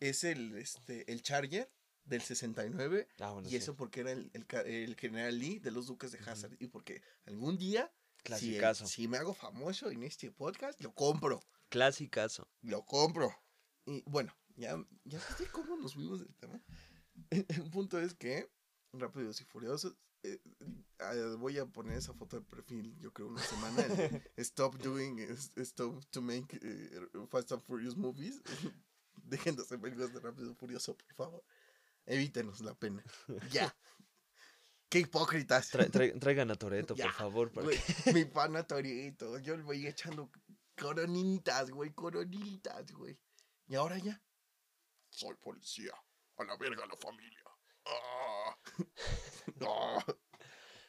es 0.00 0.24
el, 0.24 0.56
este, 0.56 1.10
el 1.12 1.22
Charger 1.22 1.70
del 2.04 2.20
69 2.22 3.08
Ah, 3.20 3.30
bueno, 3.32 3.46
y 3.48 3.52
sí. 3.52 3.56
eso 3.56 3.76
porque 3.76 4.00
era 4.00 4.10
el, 4.12 4.30
el, 4.66 4.96
general 4.96 5.38
Lee 5.38 5.58
de 5.60 5.70
los 5.70 5.86
Duques 5.86 6.10
de. 6.12 6.18
Hazard 6.18 6.56
y 6.58 6.66
porque 6.66 7.02
algún 7.26 7.56
día 7.56 7.92
si, 8.36 8.56
el- 8.56 8.74
si 8.76 9.08
me 9.08 9.16
hago 9.18 9.34
famoso 9.34 9.90
en 9.90 10.02
este 10.02 10.30
podcast, 10.32 10.80
lo 10.82 10.92
compro, 10.94 11.40
Clasicazo. 11.68 12.48
lo 12.62 12.84
compro. 12.84 13.34
Y 13.86 14.02
bueno, 14.06 14.36
ya, 14.56 14.76
ya 15.04 15.20
cómo 15.52 15.76
nos 15.76 15.94
fuimos 15.94 16.20
del 16.20 16.34
tema. 16.36 16.60
El 17.30 17.70
punto 17.70 18.00
es 18.00 18.14
que 18.14 18.50
Rápidos 18.92 19.40
y 19.40 19.44
Furiosos, 19.44 19.96
eh, 20.22 20.40
ah, 21.00 21.14
voy 21.38 21.58
a 21.58 21.66
poner 21.66 21.98
esa 21.98 22.12
foto 22.14 22.36
de 22.38 22.42
perfil, 22.42 22.96
yo 23.00 23.12
creo, 23.12 23.28
una 23.28 23.42
semana. 23.42 23.82
el 23.82 24.22
stop 24.38 24.76
doing, 24.78 25.18
stop 25.56 26.04
to 26.10 26.20
make 26.22 26.58
eh, 26.62 27.08
Fast 27.30 27.52
and 27.52 27.62
Furious 27.62 27.96
movies. 27.96 28.40
Dejen 29.24 29.56
de 29.56 29.62
hacer 29.62 29.80
películas 29.80 30.12
de 30.12 30.20
Rápido 30.20 30.50
y 30.50 30.54
Furioso, 30.54 30.96
por 30.96 31.14
favor. 31.14 31.44
Evítenos 32.06 32.60
la 32.60 32.74
pena. 32.74 33.02
Ya. 33.50 33.74
Qué 34.88 34.98
hipócritas. 35.00 35.72
Tra- 35.72 35.88
tra- 35.90 36.18
traigan 36.20 36.50
a 36.50 36.54
Toreto, 36.56 36.94
por 36.94 37.12
favor. 37.12 37.50
para 37.52 37.64
Güey, 37.66 37.78
que- 38.04 38.12
mi 38.12 38.24
pana 38.26 38.66
Torito. 38.66 39.38
Yo 39.38 39.56
le 39.56 39.62
voy 39.62 39.86
echando 39.86 40.30
coronitas, 40.78 41.70
güey, 41.70 41.92
coronitas, 41.94 42.92
güey. 42.92 43.18
Y 43.68 43.74
ahora 43.74 43.96
ya. 43.98 44.20
Soy 45.10 45.34
policía. 45.36 45.92
A 46.36 46.44
la 46.44 46.56
verga 46.56 46.84
la 46.86 46.96
familia. 46.96 47.42
Ah. 47.86 48.31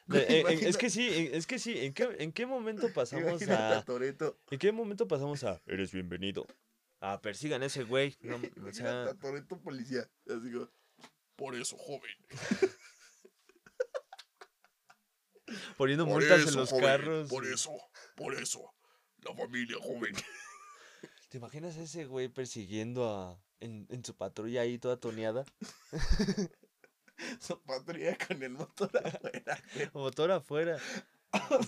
Eh, 0.12 0.44
eh, 0.46 0.58
es 0.68 0.76
que 0.76 0.90
sí, 0.90 1.08
eh, 1.08 1.30
es 1.32 1.46
que 1.46 1.58
sí. 1.58 1.78
¿En 1.78 1.94
qué, 1.94 2.16
en 2.18 2.32
qué 2.32 2.44
momento 2.44 2.92
pasamos 2.92 3.40
a. 3.48 3.82
Toretto. 3.84 4.38
¿En 4.50 4.58
qué 4.58 4.70
momento 4.70 5.08
pasamos 5.08 5.42
a. 5.44 5.62
Eres 5.66 5.92
bienvenido? 5.92 6.46
A 7.00 7.22
persigan 7.22 7.62
a 7.62 7.66
ese 7.66 7.84
güey. 7.84 8.14
No, 8.20 8.36
o 8.36 8.38
Imagínate 8.38 8.74
sea, 8.74 9.04
a 9.04 9.14
Toretto 9.14 9.58
policía. 9.62 10.02
Así 10.26 10.52
como, 10.52 10.68
por 11.36 11.54
eso, 11.54 11.78
joven. 11.78 12.10
poniendo 15.78 16.04
Por 16.04 16.14
multas 16.14 16.40
eso, 16.40 16.48
en 16.50 16.56
los 16.56 16.70
joven, 16.70 16.84
carros. 16.84 17.28
Por 17.30 17.46
eso, 17.46 17.70
por 18.14 18.34
eso. 18.34 18.74
La 19.22 19.34
familia, 19.34 19.76
joven. 19.80 20.14
¿Te 21.30 21.38
imaginas 21.38 21.78
a 21.78 21.82
ese 21.82 22.04
güey 22.04 22.28
persiguiendo 22.28 23.08
a. 23.08 23.42
En, 23.60 23.86
en 23.88 24.04
su 24.04 24.14
patrulla 24.14 24.60
ahí 24.60 24.78
toda 24.78 24.98
toneada? 24.98 25.46
Su 27.40 27.60
patrulla 27.62 28.16
con 28.26 28.42
el 28.42 28.50
motor 28.50 28.90
afuera. 29.04 29.58
Motor 29.92 30.30
afuera. 30.32 30.78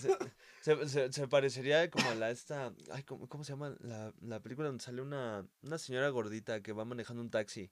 Se, 0.01 0.17
se- 0.61 0.89
se- 0.89 1.11
se 1.13 1.27
parecería 1.27 1.89
como 1.89 2.09
a 2.09 2.15
la 2.15 2.29
esta. 2.31 2.73
Ay, 2.91 3.03
¿cómo, 3.03 3.27
cómo 3.27 3.43
se 3.43 3.51
llama? 3.53 3.75
La, 3.79 4.13
la 4.21 4.41
película 4.41 4.67
donde 4.67 4.83
sale 4.83 5.01
una, 5.01 5.45
una 5.61 5.77
señora 5.77 6.09
gordita 6.09 6.61
que 6.61 6.71
va 6.73 6.85
manejando 6.85 7.21
un 7.21 7.29
taxi. 7.29 7.69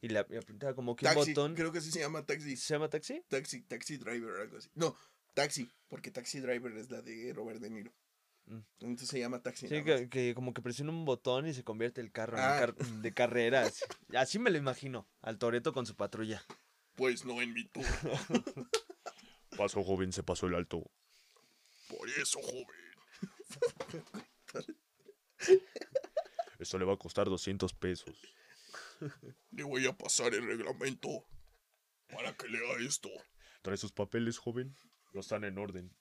Y 0.00 0.08
le, 0.08 0.18
ap- 0.18 0.30
le 0.30 0.38
aprieta 0.38 0.74
como 0.74 0.96
que 0.96 1.06
un 1.06 1.14
botón. 1.14 1.54
creo 1.54 1.70
que 1.70 1.78
así 1.78 1.92
se 1.92 2.00
llama 2.00 2.26
taxi. 2.26 2.56
¿Se 2.56 2.74
llama 2.74 2.88
taxi? 2.88 3.22
Taxi, 3.28 3.62
taxi 3.62 3.98
driver, 3.98 4.40
algo 4.40 4.56
así. 4.56 4.68
No, 4.74 4.96
taxi, 5.34 5.70
porque 5.88 6.10
taxi 6.10 6.40
driver 6.40 6.76
es 6.76 6.90
la 6.90 7.02
de 7.02 7.32
Robert 7.32 7.60
De 7.60 7.70
Niro. 7.70 7.92
Mm. 8.46 8.58
Entonces 8.80 9.08
se 9.08 9.20
llama 9.20 9.40
taxi. 9.40 9.68
Sí, 9.68 9.84
que 10.10 10.34
como 10.34 10.52
que 10.52 10.60
presiona 10.60 10.90
un 10.90 11.04
botón 11.04 11.46
y 11.46 11.54
se 11.54 11.62
convierte 11.62 12.00
el 12.00 12.10
carro 12.10 12.36
en 12.36 12.42
Ah. 12.44 12.56
car- 12.58 12.74
de 12.74 13.14
carreras. 13.14 13.84
Así 14.16 14.40
me 14.40 14.50
lo 14.50 14.58
imagino. 14.58 15.06
Al 15.20 15.38
Toreto 15.38 15.72
con 15.72 15.86
su 15.86 15.94
patrulla. 15.94 16.42
Pues 16.96 17.24
no 17.24 17.40
en 17.42 17.52
mi 17.52 17.64
turno. 17.68 17.88
Pasó, 19.56 19.82
joven, 19.82 20.12
se 20.12 20.22
pasó 20.22 20.46
el 20.46 20.54
alto. 20.54 20.90
Por 21.88 22.08
eso, 22.08 22.40
joven. 22.40 22.66
Esto 26.58 26.78
le 26.78 26.84
va 26.84 26.94
a 26.94 26.98
costar 26.98 27.26
200 27.26 27.74
pesos. 27.74 28.16
Le 29.50 29.62
voy 29.64 29.86
a 29.86 29.96
pasar 29.96 30.32
el 30.34 30.46
reglamento 30.46 31.26
para 32.08 32.34
que 32.34 32.48
lea 32.48 32.76
esto. 32.86 33.10
¿Trae 33.62 33.76
sus 33.76 33.92
papeles, 33.92 34.38
joven? 34.38 34.76
No 35.12 35.20
están 35.20 35.44
en 35.44 35.58
orden. 35.58 35.94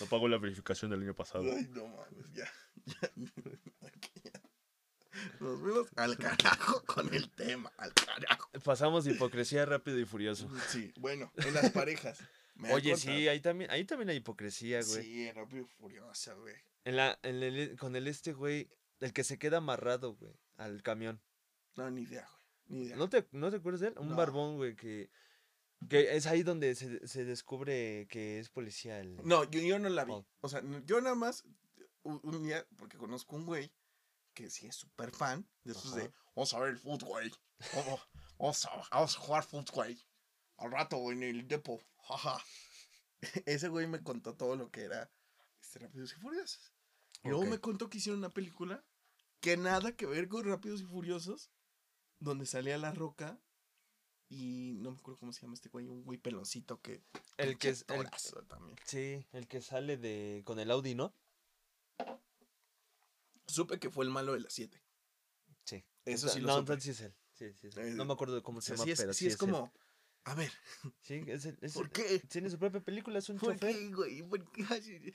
No 0.00 0.06
pagó 0.06 0.28
la 0.28 0.38
verificación 0.38 0.90
del 0.90 1.02
año 1.02 1.14
pasado. 1.14 1.44
Ay, 1.44 1.68
no 1.70 1.86
mames, 1.86 2.32
ya. 2.32 2.50
ya, 3.16 3.32
aquí 3.86 4.10
ya. 4.24 4.31
Nos 5.40 5.60
fuimos 5.60 5.88
al 5.96 6.16
carajo 6.16 6.82
con 6.86 7.12
el 7.14 7.30
tema, 7.30 7.72
al 7.76 7.92
carajo. 7.94 8.50
Pasamos 8.64 9.04
de 9.04 9.12
hipocresía 9.12 9.64
rápido 9.66 9.98
y 9.98 10.04
furioso. 10.04 10.48
Sí, 10.68 10.92
bueno, 10.98 11.32
en 11.36 11.54
las 11.54 11.70
parejas. 11.70 12.18
Oye, 12.70 12.96
sí, 12.96 13.28
ahí 13.28 13.40
también, 13.40 13.70
ahí 13.70 13.84
también 13.84 14.10
hay 14.10 14.16
hipocresía, 14.16 14.82
güey. 14.82 15.02
Sí, 15.02 15.26
en 15.28 15.34
Rápido 15.34 15.62
y 15.62 15.64
Furiosa, 15.80 16.34
güey. 16.34 16.54
En 16.84 16.96
la, 16.96 17.18
en 17.22 17.42
el, 17.42 17.76
con 17.76 17.96
el 17.96 18.06
este, 18.06 18.32
güey, 18.34 18.70
el 19.00 19.12
que 19.12 19.24
se 19.24 19.38
queda 19.38 19.56
amarrado, 19.58 20.14
güey, 20.14 20.32
al 20.56 20.82
camión. 20.82 21.20
No, 21.76 21.90
ni 21.90 22.02
idea, 22.02 22.28
güey. 22.28 22.42
Ni 22.80 22.86
idea. 22.86 22.96
¿No 22.96 23.08
te, 23.08 23.26
¿No 23.32 23.50
te 23.50 23.56
acuerdas 23.56 23.80
de 23.80 23.88
él? 23.88 23.94
Un 23.98 24.10
No. 24.10 24.16
barbón, 24.16 24.56
güey, 24.56 24.76
que, 24.76 25.10
que 25.88 26.14
es 26.14 26.26
ahí 26.26 26.42
donde 26.42 26.74
se, 26.74 27.06
se 27.08 27.24
descubre 27.24 28.06
que 28.08 28.38
es 28.38 28.48
policía 28.50 29.00
el... 29.00 29.16
No, 29.24 29.44
yo, 29.50 29.60
yo 29.60 29.78
no 29.78 29.88
la 29.88 30.04
vi. 30.04 30.12
Oh. 30.12 30.26
O 30.40 30.48
sea, 30.48 30.62
yo 30.84 31.00
nada 31.00 31.14
más 31.16 31.44
un, 32.02 32.20
un 32.22 32.44
día, 32.44 32.64
porque 32.76 32.98
conozco 32.98 33.34
un 33.34 33.46
güey 33.46 33.72
que 34.32 34.50
sí 34.50 34.66
es 34.66 34.76
súper 34.76 35.10
fan 35.12 35.46
de 35.64 35.72
esos 35.72 35.94
de, 35.94 36.12
vamos 36.34 36.52
a 36.54 36.58
ver 36.60 36.70
el 36.70 36.78
fútbol, 36.78 37.08
güey. 37.08 37.32
Vamos, 37.74 38.00
vamos, 38.38 38.64
a, 38.66 38.82
vamos 38.90 39.16
a 39.16 39.20
jugar 39.20 39.44
fútbol, 39.44 39.64
güey. 39.72 40.06
Al 40.58 40.70
rato 40.72 41.10
en 41.12 41.22
el 41.22 41.46
depo, 41.48 41.82
jaja. 42.02 42.42
Ese 43.46 43.68
güey 43.68 43.86
me 43.86 44.02
contó 44.02 44.34
todo 44.34 44.56
lo 44.56 44.70
que 44.70 44.82
era 44.84 45.10
este, 45.60 45.78
Rápidos 45.80 46.12
y 46.12 46.20
Furiosos. 46.20 46.72
Luego 47.24 47.44
me 47.46 47.58
contó 47.60 47.88
que 47.88 47.98
hicieron 47.98 48.18
una 48.18 48.30
película 48.30 48.84
que 49.40 49.56
nada 49.56 49.92
que 49.94 50.06
ver 50.06 50.28
con 50.28 50.44
Rápidos 50.44 50.80
y 50.80 50.84
Furiosos, 50.84 51.50
donde 52.18 52.46
salía 52.46 52.78
La 52.78 52.92
Roca 52.92 53.38
y 54.28 54.72
no 54.78 54.90
me 54.92 54.98
acuerdo 54.98 55.18
cómo 55.18 55.32
se 55.32 55.42
llama 55.42 55.54
este 55.54 55.68
güey, 55.68 55.86
un 55.86 56.04
güey 56.04 56.18
peloncito 56.18 56.80
que... 56.80 57.02
El 57.36 57.58
que 57.58 57.68
es... 57.68 57.84
el- 57.88 58.08
también. 58.48 58.76
sí, 58.84 59.26
el 59.32 59.46
que 59.46 59.60
sale 59.60 59.96
de 59.96 60.42
con 60.44 60.58
el 60.58 60.70
Audi, 60.70 60.94
¿no? 60.94 61.14
Supe 63.52 63.78
que 63.78 63.90
fue 63.90 64.04
el 64.04 64.10
malo 64.10 64.32
de 64.32 64.40
las 64.40 64.52
7. 64.52 64.82
Sí. 65.64 65.84
Eso 66.04 66.28
sí 66.28 66.40
lo 66.40 66.48
No, 66.48 66.52
supe. 66.58 66.72
entonces 66.72 66.84
sí 66.84 66.90
es 66.90 67.00
él. 67.08 67.14
Sí, 67.32 67.52
sí 67.60 67.66
es 67.68 67.76
él. 67.76 67.88
Eh, 67.88 67.90
No 67.92 68.04
me 68.04 68.12
acuerdo 68.14 68.34
de 68.34 68.42
cómo 68.42 68.60
se 68.60 68.72
llama, 68.72 68.84
sí 68.84 68.90
es, 68.92 69.00
pero 69.00 69.12
sí 69.12 69.26
es 69.26 69.34
él. 69.34 69.38
como... 69.38 69.72
A 70.24 70.34
ver, 70.34 70.52
Sí, 71.02 71.22
es 71.26 71.44
es 71.46 71.72
¿por 71.72 71.90
qué? 71.90 72.20
Tiene 72.20 72.48
su 72.48 72.58
propia 72.58 72.80
película, 72.80 73.18
es 73.18 73.28
un 73.28 73.38
¿Por 73.38 73.54
chofer. 73.54 73.74
qué, 73.76 73.88
güey? 73.92 74.22
¿Por 74.22 74.50
qué? 74.52 74.64
Ay, 74.70 75.12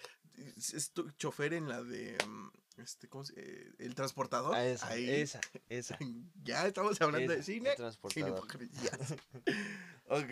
Es, 0.57 0.91
tu 0.91 1.09
chofer 1.11 1.53
en 1.53 1.67
la 1.69 1.81
de... 1.81 2.17
mm, 2.27 2.49
este, 2.81 3.07
¿cómo 3.07 3.23
se 3.23 3.33
eh, 3.37 3.73
El 3.79 3.95
transportador. 3.95 4.53
Ah, 4.53 4.65
esa, 4.67 4.87
Ahí. 4.89 5.09
esa, 5.09 5.39
esa. 5.69 5.97
Ya 6.43 6.67
estamos 6.67 6.99
hablando 7.01 7.31
de 7.33 7.41
cine. 7.41 7.69
el 7.71 7.75
transportador. 7.77 8.45
ok. 10.09 10.31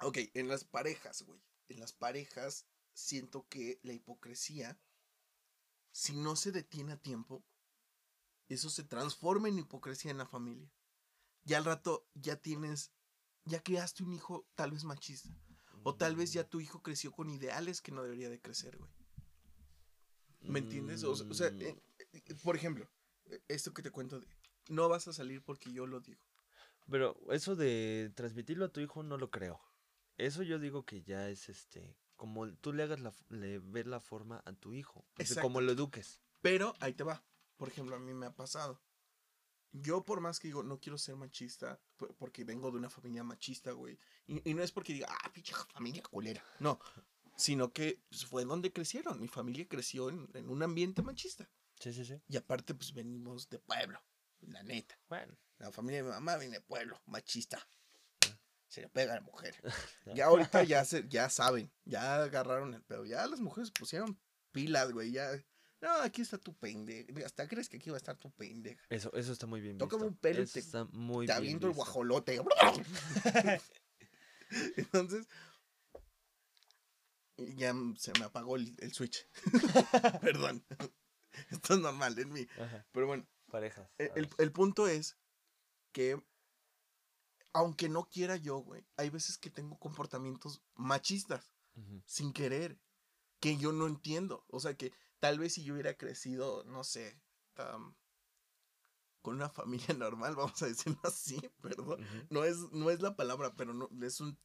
ok, 0.00 0.18
en 0.34 0.48
las 0.48 0.64
parejas, 0.64 1.22
güey. 1.22 1.40
En 1.68 1.80
las 1.80 1.92
parejas 1.92 2.66
siento 2.92 3.46
que 3.48 3.78
la 3.82 3.92
hipocresía, 3.92 4.76
si 5.92 6.16
no 6.16 6.36
se 6.36 6.52
detiene 6.52 6.92
a 6.92 6.96
tiempo, 6.96 7.44
eso 8.48 8.70
se 8.70 8.82
transforma 8.82 9.48
en 9.48 9.58
hipocresía 9.58 10.10
en 10.10 10.18
la 10.18 10.26
familia. 10.26 10.70
Ya 11.44 11.58
al 11.58 11.64
rato 11.64 12.06
ya 12.14 12.36
tienes, 12.36 12.92
ya 13.44 13.62
creaste 13.62 14.02
un 14.02 14.12
hijo 14.12 14.46
tal 14.54 14.72
vez 14.72 14.84
machista. 14.84 15.30
O 15.84 15.96
tal 15.96 16.14
vez 16.16 16.32
ya 16.32 16.48
tu 16.48 16.60
hijo 16.60 16.82
creció 16.82 17.10
con 17.10 17.28
ideales 17.28 17.80
que 17.80 17.92
no 17.92 18.02
debería 18.02 18.30
de 18.30 18.40
crecer, 18.40 18.78
güey. 18.78 18.90
¿Me 20.40 20.60
entiendes? 20.60 21.02
O, 21.04 21.12
o 21.12 21.34
sea, 21.34 21.50
Mm, 21.50 21.62
eh, 21.62 21.82
eh, 22.12 22.34
por 22.42 22.56
ejemplo, 22.56 22.88
esto 23.48 23.72
que 23.72 23.82
te 23.82 23.90
cuento 23.90 24.20
de, 24.20 24.26
no 24.68 24.88
vas 24.88 25.08
a 25.08 25.12
salir 25.12 25.42
porque 25.42 25.72
yo 25.72 25.86
lo 25.86 26.00
digo. 26.00 26.20
Pero 26.90 27.16
eso 27.30 27.56
de 27.56 28.12
transmitirlo 28.14 28.66
a 28.66 28.72
tu 28.72 28.80
hijo 28.80 29.02
no 29.02 29.16
lo 29.16 29.30
creo. 29.30 29.60
Eso 30.18 30.42
yo 30.42 30.58
digo 30.58 30.84
que 30.84 31.02
ya 31.02 31.28
es 31.28 31.48
este, 31.48 31.96
como 32.22 32.48
tú 32.58 32.72
le 32.72 32.84
hagas 32.84 33.00
la, 33.00 33.12
le 33.30 33.58
ver 33.58 33.88
la 33.88 33.98
forma 33.98 34.40
a 34.46 34.52
tu 34.52 34.72
hijo, 34.74 35.04
sea, 35.16 35.24
Exacto. 35.24 35.42
como 35.42 35.60
lo 35.60 35.72
eduques. 35.72 36.20
Pero 36.40 36.72
ahí 36.78 36.92
te 36.94 37.02
va. 37.02 37.20
Por 37.56 37.66
ejemplo, 37.66 37.96
a 37.96 37.98
mí 37.98 38.14
me 38.14 38.26
ha 38.26 38.32
pasado. 38.36 38.80
Yo 39.72 40.04
por 40.04 40.20
más 40.20 40.38
que 40.38 40.46
digo, 40.46 40.62
no 40.62 40.78
quiero 40.78 40.98
ser 40.98 41.16
machista, 41.16 41.80
por- 41.96 42.14
porque 42.14 42.44
vengo 42.44 42.70
de 42.70 42.76
una 42.78 42.88
familia 42.88 43.24
machista, 43.24 43.72
güey. 43.72 43.98
Y, 44.28 44.48
y 44.48 44.54
no 44.54 44.62
es 44.62 44.70
porque 44.70 44.92
diga, 44.92 45.08
ah, 45.10 45.32
pinche 45.32 45.52
familia 45.74 46.00
culera. 46.04 46.44
No. 46.60 46.78
Sino 47.36 47.72
que 47.72 48.00
pues, 48.08 48.24
fue 48.24 48.44
donde 48.44 48.72
crecieron. 48.72 49.18
Mi 49.20 49.26
familia 49.26 49.66
creció 49.66 50.08
en, 50.08 50.28
en 50.34 50.48
un 50.48 50.62
ambiente 50.62 51.02
machista. 51.02 51.50
Sí, 51.80 51.92
sí, 51.92 52.04
sí. 52.04 52.22
Y 52.28 52.36
aparte, 52.36 52.72
pues 52.72 52.92
venimos 52.94 53.48
de 53.48 53.58
pueblo. 53.58 54.00
La 54.42 54.62
neta. 54.62 54.96
Bueno. 55.08 55.36
La 55.58 55.72
familia 55.72 55.98
de 56.04 56.08
mi 56.08 56.10
mamá 56.14 56.36
viene 56.36 56.58
de 56.58 56.60
pueblo, 56.62 57.02
machista. 57.06 57.66
Se 58.72 58.80
le 58.80 58.88
pega 58.88 59.12
a 59.12 59.16
la 59.16 59.20
mujer. 59.20 59.54
Ya 60.16 60.26
ahorita 60.26 60.62
ya, 60.64 60.82
se, 60.86 61.06
ya 61.08 61.28
saben, 61.28 61.70
ya 61.84 62.22
agarraron 62.22 62.72
el 62.72 62.82
pedo. 62.82 63.04
Ya 63.04 63.26
las 63.26 63.40
mujeres 63.40 63.70
pusieron 63.70 64.18
pilas, 64.50 64.92
güey. 64.92 65.12
Ya. 65.12 65.30
No, 65.82 65.90
aquí 66.00 66.22
está 66.22 66.38
tu 66.38 66.54
pendeja. 66.56 67.26
Hasta 67.26 67.46
crees 67.48 67.68
que 67.68 67.76
aquí 67.76 67.90
va 67.90 67.96
a 67.96 67.98
estar 67.98 68.16
tu 68.16 68.30
pendeja. 68.32 68.82
Eso, 68.88 69.12
eso 69.12 69.32
está 69.32 69.46
muy 69.46 69.60
bien 69.60 69.76
Tócame 69.76 70.04
visto. 70.04 70.12
un 70.14 70.16
pelo 70.16 70.40
y 70.40 70.44
Eso 70.44 70.52
te- 70.54 70.60
está 70.60 70.84
muy 70.92 71.26
Te 71.26 71.32
aviento 71.32 71.66
el 71.66 71.74
guajolote. 71.74 72.40
Entonces. 74.76 75.26
Ya 77.36 77.74
se 77.98 78.12
me 78.18 78.24
apagó 78.24 78.56
el, 78.56 78.74
el 78.78 78.92
switch. 78.94 79.26
Perdón. 80.22 80.64
Esto 81.50 81.74
es 81.74 81.80
normal 81.80 82.18
en 82.18 82.32
mí. 82.32 82.46
Ajá, 82.58 82.86
Pero 82.92 83.06
bueno. 83.06 83.26
parejas. 83.50 83.90
El, 83.98 84.10
a 84.10 84.14
el- 84.14 84.28
el 84.38 84.52
punto 84.52 84.86
es 84.88 85.16
que, 85.92 86.22
aunque 87.52 87.88
no 87.88 88.08
quiera 88.08 88.36
yo, 88.36 88.58
güey, 88.58 88.86
hay 88.96 89.10
veces 89.10 89.38
que 89.38 89.50
tengo 89.50 89.78
comportamientos 89.78 90.62
machistas, 90.74 91.52
sin 92.06 92.32
querer, 92.32 92.78
que 93.40 93.56
yo 93.56 93.72
no 93.72 93.86
entiendo. 93.86 94.44
O 94.48 94.60
sea, 94.60 94.76
que 94.76 94.92
tal 95.20 95.38
vez 95.38 95.54
si 95.54 95.64
yo 95.64 95.74
hubiera 95.74 95.96
crecido, 95.96 96.64
no 96.64 96.84
sé, 96.84 97.20
con 99.22 99.36
una 99.36 99.48
familia 99.50 99.94
normal, 99.94 100.36
vamos 100.36 100.62
a 100.62 100.66
decirlo 100.66 101.00
así, 101.04 101.40
perdón. 101.62 102.04
No 102.30 102.44
es, 102.44 102.58
no 102.72 102.90
es 102.90 103.00
la 103.00 103.16
palabra, 103.16 103.54
pero 103.54 103.72
no, 103.74 103.88
es 104.02 104.20
un... 104.20 104.38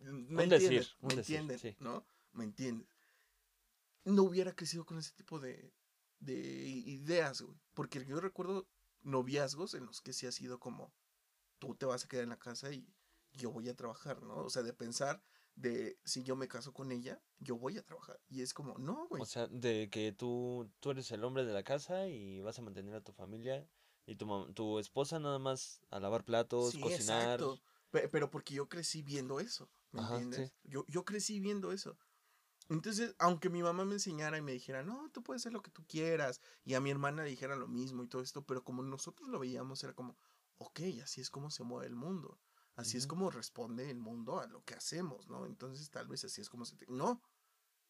¿Me 0.00 0.44
Un 0.44 0.48
decir, 0.50 0.86
un 1.00 1.08
¿Me 1.08 1.16
decir, 1.16 1.36
entienden? 1.36 1.58
sí. 1.58 1.76
¿No? 1.80 2.06
¿Me 2.32 2.44
entiendes? 2.44 2.86
No 4.04 4.24
hubiera 4.24 4.54
crecido 4.54 4.84
con 4.84 4.98
ese 4.98 5.12
tipo 5.12 5.40
de, 5.40 5.72
de 6.18 6.36
ideas, 6.36 7.40
güey. 7.40 7.58
Porque 7.72 8.04
yo 8.04 8.20
recuerdo 8.20 8.68
noviazgos 9.00 9.72
en 9.74 9.86
los 9.86 10.02
que 10.02 10.12
sí 10.12 10.26
ha 10.26 10.32
sido 10.32 10.60
como, 10.60 10.92
tú 11.66 11.76
te 11.76 11.86
vas 11.86 12.04
a 12.04 12.08
quedar 12.08 12.24
en 12.24 12.30
la 12.30 12.38
casa 12.38 12.72
y 12.72 12.86
yo 13.32 13.50
voy 13.52 13.68
a 13.68 13.74
trabajar, 13.76 14.22
¿no? 14.22 14.36
O 14.36 14.50
sea, 14.50 14.62
de 14.62 14.72
pensar 14.74 15.22
de 15.54 16.00
si 16.04 16.22
yo 16.24 16.36
me 16.36 16.48
caso 16.48 16.72
con 16.72 16.92
ella, 16.92 17.22
yo 17.38 17.56
voy 17.58 17.78
a 17.78 17.84
trabajar. 17.84 18.20
Y 18.28 18.42
es 18.42 18.54
como, 18.54 18.78
no, 18.78 19.06
güey. 19.08 19.22
O 19.22 19.26
sea, 19.26 19.46
de 19.46 19.88
que 19.90 20.12
tú, 20.12 20.72
tú 20.80 20.90
eres 20.90 21.10
el 21.12 21.24
hombre 21.24 21.44
de 21.44 21.52
la 21.52 21.62
casa 21.62 22.08
y 22.08 22.40
vas 22.40 22.58
a 22.58 22.62
mantener 22.62 22.94
a 22.94 23.00
tu 23.02 23.12
familia 23.12 23.68
y 24.06 24.16
tu, 24.16 24.52
tu 24.54 24.78
esposa 24.78 25.18
nada 25.20 25.38
más 25.38 25.80
a 25.90 26.00
lavar 26.00 26.24
platos, 26.24 26.72
Sí, 26.72 26.80
cocinar. 26.80 27.40
exacto. 27.40 27.60
Pe- 27.90 28.08
Pero 28.08 28.30
porque 28.30 28.54
yo 28.54 28.68
crecí 28.68 29.02
viendo 29.02 29.40
eso, 29.40 29.70
¿me 29.92 30.00
Ajá, 30.00 30.10
entiendes? 30.20 30.48
sí. 30.48 30.52
Yo, 30.62 30.84
yo 30.88 31.04
crecí 31.04 31.40
viendo 31.40 31.72
eso. 31.72 31.98
Entonces, 32.68 33.14
aunque 33.18 33.50
mi 33.50 33.62
mamá 33.62 33.84
me 33.84 33.94
enseñara 33.94 34.38
y 34.38 34.42
me 34.42 34.52
dijera, 34.52 34.82
no, 34.82 35.10
tú 35.12 35.22
puedes 35.22 35.42
hacer 35.42 35.52
lo 35.52 35.62
que 35.62 35.70
tú 35.70 35.86
quieras, 35.86 36.40
y 36.64 36.74
a 36.74 36.80
mi 36.80 36.90
hermana 36.90 37.24
le 37.24 37.30
dijera 37.30 37.56
lo 37.56 37.68
mismo 37.68 38.02
y 38.04 38.08
todo 38.08 38.22
esto, 38.22 38.46
pero 38.46 38.64
como 38.64 38.82
nosotros 38.82 39.28
lo 39.30 39.38
veíamos, 39.40 39.84
era 39.84 39.94
como, 39.94 40.16
ok, 40.66 40.80
así 41.02 41.20
es 41.20 41.30
como 41.30 41.50
se 41.50 41.62
mueve 41.62 41.86
el 41.86 41.94
mundo, 41.94 42.40
así 42.76 42.96
es 42.96 43.06
como 43.06 43.30
responde 43.30 43.90
el 43.90 43.98
mundo 43.98 44.40
a 44.40 44.46
lo 44.46 44.64
que 44.64 44.74
hacemos, 44.74 45.28
¿no? 45.28 45.46
Entonces, 45.46 45.90
tal 45.90 46.06
vez 46.08 46.24
así 46.24 46.40
es 46.40 46.48
como 46.50 46.64
se... 46.64 46.76
te- 46.76 46.86
No, 46.88 47.22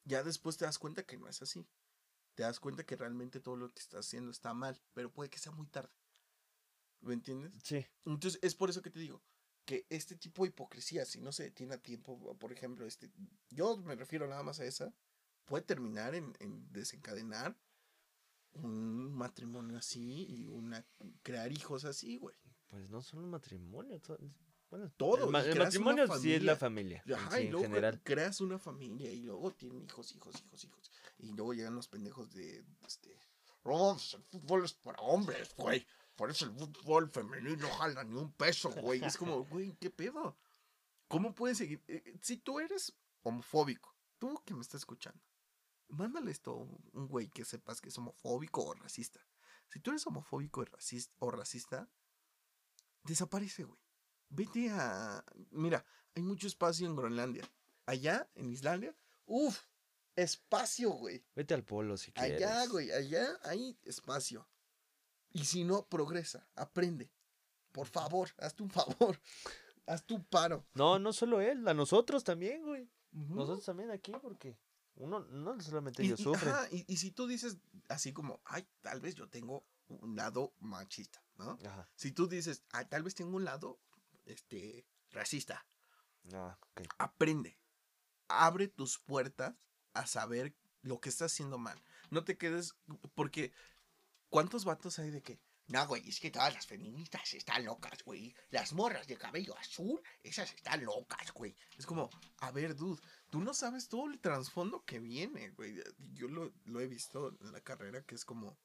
ya 0.04 0.22
después 0.22 0.56
te 0.56 0.64
das 0.64 0.78
cuenta 0.78 1.04
que 1.04 1.16
no 1.16 1.28
es 1.28 1.40
así. 1.42 1.66
Te 2.34 2.42
das 2.42 2.58
cuenta 2.60 2.84
que 2.84 2.96
realmente 2.96 3.40
todo 3.40 3.56
lo 3.56 3.72
que 3.72 3.80
estás 3.80 4.06
haciendo 4.06 4.30
está 4.30 4.54
mal, 4.54 4.80
pero 4.92 5.12
puede 5.12 5.30
que 5.30 5.38
sea 5.38 5.52
muy 5.52 5.66
tarde. 5.68 5.92
¿Me 7.00 7.14
entiendes? 7.14 7.52
Sí. 7.62 7.86
Entonces, 8.04 8.40
es 8.42 8.54
por 8.54 8.70
eso 8.70 8.82
que 8.82 8.90
te 8.90 8.98
digo, 8.98 9.22
que 9.64 9.86
este 9.88 10.16
tipo 10.16 10.42
de 10.42 10.48
hipocresía, 10.48 11.04
si 11.04 11.20
no 11.20 11.32
se 11.32 11.44
detiene 11.44 11.74
a 11.74 11.82
tiempo, 11.82 12.36
por 12.38 12.52
ejemplo, 12.52 12.86
este, 12.86 13.10
yo 13.50 13.76
me 13.78 13.94
refiero 13.94 14.26
nada 14.26 14.42
más 14.42 14.58
a 14.60 14.64
esa, 14.64 14.92
puede 15.44 15.64
terminar 15.64 16.14
en, 16.14 16.34
en 16.40 16.72
desencadenar 16.72 17.56
un 18.54 19.12
matrimonio 19.14 19.78
así 19.78 20.26
y 20.28 20.48
una 20.48 20.86
crear 21.22 21.52
hijos 21.52 21.84
así, 21.84 22.18
güey. 22.18 22.36
Pues 22.74 22.90
no 22.90 23.00
solo 23.02 23.22
un 23.22 23.30
matrimonio, 23.30 24.00
to- 24.00 24.18
bueno, 24.68 24.90
Todo, 24.96 25.28
El, 25.28 25.46
el 25.52 25.58
matrimonio 25.58 26.08
sí 26.18 26.34
es 26.34 26.42
la 26.42 26.56
familia. 26.56 27.04
en 27.06 27.14
Ajá, 27.14 27.36
sí, 27.36 27.42
y 27.42 27.46
en 27.46 27.52
luego 27.52 27.66
general. 27.66 28.00
creas 28.02 28.40
una 28.40 28.58
familia 28.58 29.12
y 29.12 29.22
luego 29.22 29.52
tienen 29.52 29.84
hijos, 29.84 30.12
hijos, 30.16 30.34
hijos, 30.42 30.64
hijos. 30.64 30.90
Y 31.18 31.32
luego 31.34 31.54
llegan 31.54 31.76
los 31.76 31.86
pendejos 31.86 32.32
de, 32.34 32.64
este, 32.84 33.16
pues, 33.62 34.14
el 34.14 34.24
fútbol 34.24 34.64
es 34.64 34.72
para 34.72 35.00
hombres, 35.02 35.54
güey. 35.56 35.86
Por 36.16 36.30
eso 36.32 36.46
el 36.46 36.50
fútbol 36.52 37.08
femenino 37.10 37.54
no 37.56 37.68
jala 37.74 38.02
ni 38.02 38.16
un 38.16 38.32
peso, 38.32 38.70
güey. 38.72 39.04
Es 39.04 39.16
como, 39.16 39.44
güey, 39.50 39.76
¿qué 39.76 39.90
pedo? 39.90 40.36
¿Cómo 41.06 41.32
puedes 41.32 41.58
seguir? 41.58 41.80
Eh, 41.86 42.02
eh, 42.06 42.18
si 42.22 42.38
tú 42.38 42.58
eres 42.58 42.92
homofóbico, 43.22 43.94
tú 44.18 44.42
que 44.44 44.54
me 44.54 44.62
estás 44.62 44.80
escuchando, 44.80 45.22
mándale 45.86 46.32
esto 46.32 46.50
a 46.50 46.98
un 46.98 47.06
güey 47.06 47.28
que 47.28 47.44
sepas 47.44 47.80
que 47.80 47.90
es 47.90 47.98
homofóbico 47.98 48.64
o 48.64 48.74
racista. 48.74 49.20
Si 49.68 49.78
tú 49.78 49.90
eres 49.90 50.04
homofóbico 50.08 50.64
y 50.64 50.66
o 51.20 51.30
racista, 51.30 51.88
desaparece, 53.04 53.64
güey. 53.64 53.78
Vete 54.28 54.70
a. 54.70 55.24
Mira, 55.50 55.84
hay 56.14 56.22
mucho 56.22 56.46
espacio 56.46 56.86
en 56.86 56.96
Groenlandia. 56.96 57.48
Allá, 57.86 58.28
en 58.34 58.50
Islandia, 58.50 58.96
uff, 59.26 59.60
espacio, 60.16 60.90
güey. 60.90 61.24
Vete 61.34 61.54
al 61.54 61.64
polo 61.64 61.96
si 61.96 62.12
quieres. 62.12 62.42
Allá, 62.42 62.66
güey, 62.66 62.90
allá 62.92 63.38
hay 63.44 63.78
espacio. 63.84 64.48
Y 65.32 65.44
si 65.44 65.64
no, 65.64 65.86
progresa, 65.86 66.48
aprende. 66.54 67.10
Por 67.72 67.86
favor, 67.88 68.30
hazte 68.38 68.62
un 68.62 68.70
favor. 68.70 69.20
Hazte 69.86 70.14
un 70.14 70.24
paro. 70.24 70.64
No, 70.72 70.98
no 70.98 71.12
solo 71.12 71.42
él, 71.42 71.68
a 71.68 71.74
nosotros 71.74 72.24
también, 72.24 72.62
güey. 72.64 72.88
Nosotros 73.12 73.66
también 73.66 73.90
aquí, 73.90 74.12
porque 74.22 74.56
uno, 74.94 75.20
no 75.20 75.60
solamente 75.60 76.02
Y, 76.02 76.06
ellos 76.06 76.20
y- 76.20 76.22
sufren. 76.22 76.54
ajá, 76.54 76.68
y- 76.70 76.86
y 76.90 76.96
si 76.96 77.10
tú 77.10 77.26
dices 77.26 77.58
así 77.90 78.12
como, 78.14 78.40
ay, 78.46 78.66
tal 78.80 79.00
vez 79.02 79.14
yo 79.14 79.28
tengo 79.28 79.66
un 79.88 80.16
lado 80.16 80.54
machista, 80.60 81.22
¿no? 81.36 81.58
Ajá. 81.64 81.88
Si 81.96 82.12
tú 82.12 82.26
dices, 82.28 82.62
ay, 82.70 82.86
tal 82.86 83.02
vez 83.02 83.14
tengo 83.14 83.36
un 83.36 83.44
lado, 83.44 83.78
este, 84.24 84.86
racista, 85.10 85.64
Ah, 86.32 86.58
aprende. 86.98 87.58
Abre 88.28 88.68
tus 88.68 88.98
puertas 88.98 89.54
a 89.92 90.06
saber 90.06 90.54
lo 90.82 91.00
que 91.00 91.08
estás 91.08 91.32
haciendo 91.32 91.58
mal. 91.58 91.82
No 92.10 92.24
te 92.24 92.36
quedes, 92.36 92.74
porque 93.14 93.52
¿cuántos 94.28 94.64
vatos 94.64 94.98
hay 94.98 95.10
de 95.10 95.22
que? 95.22 95.38
No, 95.66 95.86
güey, 95.86 96.06
es 96.06 96.20
que 96.20 96.30
todas 96.30 96.52
las 96.52 96.66
feministas 96.66 97.32
están 97.32 97.64
locas, 97.64 98.02
güey. 98.04 98.34
Las 98.50 98.74
morras 98.74 99.06
de 99.06 99.16
cabello 99.16 99.56
azul, 99.56 100.00
esas 100.22 100.52
están 100.52 100.84
locas, 100.84 101.32
güey. 101.32 101.56
Es 101.78 101.86
como, 101.86 102.10
a 102.38 102.50
ver, 102.50 102.76
dude, 102.76 103.00
tú 103.30 103.40
no 103.40 103.54
sabes 103.54 103.88
todo 103.88 104.10
el 104.10 104.20
trasfondo 104.20 104.84
que 104.84 104.98
viene, 104.98 105.50
güey. 105.50 105.82
Yo 106.12 106.28
lo, 106.28 106.52
lo 106.64 106.80
he 106.80 106.86
visto 106.86 107.34
en 107.40 107.52
la 107.52 107.62
carrera 107.62 108.02
que 108.02 108.14
es 108.14 108.26
como, 108.26 108.58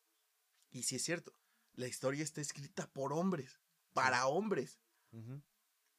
y 0.71 0.83
si 0.83 0.97
es 0.97 1.03
cierto, 1.03 1.33
la 1.73 1.87
historia 1.87 2.23
está 2.23 2.41
escrita 2.41 2.89
por 2.91 3.13
hombres, 3.13 3.59
para 3.93 4.27
hombres. 4.27 4.79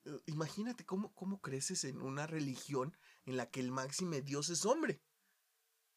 Eh, 0.04 0.20
Imagínate 0.26 0.84
cómo, 0.86 1.14
cómo 1.14 1.40
creces 1.40 1.84
en 1.84 2.00
una 2.00 2.26
religión 2.26 2.96
en 3.26 3.36
la 3.36 3.50
que 3.50 3.60
el 3.60 3.70
máximo 3.70 4.14
Dios 4.20 4.48
es 4.50 4.64
hombre. 4.64 5.02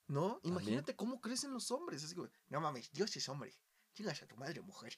¿No? 0.07 0.33
También. 0.41 0.51
Imagínate 0.53 0.95
cómo 0.95 1.21
crecen 1.21 1.53
los 1.53 1.71
hombres. 1.71 2.03
Así 2.03 2.13
como, 2.15 2.29
no 2.49 2.59
mames, 2.61 2.91
Dios 2.91 3.15
es 3.15 3.27
hombre. 3.29 3.57
Chingas 3.93 4.21
a 4.21 4.27
tu 4.27 4.35
madre, 4.35 4.61
mujer. 4.61 4.97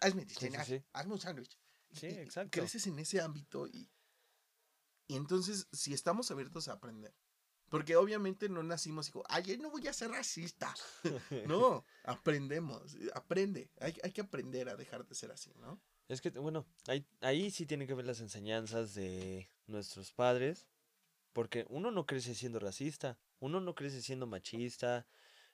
Hazme 0.00 0.24
de 0.24 0.28
Sí, 0.34 0.34
sí, 0.36 0.40
cenar, 0.46 0.66
sí. 0.66 0.82
hazme 0.92 1.14
un 1.14 1.20
sándwich. 1.20 1.58
Sí, 1.92 2.06
Y- 2.06 2.10
y 2.10 2.18
exacto. 2.18 2.50
Creces 2.60 2.86
en 2.86 2.98
ese 3.00 3.20
ámbito 3.20 3.66
y, 3.66 3.90
y 5.08 5.16
entonces, 5.16 5.66
si 5.72 5.92
estamos 5.92 6.30
abiertos 6.30 6.68
a 6.68 6.74
aprender, 6.74 7.12
porque 7.70 7.96
obviamente 7.96 8.48
no 8.48 8.62
nacimos 8.62 9.06
y 9.06 9.12
digo, 9.12 9.24
ay, 9.28 9.56
no 9.58 9.70
voy 9.70 9.86
a 9.86 9.92
ser 9.92 10.10
racista. 10.10 10.74
no, 11.46 11.84
aprendemos, 12.04 12.96
aprende. 13.14 13.70
Hay, 13.80 13.96
hay 14.02 14.10
que 14.10 14.20
aprender 14.20 14.68
a 14.68 14.76
dejar 14.76 15.06
de 15.06 15.14
ser 15.14 15.30
así, 15.30 15.52
¿no? 15.60 15.80
Es 16.08 16.20
que, 16.20 16.30
bueno, 16.30 16.66
ahí, 16.88 17.06
ahí 17.20 17.52
sí 17.52 17.66
tienen 17.66 17.86
que 17.86 17.94
ver 17.94 18.04
las 18.04 18.20
enseñanzas 18.20 18.94
de 18.94 19.48
nuestros 19.68 20.12
padres, 20.12 20.66
porque 21.32 21.64
uno 21.68 21.92
no 21.92 22.06
crece 22.06 22.34
siendo 22.34 22.58
racista, 22.58 23.16
uno 23.38 23.60
no 23.60 23.76
crece 23.76 24.02
siendo 24.02 24.26
machista, 24.26 25.06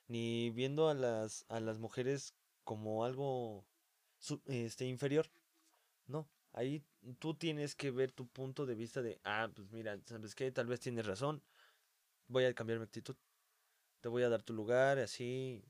ni 0.07 0.49
viendo 0.49 0.89
a 0.89 0.95
las, 0.95 1.45
a 1.49 1.59
las 1.59 1.77
mujeres 1.77 2.33
como 2.63 3.05
algo 3.05 3.63
este, 4.47 4.85
inferior. 4.85 5.29
No, 6.07 6.27
ahí 6.53 6.83
tú 7.19 7.35
tienes 7.35 7.75
que 7.75 7.91
ver 7.91 8.11
tu 8.11 8.27
punto 8.27 8.65
de 8.65 8.73
vista 8.73 9.03
de, 9.03 9.19
ah, 9.23 9.51
pues 9.53 9.69
mira, 9.71 9.99
¿sabes 10.05 10.33
qué? 10.33 10.51
Tal 10.51 10.65
vez 10.65 10.79
tienes 10.79 11.05
razón, 11.05 11.43
voy 12.27 12.45
a 12.45 12.53
cambiar 12.53 12.79
mi 12.79 12.85
actitud, 12.85 13.15
te 14.01 14.09
voy 14.09 14.23
a 14.23 14.29
dar 14.29 14.43
tu 14.43 14.53
lugar, 14.53 14.99
así. 14.99 15.63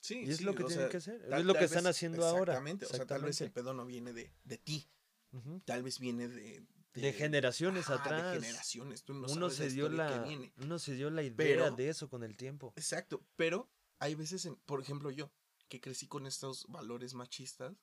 Sí, 0.00 0.22
Y 0.24 0.30
es 0.30 0.40
lo 0.42 0.52
que 0.54 0.58
tienen 0.64 0.78
sea, 0.84 0.88
que 0.88 0.96
hacer, 0.98 1.20
es 1.22 1.30
tal- 1.30 1.46
lo 1.46 1.54
que 1.54 1.64
están 1.64 1.84
vez- 1.84 1.90
haciendo 1.90 2.24
ahora, 2.24 2.52
Exactamente, 2.52 2.86
o 2.86 2.88
sea, 2.88 3.06
tal 3.06 3.22
vez 3.22 3.40
el 3.40 3.46
exactamente. 3.48 3.54
pedo 3.54 3.74
no 3.74 3.86
viene 3.86 4.12
de, 4.12 4.32
de 4.44 4.58
ti, 4.58 4.88
Ujú. 5.32 5.60
tal 5.64 5.82
vez 5.82 5.98
viene 5.98 6.28
de... 6.28 6.64
De 6.94 7.12
generaciones 7.12 7.90
ajá, 7.90 8.02
atrás. 8.02 8.32
De 8.32 8.40
generaciones, 8.40 9.02
tú 9.02 9.12
no 9.12 9.26
uno 9.30 9.50
se 9.50 9.68
dio 9.68 9.84
historia 9.84 10.06
que 10.08 10.14
la 10.16 10.22
viene. 10.22 10.52
uno 10.62 10.78
se 10.78 10.94
dio 10.94 11.10
la 11.10 11.22
idea 11.22 11.34
Pero- 11.36 11.70
de 11.76 11.88
eso 11.90 12.08
con 12.08 12.22
el 12.24 12.36
tiempo 12.38 12.72
Exacto, 12.76 13.22
pero 13.36 13.68
hay 13.98 14.14
veces, 14.14 14.46
en, 14.46 14.56
por 14.56 14.80
ejemplo, 14.80 15.10
yo, 15.10 15.30
que 15.68 15.80
crecí 15.80 16.06
con 16.06 16.26
estos 16.26 16.66
valores 16.68 17.12
machistas, 17.12 17.74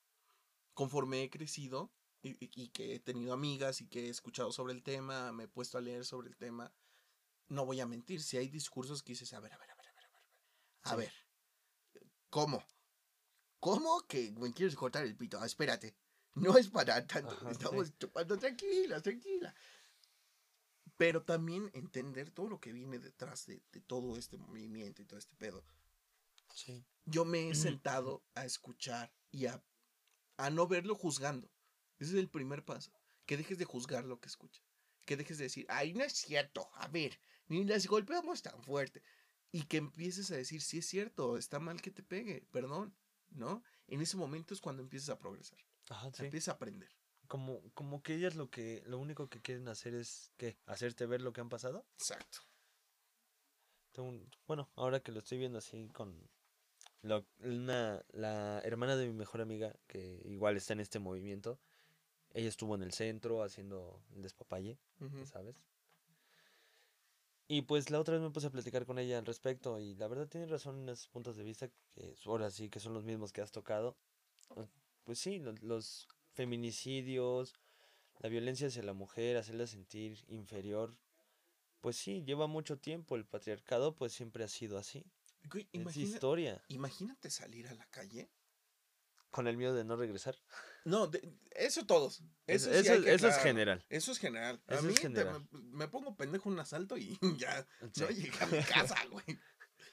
conforme 0.72 1.22
he 1.22 1.30
crecido 1.30 1.92
y- 2.22 2.36
y 2.40 2.68
que 2.70 2.94
he 2.96 3.00
tenido 3.00 3.32
amigas 3.34 3.80
y 3.82 3.86
que 3.86 4.06
he 4.06 4.08
escuchado 4.08 4.50
sobre 4.50 4.72
el 4.72 4.82
tema, 4.82 5.30
me 5.32 5.44
he 5.44 5.48
puesto 5.48 5.78
a 5.78 5.80
leer 5.80 6.04
sobre 6.04 6.28
el 6.28 6.36
tema, 6.36 6.72
no 7.48 7.64
voy 7.66 7.80
a 7.80 7.86
mentir, 7.86 8.22
si 8.22 8.36
hay 8.36 8.48
discursos 8.48 9.02
que 9.02 9.12
dices, 9.12 9.32
a 9.32 9.40
ver, 9.40 9.52
a 9.52 9.58
ver, 9.58 9.70
a 9.70 9.74
ver, 9.74 9.86
a 9.86 9.92
ver, 9.92 10.04
a 10.04 10.08
ver, 10.08 10.20
a 10.20 10.28
ver, 10.28 10.38
a 10.82 10.90
Sí. 10.90 10.96
ver, 10.96 11.12
¿cómo? 12.30 12.64
¿Cómo 13.60 14.06
que 14.06 14.32
me 14.32 14.52
quieres 14.52 14.76
cortar 14.76 15.04
el 15.04 15.16
pito? 15.16 15.40
Ah, 15.40 15.46
espérate, 15.46 15.96
no 16.34 16.56
es 16.58 16.68
para 16.68 17.06
tanto, 17.06 17.30
Ajá, 17.30 17.46
sí. 17.46 17.52
estamos 17.52 17.98
chupando 17.98 18.38
tranquila, 18.38 19.00
tranquila. 19.00 19.54
Pero 20.96 21.24
también 21.24 21.70
entender 21.74 22.30
todo 22.30 22.48
lo 22.48 22.60
que 22.60 22.72
viene 22.72 22.98
detrás 22.98 23.46
de, 23.46 23.62
de 23.72 23.80
todo 23.80 24.16
este 24.16 24.36
movimiento 24.36 25.02
y 25.02 25.06
todo 25.06 25.18
este 25.18 25.34
pedo 25.36 25.64
sí 26.54 26.86
yo 27.06 27.24
me 27.24 27.50
he 27.50 27.54
sentado 27.54 28.24
a 28.34 28.44
escuchar 28.44 29.12
y 29.30 29.46
a, 29.46 29.62
a 30.36 30.50
no 30.50 30.66
verlo 30.66 30.94
juzgando. 30.94 31.50
Ese 31.98 32.12
es 32.12 32.18
el 32.18 32.30
primer 32.30 32.64
paso. 32.64 32.92
Que 33.26 33.36
dejes 33.36 33.58
de 33.58 33.64
juzgar 33.64 34.04
lo 34.04 34.20
que 34.20 34.28
escuchas. 34.28 34.64
Que 35.04 35.16
dejes 35.16 35.38
de 35.38 35.44
decir, 35.44 35.66
ay, 35.68 35.92
no 35.92 36.02
es 36.02 36.14
cierto. 36.14 36.68
A 36.74 36.88
ver, 36.88 37.18
ni 37.48 37.64
las 37.64 37.86
golpeamos 37.86 38.42
tan 38.42 38.62
fuerte. 38.62 39.02
Y 39.52 39.64
que 39.64 39.76
empieces 39.76 40.30
a 40.32 40.36
decir, 40.36 40.60
sí 40.62 40.78
es 40.78 40.86
cierto, 40.86 41.36
está 41.38 41.60
mal 41.60 41.80
que 41.80 41.90
te 41.90 42.02
pegue, 42.02 42.46
perdón. 42.50 42.94
¿No? 43.30 43.62
En 43.88 44.00
ese 44.00 44.16
momento 44.16 44.54
es 44.54 44.60
cuando 44.60 44.82
empiezas 44.82 45.08
a 45.10 45.18
progresar. 45.18 45.58
ajá 45.88 46.10
sí 46.12 46.24
Empiezas 46.24 46.48
a 46.48 46.52
aprender. 46.56 46.88
como 47.26 47.60
como 47.72 48.02
que 48.02 48.14
ellas 48.14 48.34
lo 48.36 48.48
que 48.50 48.82
lo 48.86 48.98
único 48.98 49.28
que 49.28 49.40
quieren 49.42 49.66
hacer 49.68 49.94
es 49.94 50.30
qué 50.36 50.56
hacerte 50.66 51.06
ver 51.06 51.20
lo 51.22 51.32
que 51.32 51.40
han 51.40 51.48
pasado 51.48 51.84
Exacto. 51.98 52.38
Tengo 53.92 54.12
bueno 54.46 54.68
ahora 54.76 55.00
que 55.00 55.12
lo 55.12 55.18
estoy 55.20 55.38
viendo 55.38 55.58
así 55.58 55.88
con 55.88 56.28
lo- 57.02 57.26
una 57.40 58.04
la 58.12 58.60
hermana 58.64 58.96
de 58.96 59.06
mi 59.06 59.12
mejor 59.12 59.40
amiga 59.40 59.74
que 59.86 60.20
igual 60.24 60.56
está 60.56 60.72
en 60.74 60.80
este 60.80 60.98
movimiento 60.98 61.58
ella 62.32 62.48
estuvo 62.48 62.74
en 62.74 62.82
el 62.82 62.92
centro 62.92 63.42
haciendo 63.42 64.02
el 64.14 64.22
despapalle 64.22 64.78
Ujú. 65.00 65.18
ya 65.18 65.26
sabes. 65.26 65.56
Y 67.46 67.62
pues 67.62 67.90
la 67.90 68.00
otra 68.00 68.14
vez 68.14 68.22
me 68.22 68.30
puse 68.30 68.46
a 68.46 68.50
platicar 68.50 68.86
con 68.86 68.98
ella 68.98 69.18
al 69.18 69.26
respecto 69.26 69.78
y 69.78 69.94
la 69.96 70.08
verdad 70.08 70.28
tiene 70.28 70.46
razón 70.46 70.80
en 70.82 70.88
esos 70.88 71.08
puntos 71.08 71.36
de 71.36 71.44
vista 71.44 71.68
que 71.94 72.14
ahora 72.24 72.50
sí 72.50 72.70
que 72.70 72.80
son 72.80 72.94
los 72.94 73.04
mismos 73.04 73.32
que 73.32 73.42
has 73.42 73.52
tocado. 73.52 73.96
Pues 75.04 75.18
sí, 75.18 75.38
lo- 75.38 75.52
los, 75.60 76.08
feminicidios, 76.32 77.54
la 78.18 78.28
violencia 78.28 78.66
hacia 78.68 78.82
la 78.82 78.92
mujer, 78.92 79.36
hacerla 79.36 79.66
sentir 79.66 80.24
inferior, 80.28 80.96
pues 81.80 81.96
sí, 81.96 82.24
lleva 82.24 82.46
mucho 82.46 82.78
tiempo. 82.78 83.14
El 83.16 83.24
patriarcado 83.26 83.94
pues 83.94 84.12
siempre 84.12 84.42
ha 84.44 84.48
sido 84.48 84.78
así. 84.78 85.04
Güey, 85.50 85.64
Es 85.72 85.80
imagina- 85.80 86.06
historia. 86.14 86.64
imagínate 86.68 87.30
salir 87.30 87.68
a 87.68 87.74
la 87.74 87.84
calle. 87.86 88.30
Con 89.30 89.46
el 89.48 89.56
miedo 89.56 89.74
de 89.74 89.84
no 89.84 89.96
regresar. 89.96 90.36
No, 90.84 91.06
de- 91.06 91.32
eso 91.52 91.86
todos. 91.86 92.22
Eso, 92.46 92.70
Eso, 92.70 92.72
sí 92.72 92.78
eso, 92.80 92.92
hay 92.92 93.02
que 93.04 93.14
eso 93.14 93.28
es 93.28 93.38
general. 93.38 93.84
Eso 93.88 94.12
es 94.12 94.18
general. 94.18 94.60
A 94.68 94.80
mí 94.82 94.92
es 94.92 95.00
te- 95.00 95.08
me, 95.08 95.24
me 95.72 95.88
pongo 95.88 96.14
pendejo 96.16 96.48
en 96.48 96.54
un 96.54 96.60
asalto 96.60 96.96
y 96.98 97.18
ya 97.38 97.66
Sí. 97.92 98.02
no 98.02 98.08
llegué 98.10 98.38
a 98.42 98.46
mi 98.46 98.62
casa, 98.62 98.96
güey. 99.10 99.24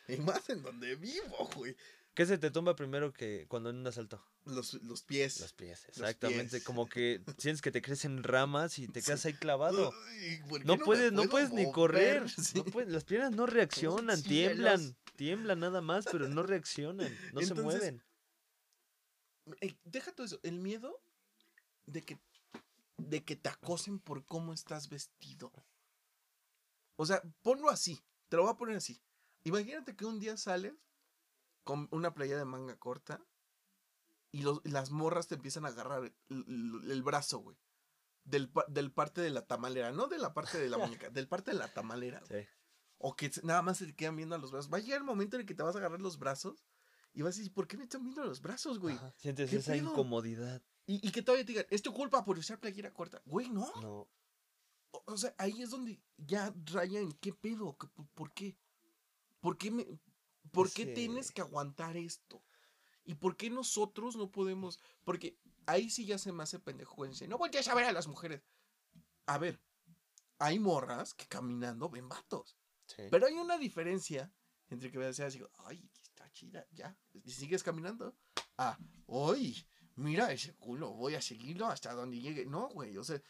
Y 0.07 0.17
más 0.17 0.49
en 0.49 0.61
donde 0.63 0.95
vivo, 0.95 1.49
güey. 1.55 1.75
¿Qué 2.13 2.25
se 2.25 2.37
te 2.37 2.51
tumba 2.51 2.75
primero 2.75 3.13
que 3.13 3.45
cuando 3.47 3.69
en 3.69 3.77
un 3.77 3.87
asalto? 3.87 4.21
Los, 4.43 4.73
los 4.83 5.01
pies. 5.03 5.39
Los 5.39 5.53
pies, 5.53 5.83
Los 5.87 5.97
exactamente. 5.99 6.49
pies. 6.57 6.63
Como 6.65 6.89
que 6.89 7.21
sientes 7.37 7.61
que 7.61 7.71
te 7.71 7.81
crecen 7.81 8.21
ramas 8.23 8.79
y 8.79 8.89
te 8.89 9.01
quedas 9.01 9.25
ahí 9.25 9.33
clavado. 9.33 9.93
Ay, 10.09 10.41
¿por 10.49 10.59
qué 10.59 10.65
No 10.67 10.77
puedes, 10.77 11.13
no 11.13 11.23
puedes 11.29 11.53
ni 11.53 11.71
correr. 11.71 12.23
Sí. 12.37 12.57
no 12.57 12.65
puedes- 12.65 12.91
las 12.91 13.05
piernas 13.05 13.31
no 13.31 13.45
reaccionan, 13.45 14.21
tiemblan. 14.21 14.97
Tiemblan 15.15 15.59
nada 15.61 15.79
más, 15.79 16.03
pero 16.11 16.27
no 16.27 16.43
reaccionan. 16.43 17.15
No 17.31 17.41
se 17.41 17.53
mueven. 17.53 18.03
Eh, 19.61 19.75
deja 19.83 20.11
todo 20.13 20.25
eso. 20.25 20.39
El 20.43 20.59
miedo 20.59 21.01
de 21.85 22.01
que 22.03 22.19
de 22.97 23.23
que 23.25 23.35
te 23.35 23.49
acosen 23.49 23.99
por 23.99 24.23
cómo 24.25 24.53
estás 24.53 24.87
vestido. 24.87 25.51
O 26.95 27.05
sea, 27.05 27.21
ponlo 27.41 27.69
así. 27.69 27.99
Te 28.29 28.37
lo 28.37 28.43
voy 28.43 28.51
a 28.51 28.57
poner 28.57 28.77
así. 28.77 29.01
Imagínate 29.43 29.95
que 29.95 30.05
un 30.05 30.19
día 30.19 30.37
sales 30.37 30.75
con 31.63 31.87
una 31.91 32.13
playa 32.13 32.37
de 32.37 32.45
manga 32.45 32.77
corta 32.77 33.25
y 34.31 34.43
los- 34.43 34.61
las 34.65 34.91
morras 34.91 35.27
te 35.27 35.35
empiezan 35.35 35.65
a 35.65 35.69
agarrar 35.69 36.03
el, 36.03 36.13
el- 36.29 36.91
el 36.91 37.03
brazo, 37.03 37.39
güey. 37.39 37.57
Del, 38.23 38.51
del 38.67 38.91
parte 38.91 39.19
de 39.21 39.31
la 39.31 39.47
tamalera, 39.47 39.91
no 39.91 40.07
de 40.07 40.19
la 40.19 40.33
parte 40.33 40.59
de 40.59 40.69
la 40.69 40.77
muñeca, 40.99 41.09
del 41.09 41.27
parte 41.27 41.51
de 41.51 41.57
la 41.57 41.73
tamalera. 41.73 42.21
Sí. 42.27 42.47
O 42.99 43.15
que 43.15 43.31
nada 43.41 43.63
más 43.63 43.79
se 43.79 43.87
te 43.87 43.95
quedan 43.95 44.15
viendo 44.15 44.35
a 44.35 44.37
los 44.37 44.51
brazos. 44.51 44.71
Va 44.71 44.77
a 44.77 44.81
llegar 44.81 44.99
el 44.99 45.05
momento 45.05 45.35
en 45.37 45.41
el 45.41 45.47
que 45.47 45.55
te 45.55 45.63
vas 45.63 45.75
a 45.75 45.79
agarrar 45.79 46.01
los 46.01 46.19
brazos 46.19 46.63
y 47.13 47.21
vas 47.21 47.35
a 47.35 47.39
decir, 47.39 47.53
¿por 47.53 47.67
qué 47.67 47.77
me 47.77 47.83
están 47.83 48.03
viendo 48.03 48.23
los 48.23 48.41
brazos, 48.41 48.79
güey? 48.79 48.95
Ajá, 48.95 49.13
Sientes 49.17 49.49
¿Qué 49.49 49.57
esa 49.57 49.73
pedo? 49.73 49.91
incomodidad. 49.91 50.61
Y, 50.85 51.05
y 51.07 51.11
que 51.11 51.21
todavía 51.21 51.45
te 51.45 51.51
digan, 51.53 51.65
es 51.69 51.81
tu 51.81 51.93
culpa 51.93 52.23
por 52.25 52.37
usar 52.37 52.59
playera 52.59 52.93
corta. 52.93 53.21
Güey, 53.25 53.49
no. 53.49 53.71
No. 53.81 54.09
O, 54.91 55.03
o 55.05 55.17
sea, 55.17 55.33
ahí 55.37 55.61
es 55.61 55.69
donde 55.69 56.01
ya 56.17 56.53
raya 56.65 56.99
en 56.99 57.11
qué 57.13 57.33
pedo, 57.33 57.77
¿Qué- 57.77 57.87
por, 58.13 58.33
qué? 58.33 58.57
¿Por 59.39 59.57
qué, 59.57 59.71
me, 59.71 59.85
por 60.51 60.71
qué 60.71 60.85
tienes 60.85 61.31
que 61.31 61.41
aguantar 61.41 61.97
esto? 61.97 62.43
¿Y 63.03 63.15
por 63.15 63.35
qué 63.35 63.49
nosotros 63.49 64.15
no 64.15 64.31
podemos? 64.31 64.79
Porque 65.03 65.37
ahí 65.65 65.89
sí 65.89 66.05
ya 66.05 66.17
se 66.17 66.31
me 66.31 66.43
hace 66.43 66.59
pendejo. 66.59 67.05
No 67.27 67.37
voltees 67.37 67.67
a 67.67 67.75
ver 67.75 67.85
a 67.85 67.91
las 67.91 68.07
mujeres. 68.07 68.43
A 69.25 69.37
ver, 69.37 69.59
hay 70.39 70.59
morras 70.59 71.13
que 71.13 71.27
caminando 71.27 71.89
ven 71.89 72.09
vatos. 72.09 72.57
Sí. 72.85 73.03
Pero 73.09 73.25
hay 73.27 73.33
una 73.35 73.57
diferencia 73.57 74.31
entre 74.69 74.91
que 74.91 74.97
veas 74.97 75.17
digo, 75.33 75.49
ay, 75.59 75.89
ya. 76.71 76.95
Y 77.13 77.31
sigues 77.31 77.63
caminando. 77.63 78.15
Ah, 78.57 78.77
uy, 79.07 79.65
mira 79.95 80.31
ese 80.31 80.53
culo, 80.55 80.91
voy 80.93 81.15
a 81.15 81.21
seguirlo 81.21 81.67
hasta 81.67 81.93
donde 81.93 82.19
llegue. 82.19 82.45
No, 82.45 82.69
güey, 82.69 82.97
o 82.97 83.03
sea, 83.03 83.21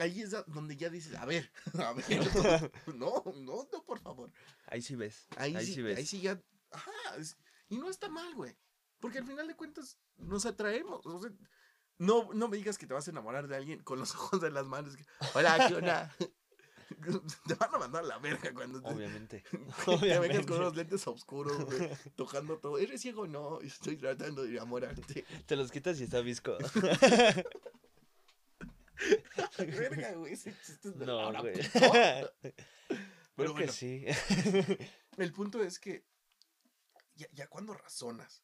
ahí 0.00 0.20
es 0.22 0.30
donde 0.46 0.76
ya 0.76 0.88
dices, 0.90 1.14
a 1.16 1.24
ver, 1.24 1.50
a 1.84 1.92
ver, 1.92 2.04
no, 2.94 3.22
no, 3.36 3.68
no, 3.72 3.82
por 3.84 4.00
favor. 4.00 4.32
Ahí 4.66 4.82
sí 4.82 4.94
ves. 4.96 5.26
Ahí, 5.36 5.54
Ahí, 5.56 5.66
sí, 5.66 5.74
sí 5.74 5.82
ves. 5.82 5.98
ahí 5.98 6.06
sí 6.06 6.20
ya, 6.20 6.40
ajá, 6.70 6.90
es- 7.18 7.36
y 7.68 7.76
no 7.78 7.90
está 7.90 8.08
mal, 8.08 8.34
güey. 8.34 8.56
Porque 9.00 9.18
al 9.18 9.26
final 9.26 9.46
de 9.46 9.54
cuentas 9.54 9.98
nos 10.16 10.44
atraemos. 10.46 11.04
o 11.06 11.20
sea, 11.22 11.30
no, 11.98 12.32
no 12.32 12.48
me 12.48 12.56
digas 12.56 12.78
que 12.78 12.86
te 12.86 12.94
vas 12.94 13.06
a 13.06 13.10
enamorar 13.10 13.46
de 13.48 13.56
alguien 13.56 13.82
con 13.82 13.98
los 13.98 14.12
ojos 14.14 14.40
de 14.40 14.50
las 14.50 14.66
manos. 14.66 14.96
que, 14.96 15.04
Hola, 15.34 15.66
¿qué 15.68 15.74
onda? 15.74 16.14
Te 17.46 17.54
van 17.54 17.74
a 17.74 17.78
mandar 17.78 18.04
a 18.04 18.06
la 18.06 18.18
verga 18.18 18.52
cuando 18.54 18.80
te, 18.82 18.88
Obviamente. 18.88 19.44
te 20.00 20.18
vengas 20.18 20.46
con 20.46 20.58
unos 20.58 20.76
lentes 20.76 21.06
oscuros, 21.06 21.64
güey, 21.64 21.90
tocando 22.16 22.58
todo. 22.58 22.78
¿Eres 22.78 23.00
ciego? 23.00 23.26
No, 23.26 23.60
estoy 23.60 23.96
tratando 23.96 24.42
de 24.42 24.50
enamorarte. 24.56 25.24
Te 25.46 25.56
los 25.56 25.70
quitas 25.70 26.00
y 26.00 26.04
está 26.04 26.20
visco. 26.20 26.56
Verga, 29.58 30.12
güey, 30.14 30.32
ese 30.32 30.52
chiste 30.64 30.88
es 30.88 30.98
de 30.98 31.06
No, 31.06 31.16
Laura 31.32 31.40
güey. 31.40 31.54
Puto. 31.54 31.70
Creo 31.80 32.32
Pero 33.36 33.54
que 33.54 33.66
bueno, 33.66 33.72
sí. 33.72 34.04
el 35.16 35.32
punto 35.32 35.62
es 35.62 35.78
que 35.78 36.04
ya, 37.14 37.28
ya 37.32 37.46
cuando 37.46 37.74
razonas 37.74 38.42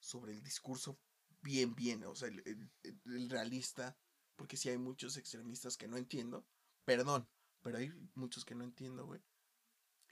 sobre 0.00 0.32
el 0.32 0.42
discurso 0.42 0.98
bien, 1.42 1.74
bien, 1.76 2.02
o 2.04 2.14
sea, 2.16 2.28
el, 2.28 2.40
el- 2.44 2.70
el- 2.82 3.00
el 3.06 3.30
realista, 3.30 3.96
porque 4.36 4.56
si 4.56 4.68
hay 4.68 4.78
muchos 4.78 5.16
extremistas 5.16 5.76
que 5.76 5.86
no 5.86 5.96
entiendo, 5.96 6.44
perdón, 6.84 7.28
pero 7.62 7.78
hay 7.78 7.92
muchos 8.14 8.44
que 8.44 8.54
no 8.54 8.64
entiendo, 8.64 9.06
güey. 9.06 9.22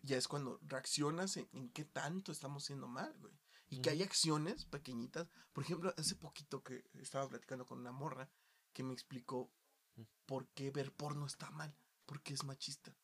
Ya 0.02 0.16
es 0.16 0.28
cuando 0.28 0.58
reaccionas 0.62 1.36
en, 1.36 1.48
en 1.52 1.70
qué 1.70 1.84
tanto 1.84 2.32
estamos 2.32 2.64
haciendo 2.64 2.88
mal, 2.88 3.14
güey. 3.18 3.34
Y 3.68 3.80
que 3.82 3.90
hay 3.90 4.02
acciones 4.02 4.64
pequeñitas. 4.64 5.28
Por 5.52 5.64
ejemplo, 5.64 5.94
hace 5.96 6.16
poquito 6.16 6.62
que 6.62 6.84
estaba 6.94 7.28
platicando 7.28 7.66
con 7.66 7.78
una 7.78 7.92
morra 7.92 8.28
que 8.72 8.82
me 8.82 8.92
explicó 8.92 9.52
Mm. 9.96 10.02
por 10.26 10.48
qué 10.48 10.70
ver 10.70 10.92
porno 10.92 11.26
está 11.26 11.50
mal, 11.50 11.74
porque 12.06 12.34
es 12.34 12.44
machista. 12.44 12.94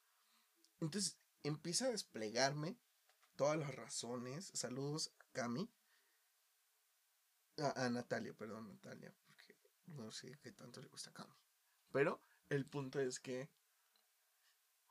Entonces 0.81 1.19
empieza 1.43 1.87
a 1.87 1.91
desplegarme 1.91 2.79
todas 3.35 3.59
las 3.59 3.75
razones. 3.75 4.51
Saludos 4.55 5.13
a 5.19 5.25
Cami. 5.33 5.71
A, 7.59 7.87
a 7.87 7.91
Natalia, 7.91 8.35
perdón, 8.35 8.69
Natalia, 8.69 9.15
porque 9.27 9.57
no 9.87 10.13
sé 10.13 10.39
qué 10.43 10.53
tanto 10.53 10.81
le 10.81 10.89
gusta 10.89 11.11
a 11.11 11.15
Cami. 11.15 11.35
Pero 11.91 12.23
el 12.51 12.67
punto 12.67 13.01
es 13.01 13.19
que 13.19 13.51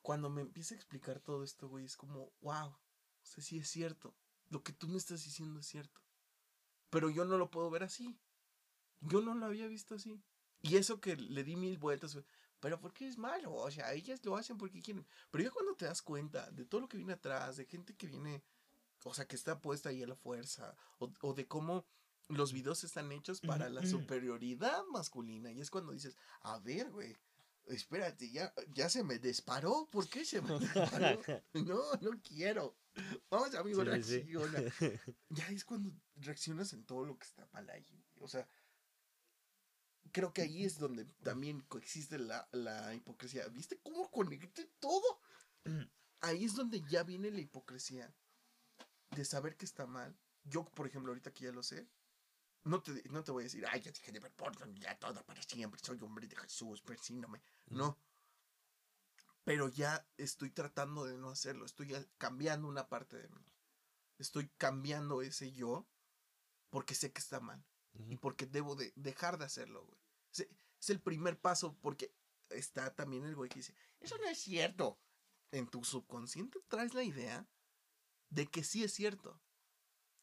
cuando 0.06 0.30
me 0.30 0.42
empieza 0.42 0.76
a 0.76 0.78
explicar 0.78 1.20
todo 1.20 1.44
esto, 1.44 1.68
güey, 1.68 1.84
es 1.84 1.98
como, 1.98 2.32
wow, 2.42 2.68
o 2.68 2.80
sea, 3.24 3.44
sí 3.44 3.58
es 3.58 3.68
cierto. 3.68 4.14
Lo 4.50 4.62
que 4.62 4.72
tú 4.72 4.88
me 4.88 5.00
estás 5.00 5.24
diciendo 5.24 5.60
es 5.60 5.66
cierto. 5.66 6.00
Pero 6.92 7.10
yo 7.10 7.26
no 7.26 7.40
lo 7.40 7.50
puedo 7.50 7.72
ver 7.72 7.82
así. 7.82 8.16
Yo 9.02 9.22
no 9.22 9.34
lo 9.34 9.48
había 9.48 9.66
visto 9.66 9.96
así. 9.96 10.22
Y 10.62 10.78
eso 10.78 11.02
que 11.02 11.16
le 11.16 11.44
di 11.44 11.56
mil 11.56 11.80
vueltas, 11.80 12.20
pero 12.60 12.80
¿por 12.80 12.94
qué 12.94 13.08
es 13.08 13.18
malo? 13.18 13.52
O 13.56 13.72
sea, 13.72 13.94
ellas 13.94 14.24
lo 14.24 14.38
hacen 14.38 14.60
porque 14.60 14.80
quieren. 14.80 15.08
Pero 15.32 15.44
ya 15.44 15.50
cuando 15.50 15.74
te 15.74 15.86
das 15.86 16.04
cuenta 16.04 16.52
de 16.52 16.66
todo 16.66 16.82
lo 16.82 16.88
que 16.88 16.98
viene 16.98 17.14
atrás, 17.14 17.58
de 17.58 17.66
gente 17.66 17.96
que 17.96 18.06
viene, 18.06 18.44
o 19.06 19.14
sea, 19.16 19.26
que 19.28 19.36
está 19.36 19.60
puesta 19.60 19.90
ahí 19.90 20.04
a 20.04 20.08
la 20.08 20.16
fuerza, 20.16 20.78
o, 21.00 21.12
o 21.22 21.34
de 21.34 21.48
cómo 21.48 21.84
los 22.28 22.54
videos 22.54 22.84
están 22.84 23.12
hechos 23.12 23.42
para 23.42 23.70
la 23.70 23.84
superioridad 23.88 24.84
masculina. 24.92 25.52
Y 25.52 25.62
es 25.62 25.72
cuando 25.72 25.94
dices, 25.94 26.16
a 26.42 26.60
ver, 26.60 26.92
güey, 26.92 27.18
espérate, 27.68 28.30
ya, 28.30 28.54
ya 28.74 28.90
se 28.90 29.04
me 29.04 29.20
disparó. 29.20 29.88
¿Por 29.92 30.08
qué 30.10 30.26
se 30.26 30.42
me 30.42 30.60
disparó? 30.60 31.22
No, 31.54 31.82
no 32.02 32.22
quiero. 32.22 32.78
Vamos, 33.30 33.54
amigo, 33.56 33.84
Sí, 33.84 34.04
sí. 34.04 34.22
reacciona. 34.34 34.60
Ya 35.30 35.48
es 35.50 35.66
cuando 35.66 35.92
reaccionas 36.16 36.74
en 36.74 36.86
todo 36.86 37.06
lo 37.06 37.18
que 37.18 37.26
está 37.26 37.46
mal 37.52 37.70
ahí. 37.70 37.86
O 38.20 38.28
sea, 38.28 38.48
creo 40.12 40.34
que 40.34 40.42
ahí 40.44 40.64
es 40.64 40.78
donde 40.78 41.06
también 41.24 41.62
coexiste 41.62 42.18
la, 42.20 42.48
la 42.52 42.94
hipocresía. 42.94 43.48
¿Viste 43.50 43.80
cómo 43.82 44.10
conecté 44.12 44.70
todo? 44.80 45.20
Ahí 46.22 46.46
es 46.46 46.56
donde 46.56 46.82
ya 46.90 47.04
viene 47.04 47.32
la 47.32 47.42
hipocresía 47.42 48.14
de 49.12 49.26
saber 49.26 49.58
que 49.58 49.66
está 49.66 49.86
mal. 49.86 50.18
Yo, 50.44 50.64
por 50.66 50.88
ejemplo, 50.88 51.12
ahorita 51.12 51.34
que 51.34 51.46
ya 51.46 51.52
lo 51.52 51.64
sé, 51.64 51.88
no 52.64 52.82
te, 52.82 53.04
no 53.10 53.24
te 53.24 53.32
voy 53.32 53.44
a 53.44 53.46
decir, 53.46 53.66
ay, 53.68 53.82
ya 53.82 53.92
dejé 53.92 54.12
de 54.12 54.20
ver 54.20 54.32
porno, 54.34 54.66
ya 54.76 54.98
todo 54.98 55.24
para 55.26 55.42
siempre, 55.44 55.80
soy 55.84 56.00
hombre 56.02 56.28
de 56.28 56.36
Jesús, 56.36 56.82
persíname. 56.82 57.42
No. 57.68 57.98
Pero 59.44 59.70
ya 59.70 60.08
estoy 60.18 60.50
tratando 60.50 61.06
de 61.06 61.18
no 61.18 61.30
hacerlo, 61.30 61.66
estoy 61.66 61.94
cambiando 62.18 62.68
una 62.68 62.90
parte 62.90 63.18
de 63.18 63.30
mí. 63.30 63.46
Estoy 64.18 64.50
cambiando 64.58 65.22
ese 65.22 65.52
yo 65.52 65.88
porque 66.70 66.96
sé 66.96 67.12
que 67.14 67.20
está 67.20 67.40
mal 67.40 67.64
y 68.10 68.18
porque 68.18 68.46
debo 68.46 68.76
de 68.76 68.92
dejar 68.96 69.38
de 69.38 69.46
hacerlo, 69.46 69.86
güey. 69.86 70.00
Es, 70.32 70.48
es 70.80 70.90
el 70.90 71.00
primer 71.02 71.40
paso 71.40 71.78
porque 71.82 72.14
está 72.50 72.94
también 72.96 73.24
el 73.26 73.36
güey 73.36 73.50
que 73.50 73.60
dice, 73.60 73.76
eso 74.00 74.18
no 74.18 74.28
es 74.28 74.40
cierto. 74.40 75.00
En 75.52 75.68
tu 75.68 75.84
subconsciente 75.84 76.60
traes 76.68 76.94
la 76.94 77.04
idea 77.04 77.48
de 78.30 78.48
que 78.48 78.64
sí 78.64 78.84
es 78.84 78.94
cierto. 78.94 79.40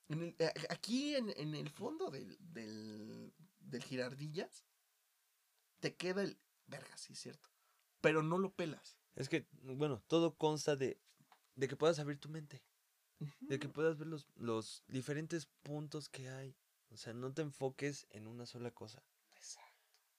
En 0.09 0.22
el- 0.22 0.36
a- 0.45 0.72
aquí 0.74 1.14
en, 1.14 1.30
en 1.30 1.55
el 1.55 1.70
fondo 1.70 2.11
del, 2.11 2.36
del, 2.40 3.32
del 3.61 3.82
girardillas 3.82 4.64
te 5.80 5.97
queda 5.97 6.22
el, 6.22 6.38
verga, 6.66 6.96
sí 6.96 7.12
es 7.12 7.20
cierto. 7.20 7.48
Pero 8.00 8.22
no 8.22 8.38
lo 8.38 8.52
pelas. 8.52 8.98
Es 9.14 9.28
que, 9.28 9.46
bueno, 9.62 10.02
todo 10.06 10.34
consta 10.36 10.76
de, 10.76 10.98
de 11.54 11.68
que 11.68 11.76
puedas 11.76 11.98
abrir 11.98 12.18
tu 12.18 12.28
mente. 12.28 12.62
De 13.40 13.58
que 13.60 13.68
puedas 13.68 13.98
ver 13.98 14.08
los, 14.08 14.26
los 14.34 14.82
diferentes 14.88 15.46
puntos 15.62 16.08
que 16.08 16.28
hay. 16.28 16.56
O 16.90 16.96
sea, 16.96 17.12
no 17.12 17.32
te 17.32 17.42
enfoques 17.42 18.06
en 18.10 18.26
una 18.26 18.46
sola 18.46 18.70
cosa. 18.72 19.02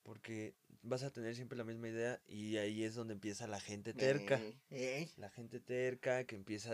Porque 0.03 0.55
vas 0.81 1.03
a 1.03 1.11
tener 1.11 1.35
siempre 1.35 1.57
la 1.57 1.63
misma 1.63 1.87
idea 1.87 2.21
y 2.25 2.57
ahí 2.57 2.83
es 2.83 2.93
donde 2.95 3.13
empieza 3.13 3.47
la 3.47 3.59
gente 3.59 3.93
terca. 3.93 4.39
Eh, 4.41 4.57
eh. 4.69 5.09
La 5.17 5.29
gente 5.29 5.59
terca 5.61 6.25
que 6.25 6.35
empieza 6.35 6.73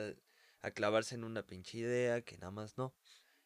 a 0.61 0.71
clavarse 0.71 1.15
en 1.15 1.23
una 1.23 1.45
pinche 1.45 1.77
idea 1.77 2.21
que 2.21 2.37
nada 2.37 2.51
más 2.51 2.77
no. 2.77 2.93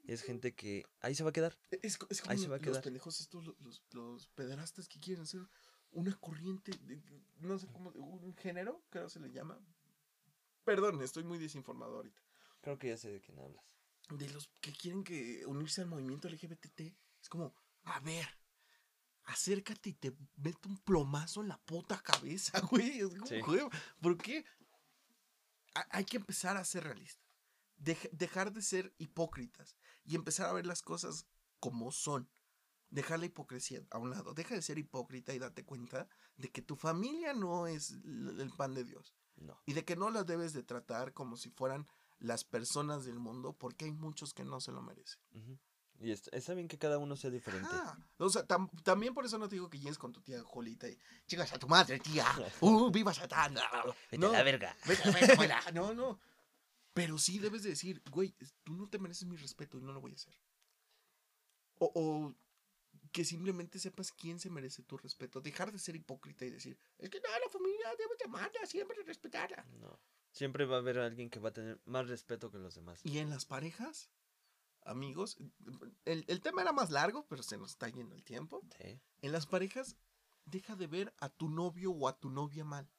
Y 0.05 0.11
es 0.13 0.21
gente 0.21 0.53
que 0.53 0.85
ahí 0.99 1.15
se 1.15 1.23
va 1.23 1.29
a 1.29 1.33
quedar. 1.33 1.57
Es, 1.81 1.97
co- 1.97 2.07
es 2.09 2.21
como 2.21 2.31
Ahí 2.31 2.37
se 2.37 2.47
va 2.47 2.55
a 2.55 2.59
los 2.59 2.67
quedar. 2.67 2.83
pendejos 2.83 3.19
estos, 3.21 3.45
lo- 3.45 3.55
los, 3.59 3.83
los 3.91 4.27
pederastas 4.29 4.87
que 4.87 4.99
quieren 4.99 5.23
hacer 5.23 5.41
una 5.93 6.15
corriente, 6.19 6.71
de- 6.83 7.01
no 7.39 7.57
sé 7.57 7.67
cómo, 7.67 7.89
un 7.91 8.35
género, 8.35 8.83
creo 8.89 9.09
se 9.09 9.19
le 9.19 9.31
llama. 9.31 9.59
Perdón, 10.63 11.01
estoy 11.01 11.23
muy 11.23 11.37
desinformado 11.37 11.95
ahorita. 11.97 12.21
Creo 12.61 12.77
que 12.79 12.87
ya 12.89 12.97
sé 12.97 13.11
de 13.11 13.21
quién 13.21 13.37
hablas. 13.39 13.63
De 14.09 14.29
los 14.29 14.49
que 14.61 14.71
quieren 14.73 15.03
que 15.03 15.45
unirse 15.45 15.81
al 15.81 15.87
movimiento 15.87 16.27
LGBT. 16.29 16.95
Es 17.21 17.29
como, 17.29 17.53
a 17.83 17.99
ver, 17.99 18.27
acércate 19.25 19.89
y 19.89 19.93
te 19.93 20.15
meto 20.37 20.69
un 20.69 20.77
plomazo 20.77 21.41
en 21.41 21.47
la 21.49 21.57
puta 21.57 22.01
cabeza, 22.01 22.59
güey. 22.71 22.99
Es 22.99 23.09
como, 23.15 23.27
Sí. 23.27 23.39
güey, 23.41 23.61
¿por 24.01 24.17
qué? 24.17 24.45
Ha- 25.75 25.87
hay 25.91 26.05
que 26.05 26.17
empezar 26.17 26.57
a 26.57 26.65
ser 26.65 26.83
realistas. 26.83 27.23
Dej- 27.77 28.09
dejar 28.11 28.53
de 28.53 28.61
ser 28.61 28.93
hipócritas 28.97 29.75
y 30.05 30.15
empezar 30.15 30.47
a 30.49 30.53
ver 30.53 30.65
las 30.65 30.81
cosas 30.81 31.25
como 31.59 31.91
son. 31.91 32.29
Dejar 32.93 33.19
la 33.19 33.25
hipocresía 33.25 33.81
a 33.89 33.97
un 33.97 34.11
lado. 34.11 34.33
Deja 34.33 34.53
de 34.55 34.61
ser 34.61 34.77
hipócrita 34.77 35.33
y 35.33 35.39
date 35.39 35.65
cuenta 35.65 36.07
de 36.37 36.51
que 36.51 36.61
tu 36.61 36.75
familia 36.75 37.33
no 37.33 37.65
es 37.67 37.91
el 37.91 38.51
pan 38.55 38.73
de 38.75 38.83
Dios. 38.83 39.13
No. 39.35 39.59
Y 39.65 39.73
de 39.73 39.83
que 39.83 39.95
no 39.95 40.11
las 40.11 40.27
debes 40.27 40.53
de 40.53 40.61
tratar 40.61 41.11
como 41.13 41.35
si 41.35 41.49
fueran 41.49 41.87
las 42.19 42.43
personas 42.43 43.03
del 43.03 43.17
mundo, 43.19 43.53
porque 43.57 43.85
hay 43.85 43.91
muchos 43.91 44.33
que 44.33 44.43
no 44.45 44.61
se 44.61 44.71
lo 44.71 44.81
merecen. 44.83 45.19
Y 45.99 46.11
est- 46.11 46.27
está 46.33 46.53
bien 46.53 46.67
que 46.67 46.77
cada 46.77 46.97
uno 46.99 47.15
sea 47.15 47.29
diferente. 47.31 47.67
Ah, 47.71 47.97
o 48.17 48.29
sea, 48.29 48.47
tam- 48.47 48.69
también 48.83 49.13
por 49.15 49.25
eso 49.25 49.37
no 49.39 49.47
te 49.49 49.55
digo 49.55 49.69
que 49.69 49.79
llegues 49.79 49.97
con 49.97 50.11
tu 50.11 50.21
tía 50.21 50.41
Jolita 50.43 50.87
y 50.87 50.97
chicas 51.27 51.51
a 51.53 51.57
tu 51.59 51.67
madre, 51.67 51.99
tía. 51.99 52.25
Uh, 52.61 52.91
viva 52.91 53.13
Satán. 53.13 53.55
No, 54.11 54.31
verga. 54.31 54.75
vete, 54.85 55.11
vete, 55.11 55.35
fuera. 55.35 55.59
No, 55.73 55.93
no. 55.95 56.19
Pero 56.93 57.17
sí 57.17 57.39
debes 57.39 57.63
de 57.63 57.69
decir, 57.71 58.03
güey, 58.11 58.35
tú 58.63 58.73
no 58.75 58.87
te 58.87 58.99
mereces 58.99 59.27
mi 59.27 59.35
respeto 59.35 59.79
y 59.79 59.81
no 59.81 59.91
lo 59.93 59.99
voy 60.01 60.11
a 60.11 60.15
hacer. 60.15 60.35
O, 61.79 61.91
o 61.95 62.35
que 63.13 63.23
simplemente 63.23 63.79
sepas 63.79 64.11
quién 64.11 64.39
se 64.39 64.49
merece 64.49 64.81
tu 64.83 64.97
respeto. 64.97 65.39
Dejar 65.39 65.71
de 65.71 65.77
ser 65.79 65.95
hipócrita 65.95 66.45
y 66.45 66.49
decir, 66.49 66.77
es 66.97 67.09
que 67.09 67.21
no, 67.21 67.29
la 67.39 67.47
familia 67.49 67.87
debe 67.97 68.15
de 68.17 68.25
amarla, 68.25 68.65
siempre 68.65 68.97
respetarla. 69.03 69.63
No. 69.79 69.99
Siempre 70.31 70.65
va 70.65 70.77
a 70.77 70.79
haber 70.79 70.97
alguien 70.97 71.29
que 71.29 71.39
va 71.39 71.49
a 71.49 71.53
tener 71.53 71.79
más 71.85 72.07
respeto 72.07 72.49
que 72.51 72.57
los 72.57 72.73
demás. 72.73 72.99
Y 73.05 73.19
en 73.19 73.29
las 73.29 73.45
parejas, 73.45 74.09
amigos, 74.81 75.37
el, 76.05 76.25
el 76.27 76.41
tema 76.41 76.63
era 76.63 76.73
más 76.73 76.89
largo, 76.89 77.25
pero 77.27 77.43
se 77.43 77.57
nos 77.57 77.69
está 77.71 77.87
yendo 77.87 78.15
el 78.15 78.23
tiempo. 78.23 78.61
Sí. 78.81 78.99
En 79.21 79.31
las 79.31 79.45
parejas, 79.45 79.95
deja 80.45 80.75
de 80.75 80.87
ver 80.87 81.13
a 81.19 81.29
tu 81.29 81.49
novio 81.49 81.91
o 81.91 82.07
a 82.07 82.19
tu 82.19 82.29
novia 82.31 82.65
mal. 82.65 82.89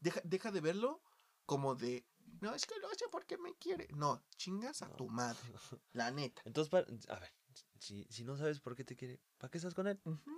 Deja, 0.00 0.20
deja 0.24 0.50
de 0.50 0.60
verlo 0.60 1.00
como 1.46 1.76
de, 1.76 2.04
no, 2.40 2.54
es 2.56 2.66
que 2.66 2.74
no 2.80 2.88
sé 2.90 3.06
por 3.08 3.24
qué 3.24 3.38
me 3.38 3.54
quiere. 3.56 3.86
No, 3.94 4.20
chingas 4.36 4.82
a 4.82 4.88
No. 4.88 4.96
tu 4.96 5.08
madre, 5.08 5.38
la 5.92 6.10
neta. 6.10 6.42
Entonces, 6.44 6.74
a 7.08 7.18
ver, 7.20 7.32
si, 7.80 8.06
si 8.10 8.24
no 8.24 8.36
sabes 8.36 8.60
por 8.60 8.76
qué 8.76 8.84
te 8.84 8.94
quiere, 8.96 9.20
¿para 9.38 9.50
qué 9.50 9.58
estás 9.58 9.74
con 9.74 9.86
él? 9.88 9.98
Ujú. 10.04 10.30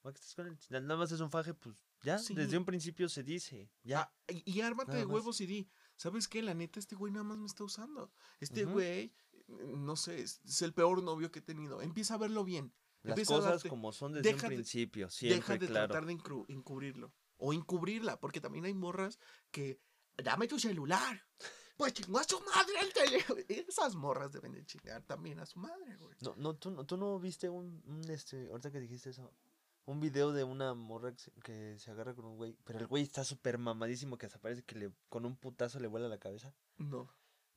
¿Para 0.00 0.14
qué 0.14 0.18
estás 0.20 0.34
con 0.34 0.46
él? 0.46 0.58
Si 0.58 0.72
Nada 0.72 0.96
más 0.96 1.12
es 1.12 1.20
un 1.20 1.30
faje, 1.30 1.52
pues 1.54 1.84
ya, 2.02 2.18
Sí. 2.18 2.34
desde 2.34 2.56
un 2.56 2.64
principio 2.64 3.08
se 3.08 3.22
dice. 3.22 3.70
Ya. 3.82 4.00
Ah, 4.00 4.32
y, 4.32 4.50
y 4.50 4.60
ármate 4.62 4.92
Nada 4.92 5.00
de 5.00 5.06
más. 5.06 5.14
huevos 5.14 5.40
y 5.42 5.46
di, 5.46 5.68
¿sabes 5.96 6.26
qué? 6.26 6.42
La 6.42 6.54
neta, 6.54 6.80
este 6.80 6.96
güey 6.96 7.12
nada 7.12 7.24
más 7.24 7.36
me 7.38 7.46
está 7.46 7.64
usando. 7.64 8.10
Este 8.40 8.64
güey, 8.64 9.12
no 9.48 9.96
sé, 9.96 10.20
es, 10.22 10.40
es 10.44 10.62
el 10.62 10.72
peor 10.72 11.02
novio 11.02 11.30
que 11.30 11.40
he 11.40 11.42
tenido. 11.42 11.82
Empieza 11.82 12.14
a 12.14 12.18
verlo 12.18 12.44
bien. 12.44 12.72
Las 13.02 13.10
empieza 13.12 13.34
cosas 13.34 13.52
darte- 13.62 13.68
como 13.68 13.92
son 13.92 14.12
desde 14.14 14.32
deja 14.32 14.46
un 14.46 14.50
de- 14.50 14.56
principio, 14.56 15.06
Deja 15.06 15.10
siempre, 15.18 15.58
de 15.58 15.66
claro. 15.68 15.88
tratar 15.88 16.06
de 16.06 16.12
encubrirlo. 16.48 17.14
O 17.36 17.52
encubrirla, 17.52 18.18
porque 18.20 18.40
también 18.40 18.64
hay 18.64 18.74
morras 18.74 19.18
que, 19.50 19.80
dame 20.16 20.48
tu 20.48 20.58
celular. 20.58 21.26
Pues 21.80 21.94
chingó 21.94 22.18
a 22.18 22.24
su 22.24 22.38
madre 22.40 22.74
el 22.80 22.92
teléfono. 22.92 23.40
Esas 23.48 23.94
morras 23.94 24.30
deben 24.32 24.52
de 24.52 24.64
chingar 24.64 25.02
también 25.02 25.40
a 25.40 25.46
su 25.46 25.58
madre, 25.58 25.96
güey. 25.96 26.14
No, 26.20 26.34
no, 26.36 26.54
tú, 26.54 26.70
no- 26.70 26.84
tú 26.84 26.96
no 26.96 27.18
viste 27.18 27.48
un, 27.48 27.82
un, 27.86 28.10
este, 28.10 28.48
ahorita 28.50 28.70
que 28.70 28.80
dijiste 28.80 29.10
eso, 29.10 29.32
un 29.86 29.98
video 29.98 30.30
de 30.32 30.44
una 30.44 30.74
morra 30.74 31.12
que 31.12 31.18
se, 31.18 31.32
que 31.42 31.78
se 31.78 31.90
agarra 31.90 32.14
con 32.14 32.26
un 32.26 32.36
güey, 32.36 32.54
pero 32.64 32.78
el 32.78 32.86
güey 32.86 33.02
está 33.02 33.24
súper 33.24 33.58
mamadísimo 33.58 34.18
que 34.18 34.26
hasta 34.26 34.38
parece 34.38 34.62
que 34.62 34.74
le, 34.76 34.92
con 35.08 35.24
un 35.24 35.36
putazo 35.36 35.80
le 35.80 35.88
vuela 35.88 36.06
la 36.08 36.18
cabeza. 36.18 36.54
No. 36.78 37.08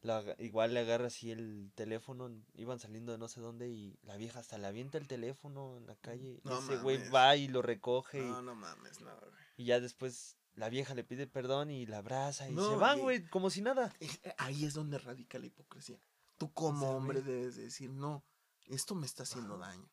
La 0.01 0.21
igual 0.39 0.73
le 0.73 0.81
agarra 0.81 1.07
así 1.07 1.31
el 1.31 1.71
teléfono, 1.75 2.29
iban 2.55 2.77
saliendo 2.79 3.11
de 3.13 3.17
no 3.17 3.27
sé 3.29 3.39
dónde 3.39 3.69
y 3.69 3.97
la 4.03 4.17
vieja 4.17 4.39
hasta 4.39 4.57
le 4.57 4.67
avienta 4.67 4.97
el 4.97 5.07
teléfono 5.07 5.77
en 5.77 5.87
la 5.87 5.95
calle. 5.95 6.41
y 6.43 6.47
No 6.47 6.59
ese 6.59 6.75
güey 6.77 7.09
va 7.09 7.35
y 7.37 7.47
lo 7.47 7.61
recoge 7.61 8.19
y- 8.19 8.21
No, 8.29 8.41
no 8.41 8.53
mames, 8.55 8.99
no, 8.99 9.15
güey. 9.17 9.31
y, 9.57 9.65
ya 9.65 9.79
después 9.79 10.37
la 10.55 10.69
vieja 10.69 10.93
le 10.93 11.03
pide 11.03 11.27
perdón 11.27 11.71
y 11.71 11.85
la 11.85 11.99
abraza 11.99 12.47
y 12.49 12.53
se 12.55 12.75
van, 12.75 12.99
güey, 12.99 13.27
como 13.29 13.49
si 13.49 13.61
nada. 13.61 13.93
Eh, 13.99 14.09
eh, 14.23 14.33
Ahí 14.37 14.65
es 14.65 14.73
donde 14.73 14.97
radica 14.99 15.39
la 15.39 15.47
hipocresía. 15.47 15.99
Tú 16.37 16.51
como 16.53 16.91
hombre 16.97 17.21
debes 17.21 17.55
de 17.55 17.63
decir, 17.63 17.89
no, 17.91 18.23
esto 18.67 18.95
me 18.95 19.05
está 19.05 19.23
haciendo 19.23 19.57
daño. 19.57 19.89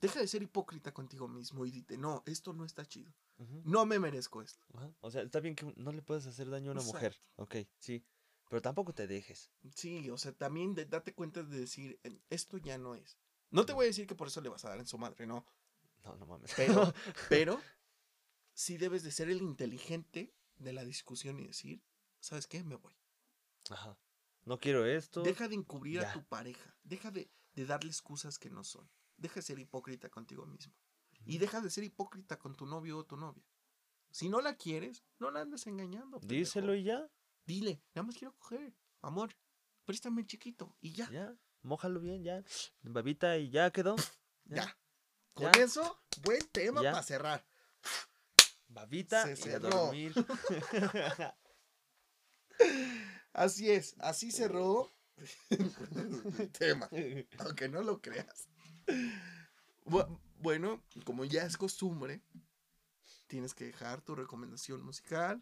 Deja 0.00 0.20
de 0.20 0.28
ser 0.28 0.42
hipócrita 0.42 0.92
contigo 0.92 1.26
mismo 1.26 1.66
y 1.66 1.70
dite, 1.72 1.98
no, 1.98 2.22
esto 2.26 2.52
no 2.52 2.64
está 2.64 2.86
chido. 2.86 3.12
No 3.64 3.86
me 3.86 3.98
merezco 4.00 4.42
esto. 4.42 4.64
O 5.00 5.10
sea, 5.10 5.22
está 5.22 5.38
bien 5.40 5.54
que 5.54 5.72
no 5.76 5.92
le 5.92 6.02
puedes 6.02 6.26
hacer 6.26 6.50
daño 6.50 6.70
a 6.70 6.74
una 6.74 6.82
mujer, 6.82 7.16
ok, 7.36 7.56
sí, 7.78 8.04
pero 8.48 8.60
tampoco 8.62 8.92
te 8.92 9.06
dejes. 9.06 9.50
Sí, 9.76 10.10
o 10.10 10.18
sea, 10.18 10.32
también 10.32 10.74
de- 10.74 10.86
date 10.86 11.14
cuenta 11.14 11.42
de 11.44 11.58
decir, 11.60 12.00
"Eh, 12.02 12.20
esto 12.30 12.58
ya 12.58 12.78
no 12.78 12.94
es. 12.96 13.16
No 13.50 13.64
te 13.64 13.72
voy 13.72 13.84
a 13.84 13.88
decir 13.88 14.06
que 14.08 14.14
por 14.16 14.26
eso 14.28 14.40
le 14.40 14.48
vas 14.48 14.64
a 14.64 14.70
dar 14.70 14.78
en 14.78 14.86
su 14.86 14.98
madre, 14.98 15.26
no. 15.26 15.46
No, 16.04 16.16
no 16.16 16.26
mames. 16.26 16.52
Pero, 16.56 16.92
pero, 17.28 17.60
sí 18.58 18.76
debes 18.76 19.04
de 19.04 19.12
ser 19.12 19.30
el 19.30 19.40
inteligente 19.40 20.34
de 20.56 20.72
la 20.72 20.84
discusión 20.84 21.38
y 21.38 21.46
decir, 21.46 21.80
¿sabes 22.18 22.48
qué? 22.48 22.64
Me 22.64 22.74
voy. 22.74 22.92
Ajá. 23.70 23.96
No 24.42 24.58
quiero 24.58 24.84
esto. 24.84 25.22
Deja 25.22 25.46
de 25.46 25.54
encubrir 25.54 26.00
a 26.00 26.12
tu 26.12 26.24
pareja. 26.24 26.76
Deja 26.82 27.12
de, 27.12 27.30
de 27.54 27.66
darle 27.66 27.90
excusas 27.90 28.36
que 28.36 28.50
no 28.50 28.64
son. 28.64 28.90
Deja 29.16 29.36
de 29.36 29.42
ser 29.42 29.60
hipócrita 29.60 30.08
contigo 30.10 30.44
mismo. 30.44 30.74
Y 31.24 31.38
deja 31.38 31.60
de 31.60 31.70
ser 31.70 31.84
hipócrita 31.84 32.36
con 32.40 32.56
tu 32.56 32.66
novio 32.66 32.98
o 32.98 33.04
tu 33.06 33.16
novia. 33.16 33.44
Si 34.10 34.28
no 34.28 34.40
la 34.40 34.56
quieres, 34.56 35.04
no 35.20 35.30
la 35.30 35.42
andes 35.42 35.68
engañando. 35.68 36.18
pendejo. 36.18 36.38
Díselo 36.40 36.74
y 36.74 36.82
ya, 36.82 37.08
Dile, 37.46 37.80
nada 37.94 38.06
más 38.06 38.16
quiero 38.16 38.34
coger. 38.38 38.74
Amor, 39.02 39.36
préstame 39.84 40.26
chiquito. 40.26 40.76
Y 40.80 40.92
ya. 40.94 41.08
ya. 41.10 41.36
Mójalo 41.62 42.00
bien, 42.00 42.24
ya. 42.24 42.42
Babita 42.82 43.38
y 43.38 43.50
ya 43.50 43.70
quedó. 43.70 43.94
Ya. 44.50 44.76
Con 45.34 45.52
Ya. 45.52 45.62
eso, 45.62 46.02
buen 46.22 46.40
tema 46.50 46.80
para 46.82 47.02
cerrar. 47.02 47.46
Babita 48.78 49.34
Se 49.36 49.48
y 49.50 49.52
a 49.52 49.58
dormir. 49.58 50.12
Así 53.32 53.70
es, 53.70 53.94
así 54.00 54.32
cerró 54.32 54.90
el 55.50 56.50
tema, 56.58 56.88
aunque 57.38 57.68
no 57.68 57.82
lo 57.82 58.00
creas. 58.00 58.48
Bu- 59.84 60.20
Bueno, 60.40 60.82
como 61.04 61.24
ya 61.24 61.42
es 61.44 61.56
costumbre, 61.56 62.20
tienes 63.28 63.54
que 63.54 63.64
dejar 63.66 64.00
tu 64.02 64.14
recomendación 64.16 64.82
musical, 64.82 65.40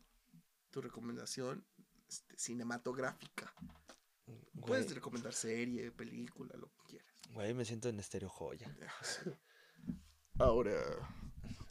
tu 0.70 0.82
recomendación 0.82 1.66
este, 2.09 2.37
cinematográfica. 2.39 3.55
Puedes 4.66 4.93
recomendar 4.95 5.32
serie, 5.32 5.91
película, 5.93 6.55
lo 6.57 6.68
que 6.68 6.82
quieras. 6.89 7.09
güey, 7.30 7.55
me 7.55 7.64
siento 7.64 7.89
en 7.89 7.99
estéreo 8.01 8.28
joya. 8.28 8.74
Ahora 10.39 10.74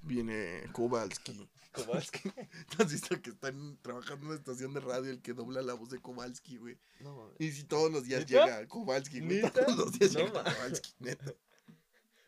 viene 0.06 0.64
Kowalski. 0.72 1.48
Kowalski. 1.74 2.32
¿Has 2.80 2.92
visto 2.92 3.22
que 3.22 3.32
están 3.32 3.78
trabajando 3.82 4.22
en 4.26 4.28
una 4.32 4.36
estación 4.40 4.74
de 4.74 4.80
radio 4.80 5.12
el 5.12 5.22
que 5.22 5.34
dobla 5.34 5.62
la 5.62 5.74
voz 5.74 5.90
de 5.90 6.00
Kowalski, 6.00 6.58
güey? 6.58 6.78
No 7.02 7.16
mames. 7.16 7.36
Y 7.40 7.52
si 7.52 7.64
todos 7.66 7.92
los 7.92 8.04
días 8.06 8.26
llega 8.26 8.66
Kowalski, 8.68 9.20
güey. 9.20 9.42
Todos 9.52 9.76
los 9.78 9.92
días 10.00 10.14
No 10.14 10.20
llega 10.20 10.44
Kowalski, 10.44 10.94
neta. 11.00 11.34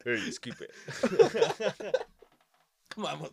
Hey, 0.04 0.32
skipper. 0.32 0.70
Vamos. 2.98 3.32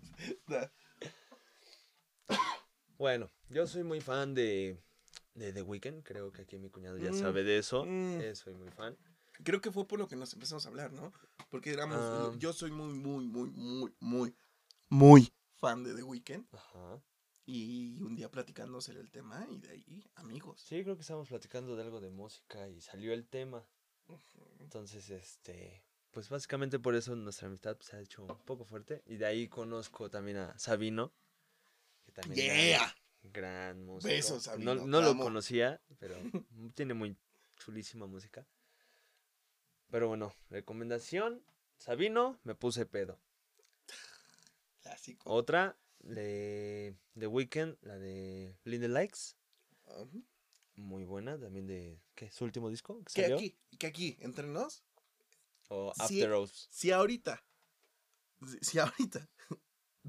Bueno, 2.99 3.31
yo 3.49 3.67
soy 3.67 3.83
muy 3.83 4.01
fan 4.01 4.35
de, 4.35 4.79
de 5.35 5.53
The 5.53 5.63
Weeknd. 5.63 6.03
Creo 6.03 6.33
que 6.33 6.43
aquí 6.43 6.59
mi 6.59 6.71
cuñado 6.71 6.97
ya 6.99 7.11
Mm, 7.11 7.19
sabe 7.19 7.43
de 7.45 7.59
eso. 7.59 7.85
mm. 7.85 8.21
Eh, 8.21 8.35
soy 8.35 8.55
muy 8.55 8.71
fan. 8.71 8.97
Creo 9.43 9.61
que 9.61 9.73
fue 9.73 9.87
por 9.87 9.99
lo 9.99 10.07
que 10.09 10.17
nos 10.17 10.33
empezamos 10.33 10.65
a 10.65 10.69
hablar, 10.69 10.93
¿no? 10.93 11.13
Porque 11.55 11.71
éramos. 11.71 12.01
Ah. 12.01 12.33
yo 12.37 12.53
soy 12.53 12.73
muy, 12.73 12.93
muy, 12.93 13.29
muy, 13.29 13.49
muy, 13.51 13.95
muy, 14.01 14.35
muy 14.89 15.33
fan 15.55 15.85
de 15.85 15.95
The 15.95 16.03
Weeknd. 16.03 16.45
Ajá. 16.51 17.01
Y 17.47 18.03
un 18.03 18.17
día 18.17 18.29
platicándose 18.29 18.91
el 18.91 19.09
tema 19.13 19.47
y 19.49 19.61
de 19.61 19.71
ahí, 19.71 20.11
amigos. 20.17 20.61
Sí, 20.61 20.83
creo 20.83 20.97
que 20.97 21.03
estábamos 21.03 21.29
platicando 21.29 21.77
de 21.77 21.85
algo 21.85 22.01
de 22.01 22.11
música 22.11 22.69
y 22.69 22.81
salió 22.81 23.13
el 23.13 23.29
tema. 23.29 23.65
Entonces, 24.59 25.09
este, 25.11 25.85
pues 26.11 26.29
básicamente 26.29 26.81
por 26.81 26.97
eso 26.97 27.15
nuestra 27.15 27.47
amistad 27.47 27.79
se 27.79 27.95
ha 27.95 28.01
hecho 28.01 28.25
un 28.25 28.37
poco 28.45 28.65
fuerte. 28.65 29.05
Y 29.07 29.15
de 29.15 29.27
ahí 29.27 29.47
conozco 29.47 30.11
también 30.11 30.39
a 30.39 30.59
Sabino, 30.59 31.13
que 32.05 32.11
también 32.11 32.81
gran 33.23 33.85
músico. 33.85 34.09
Besos, 34.09 34.43
Sabino, 34.43 34.75
No, 34.75 34.87
no 34.87 35.01
lo 35.01 35.17
conocía, 35.17 35.81
pero 36.01 36.17
tiene 36.75 36.95
muy 36.95 37.17
chulísima 37.57 38.09
música. 38.09 38.45
Pero 39.95 40.09
bueno, 40.09 40.35
recomendación, 40.51 41.45
Sabino, 41.79 42.41
me 42.43 42.57
puse 42.57 42.85
pedo. 42.85 43.21
Clásico. 44.83 45.31
Otra, 45.31 45.79
de 46.01 46.97
The 47.17 47.29
Weeknd, 47.29 47.77
la 47.83 47.97
de 47.97 48.59
Blinded 48.65 48.91
Likes. 48.91 49.37
Ajá. 49.87 50.05
Muy 50.75 51.05
buena, 51.05 51.39
también 51.39 51.69
de, 51.69 52.03
¿qué? 52.17 52.29
¿Su 52.33 52.43
último 52.43 52.71
disco? 52.71 53.05
¿Que 53.15 53.23
salió? 53.23 53.37
aquí, 53.37 53.57
que 53.79 53.87
aquí, 53.87 54.17
entre 54.19 54.49
nos, 54.49 54.83
O. 55.69 55.93
After 55.97 56.33
Hours. 56.33 56.67
si 56.73 56.91
ahorita, 56.91 57.47
si- 58.49 58.59
si 58.63 58.79
ahorita 58.81 59.29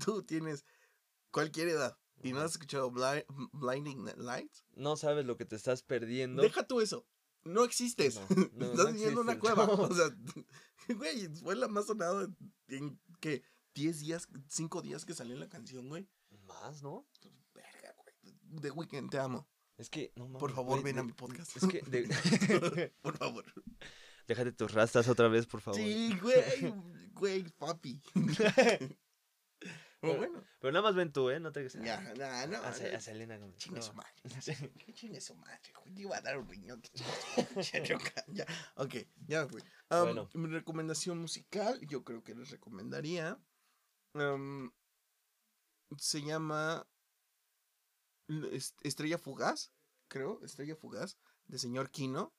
tú 0.03 0.23
tienes 0.23 0.65
cualquier 1.29 1.67
edad 1.67 1.95
y 2.23 2.33
no 2.33 2.39
has 2.41 2.53
escuchado 2.53 2.89
Bli- 2.91 3.23
Blinding 3.53 4.03
Lights, 4.17 4.65
No 4.73 4.97
sabes 4.97 5.27
lo 5.27 5.37
que 5.37 5.45
te 5.45 5.55
estás 5.55 5.83
perdiendo. 5.83 6.41
deja 6.41 6.65
tú 6.65 6.81
eso. 6.81 7.05
No 7.45 7.63
existes. 7.63 8.19
No, 8.29 8.49
no, 8.53 8.65
Estás 8.71 8.85
no 8.87 8.91
viviendo 8.93 9.21
en 9.21 9.27
una 9.29 9.39
cueva. 9.39 9.65
O 9.65 9.93
sea, 9.93 10.05
güey, 10.95 11.27
fue 11.35 11.55
la 11.55 11.67
más 11.67 11.85
sonada 11.85 12.27
en 12.67 12.99
que 13.19 13.43
10 13.75 13.99
días, 13.99 14.27
5 14.49 14.81
días 14.81 15.05
que 15.05 15.13
salió 15.13 15.35
la 15.37 15.47
canción, 15.47 15.87
güey. 15.87 16.07
Más, 16.47 16.81
¿no? 16.83 17.07
Verga, 17.53 17.93
güey. 17.97 18.61
The 18.61 18.71
Weeknd, 18.71 19.09
te 19.09 19.19
amo. 19.19 19.47
Es 19.77 19.89
que, 19.89 20.11
no 20.15 20.25
mames. 20.25 20.39
Por 20.39 20.53
favor, 20.53 20.81
ven 20.83 20.99
a 20.99 21.03
mi 21.03 21.11
podcast. 21.13 21.55
Es 21.57 21.67
que, 21.67 21.81
de- 21.81 22.93
Por 23.01 23.17
favor. 23.17 23.45
déjate 24.27 24.51
tus 24.53 24.71
rastas 24.73 25.07
otra 25.09 25.27
vez, 25.27 25.45
por 25.47 25.61
favor. 25.61 25.79
Sí, 25.79 26.17
güey. 26.21 26.73
Güey, 27.13 27.43
papi. 27.57 28.01
Pero 30.05 30.17
bueno, 30.17 30.43
Pero 30.59 30.71
nada 30.73 30.83
más 30.83 30.95
ven 30.95 31.11
tú, 31.11 31.29
¿eh? 31.29 31.39
No 31.39 31.51
te 31.51 31.59
digas. 31.61 31.73
ya, 31.83 31.99
nah, 32.15 32.45
no, 32.47 32.57
A, 32.57 32.69
a 32.69 32.99
Selena 32.99 33.37
Gómez. 33.37 33.57
Chingue 33.57 33.81
su 33.81 33.93
madre. 33.93 34.11
Chingue 34.93 35.21
su 35.21 35.35
madre. 35.35 35.59
güey, 35.81 35.93
Te 35.93 36.01
iba 36.01 36.17
a 36.17 36.21
dar 36.21 36.37
un 36.37 36.47
riñón. 36.47 36.81
que- 36.81 36.91
ya, 38.27 38.45
ok, 38.75 38.95
ya 39.27 39.47
fui. 39.47 39.61
Am, 39.89 40.03
Bueno. 40.05 40.29
Mi 40.33 40.47
recomendación 40.47 41.19
musical, 41.19 41.79
yo 41.87 42.03
creo 42.03 42.23
que 42.23 42.35
les 42.35 42.49
recomendaría. 42.49 43.39
se 45.97 46.21
llama 46.21 46.87
Estrella 48.83 49.17
Fugaz, 49.17 49.71
creo. 50.07 50.41
Estrella 50.43 50.75
Fugaz, 50.75 51.17
de 51.47 51.59
señor 51.59 51.91
Kino. 51.91 52.33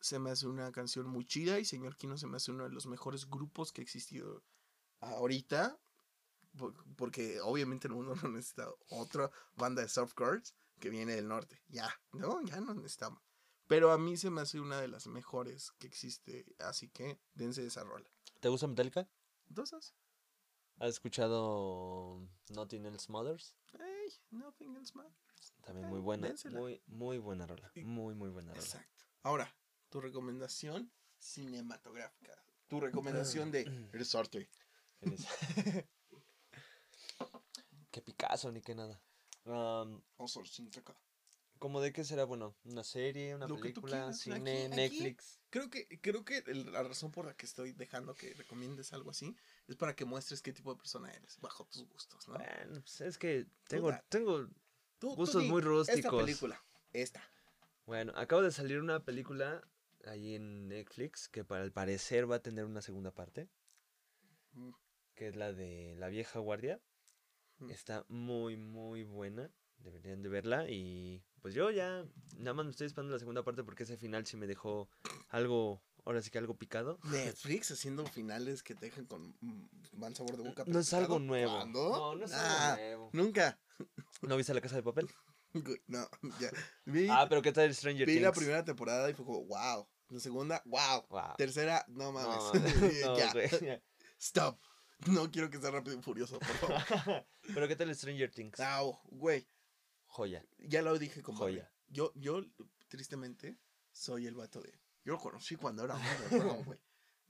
Se 0.00 0.18
me 0.18 0.30
hace 0.30 0.48
una 0.48 0.72
canción 0.72 1.06
muy 1.06 1.24
chida 1.24 1.60
y 1.60 1.64
señor 1.64 1.96
Kino 1.96 2.16
se 2.18 2.26
me 2.26 2.36
hace 2.36 2.50
uno 2.50 2.64
de 2.64 2.70
los 2.70 2.86
mejores 2.86 3.28
grupos 3.30 3.72
que 3.72 3.82
ha 3.82 3.84
existido 3.84 4.42
ahorita. 5.00 5.78
Por- 6.56 6.74
Porque 6.96 7.40
obviamente 7.40 7.88
el 7.88 7.94
mundo 7.94 8.14
no 8.22 8.28
necesita 8.30 8.68
otra 8.90 9.30
banda 9.56 9.82
de 9.82 9.88
softcores 9.88 10.54
que 10.80 10.90
viene 10.90 11.14
del 11.14 11.28
norte. 11.28 11.62
Ya, 11.68 11.88
no, 12.12 12.40
ya 12.42 12.60
no 12.60 12.74
necesitamos. 12.74 13.22
Pero 13.68 13.92
a 13.92 13.98
mí 13.98 14.16
se 14.16 14.28
me 14.30 14.40
hace 14.42 14.60
una 14.60 14.80
de 14.80 14.88
las 14.88 15.06
mejores 15.06 15.70
que 15.78 15.86
existe. 15.86 16.44
Así 16.58 16.88
que 16.90 17.18
dense 17.34 17.64
esa 17.64 17.84
rola. 17.84 18.10
¿Te 18.40 18.48
gusta 18.48 18.66
Metallica? 18.66 19.08
Entonces, 19.48 19.94
¿Has 20.78 20.88
escuchado 20.88 22.26
Nothing 22.48 22.86
Else 22.86 23.10
Mothers? 23.12 23.54
hey, 23.78 24.12
nothing 24.30 24.74
else 24.76 24.92
matters. 24.96 25.54
También 25.62 25.86
Eh, 25.86 25.90
muy 25.90 26.00
buena. 26.00 26.26
dénsela. 26.28 26.58
Muy, 26.58 26.82
muy 26.86 27.18
buena 27.18 27.46
rola. 27.46 27.70
Muy, 27.76 28.14
muy 28.14 28.30
buena 28.30 28.52
rola. 28.52 28.62
Exacto. 28.64 29.04
Ahora, 29.22 29.54
tu 29.90 30.00
recomendación 30.00 30.90
cinematográfica. 31.18 32.42
Tu 32.68 32.80
recomendación 32.80 33.50
de 33.52 33.64
resorte. 33.92 34.50
Picasso 38.32 38.50
ni 38.52 38.62
qué 38.62 38.74
nada. 38.74 38.98
¿Cómo 41.58 41.80
de 41.80 41.92
qué 41.92 42.02
será 42.02 42.24
bueno? 42.24 42.56
¿Una 42.64 42.82
serie, 42.82 43.34
una 43.36 43.46
Lo 43.46 43.56
que 43.56 43.62
película, 43.62 43.90
quieras, 43.92 44.18
cine, 44.18 44.36
aquí- 44.36 44.72
aquí- 44.72 44.76
Netflix? 44.76 45.38
Creo 45.50 45.68
que, 45.70 45.86
creo 46.00 46.24
que 46.24 46.42
la 46.54 46.82
razón 46.82 47.10
por 47.12 47.26
la 47.26 47.34
que 47.36 47.44
estoy 47.46 47.72
dejando 47.72 48.14
que 48.14 48.32
recomiendes 48.34 48.92
algo 48.94 49.10
así 49.10 49.36
es 49.68 49.76
para 49.76 49.94
que 49.94 50.04
muestres 50.06 50.40
qué 50.42 50.52
tipo 50.52 50.72
de 50.72 50.78
persona 50.78 51.12
eres, 51.12 51.38
bajo 51.40 51.66
tus 51.66 51.86
gustos, 51.88 52.26
¿no? 52.28 52.34
Bueno, 52.38 52.80
pues 52.80 53.00
es 53.02 53.18
que 53.18 53.46
tengo, 53.68 53.92
tengo, 54.08 54.48
Tú- 54.98 55.14
gustos 55.14 55.44
muy 55.44 55.58
Esta 55.58 55.68
rústicos. 55.68 56.22
película, 56.24 56.64
esta. 56.94 57.22
bueno, 57.86 58.12
acaba 58.16 58.40
de 58.42 58.50
salir 58.50 58.80
una 58.80 59.04
película 59.04 59.62
ahí 60.06 60.34
en 60.36 60.68
Netflix 60.68 61.28
que 61.28 61.44
para 61.44 61.62
el 61.64 61.70
parecer 61.72 62.30
va 62.30 62.36
a 62.36 62.42
tener 62.42 62.64
una 62.64 62.80
segunda 62.80 63.12
parte, 63.12 63.48
Mm. 64.54 64.70
que 65.14 65.28
es 65.28 65.36
la 65.36 65.52
de 65.52 65.94
La 65.98 66.08
vieja 66.08 66.38
guardia. 66.38 66.80
Está 67.70 68.04
muy, 68.08 68.56
muy 68.56 69.04
buena. 69.04 69.50
Deberían 69.78 70.22
de 70.22 70.28
verla 70.28 70.68
y 70.70 71.24
pues 71.40 71.54
yo 71.54 71.70
ya 71.72 72.04
nada 72.36 72.54
más 72.54 72.64
me 72.64 72.70
estoy 72.70 72.86
esperando 72.86 73.12
la 73.12 73.18
segunda 73.18 73.42
parte 73.42 73.64
porque 73.64 73.82
ese 73.82 73.96
final 73.96 74.24
sí 74.26 74.36
me 74.36 74.46
dejó 74.46 74.88
algo, 75.28 75.82
ahora 76.04 76.22
sí 76.22 76.30
que 76.30 76.38
algo 76.38 76.56
picado. 76.56 77.00
Netflix 77.10 77.72
haciendo 77.72 78.06
finales 78.06 78.62
que 78.62 78.76
te 78.76 78.86
dejan 78.86 79.06
con 79.06 79.36
mm, 79.40 79.64
mal 79.94 80.14
sabor 80.14 80.36
de 80.36 80.44
boca. 80.48 80.62
No 80.68 80.78
es 80.78 80.92
algo 80.94 81.18
nuevo. 81.18 81.52
¿Cuándo? 81.56 81.88
No, 81.90 82.14
no 82.14 82.24
es 82.24 82.30
Nah, 82.30 82.68
algo 82.74 82.76
nuevo. 82.80 83.10
Nunca. 83.12 83.58
¿No 84.22 84.36
viste 84.36 84.54
la 84.54 84.60
casa 84.60 84.76
de 84.76 84.84
papel? 84.84 85.08
No, 85.88 86.08
ya. 86.40 86.50
Vi, 86.84 87.08
Ah, 87.10 87.26
pero 87.28 87.42
¿qué 87.42 87.50
tal 87.50 87.74
Stranger 87.74 88.06
vi 88.06 88.12
Things? 88.14 88.22
la 88.24 88.32
primera 88.32 88.64
temporada 88.64 89.10
y 89.10 89.14
fue 89.14 89.24
como, 89.26 89.44
wow. 89.46 89.88
La 90.10 90.20
segunda, 90.20 90.62
wow. 90.64 91.06
Wow. 91.10 91.34
Tercera, 91.36 91.84
no 91.88 92.12
mames. 92.12 92.44
no, 93.04 93.18
ya. 93.18 93.32
güey, 93.32 93.48
ya. 93.60 93.82
Stop. 94.20 94.60
No 95.06 95.30
quiero 95.30 95.50
que 95.50 95.58
sea 95.58 95.70
rápido 95.70 95.98
y 95.98 96.02
furioso, 96.02 96.38
por 96.38 96.56
favor. 96.56 97.24
Pero 97.54 97.68
¿qué 97.68 97.76
tal 97.76 97.94
Stranger 97.94 98.30
Things? 98.30 98.60
Au, 98.60 98.98
güey. 99.10 99.46
Joya. 100.06 100.44
Ya 100.58 100.82
lo 100.82 100.98
dije 100.98 101.22
como 101.22 101.38
Joya. 101.38 101.70
Yo, 101.88 102.12
yo, 102.14 102.42
tristemente, 102.88 103.58
soy 103.92 104.26
el 104.26 104.34
vato 104.34 104.60
de. 104.60 104.72
Yo 105.04 105.14
lo 105.14 105.18
conocí 105.18 105.56
cuando 105.56 105.84
era 105.84 105.94
un 105.94 106.00
güey. 106.64 106.78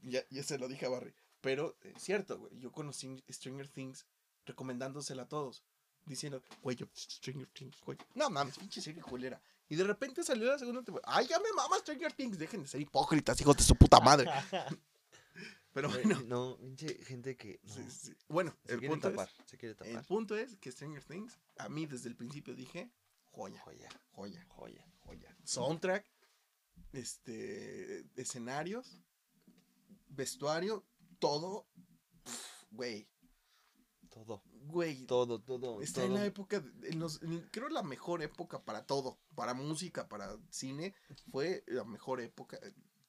Ya, 0.03 0.23
ya 0.31 0.43
se 0.43 0.59
lo 0.59 0.69
dije 0.69 0.87
a 0.87 0.89
Barry. 0.89 1.15
Pero 1.41 1.77
es 1.83 2.03
cierto, 2.03 2.39
güey. 2.39 2.59
Yo 2.59 2.73
conocí 2.73 3.23
Stranger 3.31 3.69
Things 3.69 4.07
recomendándosela 4.45 5.23
a 5.23 5.29
todos. 5.29 5.65
Diciendo, 6.05 6.43
güey, 6.63 6.77
yo, 6.77 6.87
Stranger 6.95 7.49
Things, 7.49 7.81
güey. 7.81 7.97
No 8.15 8.29
mames, 8.29 8.59
pinche 8.59 8.81
serie 8.81 9.03
culera. 9.03 9.41
Y 9.69 9.77
de 9.77 9.85
repente 9.85 10.23
salió 10.25 10.47
la 10.47 10.59
segunda 10.59 10.83
temporada. 10.83 11.17
¡Ay, 11.17 11.27
ya 11.29 11.39
me 11.39 11.53
mama 11.55 11.79
Stranger 11.79 12.13
Things! 12.13 12.39
Dejen 12.39 12.63
de 12.63 12.69
ser 12.69 12.81
hipócritas, 12.81 13.41
hijos 13.41 13.57
de 13.57 13.63
su 13.63 13.75
puta 13.77 14.01
madre. 14.01 14.29
Pero 15.73 15.89
bueno. 15.89 16.21
No, 16.27 16.59
pinche 16.59 16.95
gente 17.05 17.37
que. 17.37 17.61
No, 17.65 17.75
sí, 17.75 17.83
sí. 17.91 18.13
Bueno, 18.29 18.55
Se 18.67 18.73
el 18.75 18.79
quiere 18.81 18.93
punto, 18.95 19.11
tapar. 19.11 19.29
es, 19.29 19.51
Se 19.51 19.57
quiere 19.59 19.71
el 19.73 19.77
tapar. 19.77 20.07
punto 20.07 20.37
es 20.37 20.57
que 20.57 20.71
Stranger 20.71 21.03
Things, 21.05 21.39
a 21.59 21.69
mí 21.69 21.87
desde 21.87 22.09
el 22.09 22.17
principio 22.17 22.55
dije, 22.55 22.91
joya, 23.31 23.61
Joya. 23.63 23.89
joya, 24.13 24.47
Joya. 24.51 24.87
joya. 25.01 25.37
Soundtrack, 25.45 26.07
este, 26.93 28.05
escenarios, 28.21 29.01
vestuario, 30.09 30.85
todo, 31.19 31.67
güey, 32.71 33.09
Todo. 34.11 34.43
güey. 34.67 35.07
Todo, 35.07 35.41
todo. 35.41 35.81
Está 35.81 36.05
en 36.05 36.13
la 36.15 36.25
época, 36.27 36.61
de- 36.61 36.91
en 36.91 36.99
los- 36.99 37.23
en- 37.23 37.49
creo 37.51 37.69
la 37.71 37.83
mejor 37.83 38.23
época 38.23 38.63
para 38.63 38.85
todo, 38.87 39.19
para 39.35 39.55
música, 39.55 40.07
para 40.09 40.37
cine, 40.51 40.95
fue 41.31 41.65
la 41.67 41.85
mejor 41.85 42.21
época. 42.21 42.59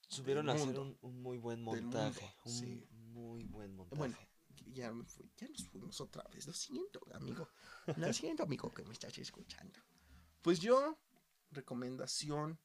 Subieron 0.08 0.48
a 0.48 0.52
hacer 0.54 0.78
un, 0.78 0.96
un 1.00 1.22
muy 1.22 1.38
buen 1.38 1.62
mundo, 1.62 1.82
montaje. 1.82 2.34
Un 2.44 2.52
sí. 2.52 2.86
muy 2.90 3.44
buen 3.44 3.74
montaje. 3.74 3.98
Bueno, 3.98 4.16
ya, 4.66 4.92
me 4.92 5.04
fui- 5.04 5.30
ya 5.36 5.48
nos 5.48 5.66
fuimos 5.68 6.00
otra 6.00 6.22
vez, 6.32 6.46
lo 6.46 6.52
siento, 6.52 7.00
amigo. 7.12 7.48
Lo 7.96 8.12
siento, 8.12 8.42
amigo, 8.44 8.72
que 8.72 8.84
me 8.84 8.92
estás 8.92 9.16
escuchando. 9.18 9.80
Pues 10.42 10.60
yo, 10.60 10.98
recomendación 11.50 12.58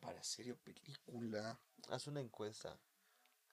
para 0.00 0.22
serie 0.22 0.52
o 0.52 0.56
película. 0.58 1.58
Haz 1.88 2.06
una 2.06 2.20
encuesta. 2.20 2.78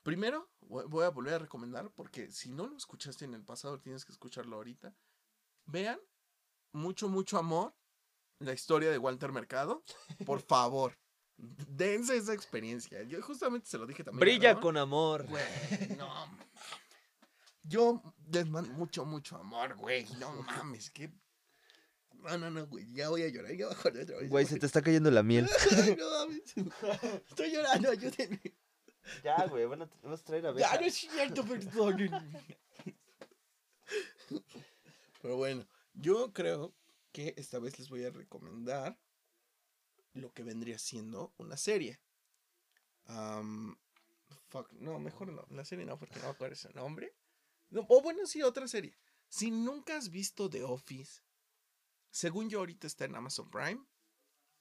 Primero, 0.03 0.49
voy 0.61 0.85
voy 0.87 1.05
a 1.05 1.09
volver 1.09 1.35
a 1.35 1.39
recomendar, 1.39 1.91
porque 1.91 2.31
si 2.31 2.49
no 2.49 2.65
lo 2.67 2.75
escuchaste 2.75 3.25
en 3.25 3.33
el 3.35 3.43
pasado, 3.43 3.79
tienes 3.79 4.03
que 4.05 4.11
escucharlo 4.11 4.55
ahorita. 4.55 4.95
Vean, 5.65 5.99
mucho, 6.73 7.07
mucho 7.07 7.37
amor, 7.37 7.75
la 8.39 8.53
historia 8.53 8.89
de 8.89 8.97
Walter 8.97 9.31
Mercado. 9.31 9.83
Por 10.25 10.41
favor, 10.47 10.97
dense 11.67 12.15
esa 12.15 12.33
experiencia. 12.33 13.03
Yo 13.03 13.21
justamente 13.21 13.67
se 13.67 13.77
lo 13.77 13.85
dije 13.85 14.03
también. 14.03 14.19
Brilla 14.19 14.59
con 14.59 14.77
amor. 14.77 15.25
Güey, 15.27 15.43
no 15.97 16.07
mames. 16.07 16.47
Yo 17.63 18.01
les 18.31 18.47
mando 18.47 18.71
mucho, 18.73 19.05
mucho 19.05 19.37
amor, 19.37 19.75
güey. 19.75 20.05
No 20.19 20.31
mames, 20.33 20.89
que. 20.89 21.11
No, 22.13 22.37
no, 22.37 22.51
no, 22.51 22.67
güey. 22.67 22.91
Ya 22.93 23.09
voy 23.09 23.23
a 23.23 23.29
llorar. 23.29 23.51
Ya 23.55 23.67
voy 23.67 23.75
a 23.75 23.83
llorar 23.83 24.03
otra 24.03 24.17
vez. 24.17 24.29
Güey, 24.29 24.45
se 24.45 24.59
te 24.59 24.65
está 24.65 24.81
cayendo 24.81 25.11
la 25.11 25.23
miel. 25.23 25.49
No 25.97 26.09
mames. 26.09 26.53
Estoy 27.29 27.51
llorando, 27.51 27.89
ayúdenme. 27.89 28.41
ya, 29.23 29.45
güey, 29.47 29.65
van 29.65 29.83
a, 29.83 29.89
vas 30.03 30.21
a 30.21 30.23
traer 30.23 30.47
a 30.47 30.55
Ya 30.55 30.79
no 30.79 30.85
es 30.85 30.93
cierto, 30.93 31.43
perdonen. 31.43 32.11
Pero 35.21 35.37
bueno, 35.37 35.67
yo 35.93 36.31
creo 36.33 36.73
que 37.11 37.33
esta 37.37 37.59
vez 37.59 37.77
les 37.79 37.89
voy 37.89 38.05
a 38.05 38.09
recomendar 38.11 38.97
lo 40.13 40.33
que 40.33 40.43
vendría 40.43 40.77
siendo 40.79 41.33
una 41.37 41.57
serie. 41.57 41.99
No, 43.07 44.99
mejor 44.99 45.31
no. 45.31 45.45
La 45.49 45.65
serie 45.65 45.85
no, 45.85 45.97
porque 45.97 46.19
no 46.19 46.25
me 46.25 46.31
acuerdo 46.31 46.55
su 46.55 46.69
nombre. 46.71 47.15
No, 47.69 47.85
o 47.89 48.01
bueno, 48.01 48.25
sí, 48.25 48.41
otra 48.41 48.67
serie. 48.67 48.97
Si 49.29 49.49
nunca 49.49 49.95
has 49.95 50.09
visto 50.09 50.49
The 50.49 50.63
Office, 50.63 51.21
según 52.09 52.49
yo 52.49 52.59
ahorita 52.59 52.87
está 52.87 53.05
en 53.05 53.15
Amazon 53.15 53.49
Prime, 53.49 53.81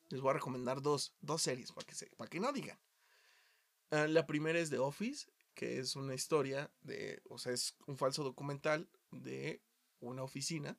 les 0.08 0.20
voy 0.20 0.30
a 0.30 0.34
recomendar 0.34 0.80
dos, 0.80 1.14
dos 1.20 1.42
series 1.42 1.72
para 1.72 1.86
que, 1.86 1.94
se, 1.94 2.06
para 2.16 2.28
que 2.28 2.40
no 2.40 2.52
digan. 2.52 2.78
Ah, 3.90 4.06
la 4.06 4.26
primera 4.26 4.58
es 4.60 4.70
The 4.70 4.78
Office, 4.78 5.26
que 5.54 5.80
es 5.80 5.96
una 5.96 6.14
historia 6.14 6.72
de, 6.80 7.20
o 7.28 7.38
sea, 7.38 7.52
es 7.52 7.74
un 7.86 7.98
falso 7.98 8.22
documental 8.22 8.88
de 9.10 9.60
una 9.98 10.22
oficina. 10.22 10.78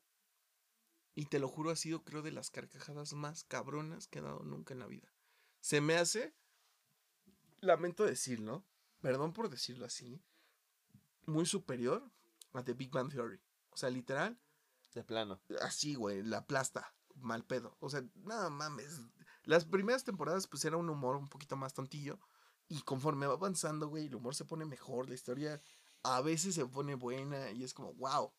Y 1.16 1.26
te 1.26 1.40
lo 1.40 1.48
juro, 1.48 1.72
ha 1.72 1.76
sido 1.76 2.04
creo 2.04 2.22
de 2.22 2.32
las 2.32 2.50
carcajadas 2.50 3.14
más 3.14 3.44
cabronas 3.44 4.08
que 4.08 4.20
he 4.20 4.22
dado 4.22 4.44
nunca 4.44 4.74
en 4.74 4.80
la 4.80 4.88
vida. 4.88 5.12
Se 5.60 5.82
me 5.82 5.96
hace, 5.96 6.34
lamento 7.60 8.06
decirlo, 8.06 8.66
perdón 9.02 9.34
por 9.34 9.50
decirlo 9.50 9.86
así, 9.86 10.22
muy 11.26 11.46
superior 11.46 12.10
a 12.54 12.64
The 12.64 12.74
Big 12.74 12.92
Bang 12.92 13.12
Theory. 13.12 13.40
O 13.70 13.78
sea, 13.78 13.90
literal, 13.90 14.40
De 14.94 15.04
plano. 15.04 15.42
así, 15.62 15.96
güey, 15.96 16.24
la 16.24 16.40
aplasta, 16.40 16.94
mal 17.16 17.46
pedo. 17.46 17.78
O 17.80 17.90
sea, 17.90 18.04
nada 18.24 18.50
mames. 18.50 19.02
Las 19.44 19.66
primeras 19.66 20.04
temporadas, 20.04 20.48
pues 20.48 20.66
era 20.66 20.78
un 20.78 20.90
humor 20.90 21.16
un 21.16 21.30
poquito 21.30 21.56
más 21.56 21.74
tontillo. 21.74 22.20
Y 22.68 22.82
conforme 22.84 23.28
va 23.28 23.34
avanzando, 23.34 23.88
güey, 23.88 24.08
el 24.08 24.16
humor 24.16 24.36
se 24.36 24.46
pone 24.46 24.66
mejor. 24.66 25.10
La 25.10 25.16
historia 25.16 25.62
a 26.04 26.22
veces 26.22 26.56
se 26.56 26.66
pone 26.66 26.96
buena 26.96 27.52
y 27.52 27.64
es 27.64 27.74
como, 27.74 27.94
wow. 27.96 28.32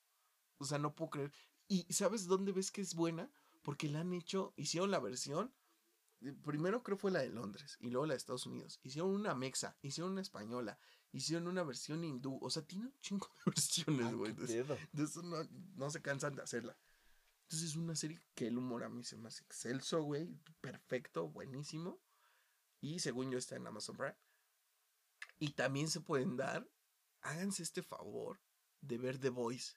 O 0.59 0.65
sea, 0.65 0.79
no 0.79 0.95
puedo 0.95 1.11
creer. 1.11 1.33
¿Y 1.69 1.91
sabes 1.93 2.27
dónde 2.27 2.53
ves 2.53 2.71
que 2.71 2.81
es 2.81 2.95
buena? 2.95 3.31
Porque 3.63 3.89
la 3.89 4.01
han 4.01 4.13
hecho, 4.13 4.53
hicieron 4.57 4.91
la 4.91 4.99
versión. 5.01 5.55
eh, 6.21 6.33
Primero 6.45 6.83
creo 6.83 6.97
fue 6.99 7.11
la 7.11 7.21
de 7.21 7.31
Londres 7.31 7.77
y 7.81 7.91
luego 7.91 8.07
la 8.07 8.15
de 8.15 8.19
Estados 8.19 8.47
Unidos. 8.47 8.79
Hicieron 8.83 9.11
una 9.11 9.35
mexa, 9.35 9.77
hicieron 9.83 10.13
una 10.13 10.21
española, 10.23 10.79
hicieron 11.13 11.47
una 11.49 11.63
versión 11.63 12.05
hindú. 12.05 12.39
O 12.43 12.51
sea, 12.51 12.63
tiene 12.67 12.87
un 12.87 12.95
chingo 13.01 13.29
de 13.29 13.43
versiones, 13.53 14.07
Ay, 14.07 14.15
güey. 14.15 14.35
eso 14.95 15.23
no, 15.23 15.37
no 15.77 15.91
se 15.91 16.03
cansan 16.03 16.35
de 16.35 16.43
hacerla. 16.43 16.77
Entonces 17.45 17.71
es 17.71 17.77
una 17.77 17.95
serie 17.95 18.21
que 18.35 18.47
el 18.49 18.57
humor 18.59 18.83
a 18.83 18.89
mí 18.89 19.05
se 19.05 19.17
me 19.17 19.29
hace 19.29 19.45
excelso, 19.45 20.03
güey. 20.03 20.29
Perfecto, 20.61 21.29
buenísimo. 21.29 22.01
Y 22.81 22.99
según 23.01 23.31
yo 23.31 23.39
está 23.39 23.57
en 23.57 23.67
Amazon 23.67 23.97
Prime. 23.97 24.17
Y 25.39 25.51
también 25.53 25.89
se 25.89 26.01
pueden 26.01 26.37
dar, 26.37 26.69
háganse 27.21 27.63
este 27.63 27.83
favor 27.83 28.41
de 28.81 28.99
ver 28.99 29.19
The 29.19 29.29
Voice. 29.31 29.75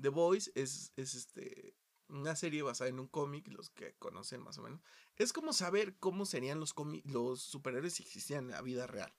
The 0.00 0.08
Voice 0.08 0.50
es, 0.54 0.92
es 0.96 1.14
este, 1.14 1.74
una 2.08 2.36
serie 2.36 2.62
basada 2.62 2.90
en 2.90 3.00
un 3.00 3.08
cómic, 3.08 3.48
los 3.48 3.70
que 3.70 3.94
conocen 3.94 4.42
más 4.42 4.58
o 4.58 4.62
menos. 4.62 4.80
Es 5.16 5.32
como 5.32 5.52
saber 5.52 5.96
cómo 5.98 6.26
serían 6.26 6.60
los, 6.60 6.74
los 7.04 7.42
superhéroes 7.42 7.94
si 7.94 8.02
existían 8.02 8.44
en 8.46 8.50
la 8.52 8.62
vida 8.62 8.86
real. 8.86 9.12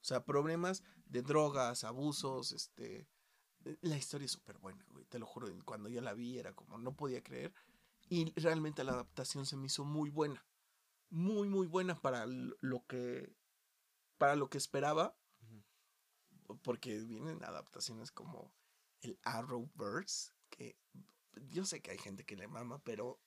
O 0.00 0.04
sea, 0.04 0.24
problemas 0.24 0.82
de 1.06 1.22
drogas, 1.22 1.84
abusos, 1.84 2.52
este... 2.52 3.08
La 3.82 3.96
historia 3.96 4.24
es 4.24 4.32
súper 4.32 4.56
buena, 4.58 4.86
güey. 4.90 5.04
Te 5.06 5.18
lo 5.18 5.26
juro, 5.26 5.48
cuando 5.64 5.88
yo 5.88 6.00
la 6.00 6.14
vi 6.14 6.38
era 6.38 6.54
como 6.54 6.78
no 6.78 6.96
podía 6.96 7.22
creer. 7.22 7.52
Y 8.08 8.32
realmente 8.40 8.84
la 8.84 8.92
adaptación 8.92 9.44
se 9.44 9.56
me 9.56 9.66
hizo 9.66 9.84
muy 9.84 10.10
buena. 10.10 10.46
Muy, 11.10 11.48
muy 11.48 11.66
buena 11.66 11.96
para 12.00 12.24
lo 12.26 12.86
que... 12.86 13.34
Para 14.16 14.36
lo 14.36 14.48
que 14.48 14.58
esperaba. 14.58 15.16
Porque 16.62 17.00
vienen 17.00 17.44
adaptaciones 17.44 18.10
como 18.10 18.52
el 19.00 19.18
Arrowverse. 19.22 20.32
Que 20.50 20.76
yo 21.48 21.64
sé 21.64 21.80
que 21.80 21.90
hay 21.90 21.98
gente 21.98 22.24
que 22.24 22.36
le 22.36 22.48
mama, 22.48 22.82
pero... 22.84 23.20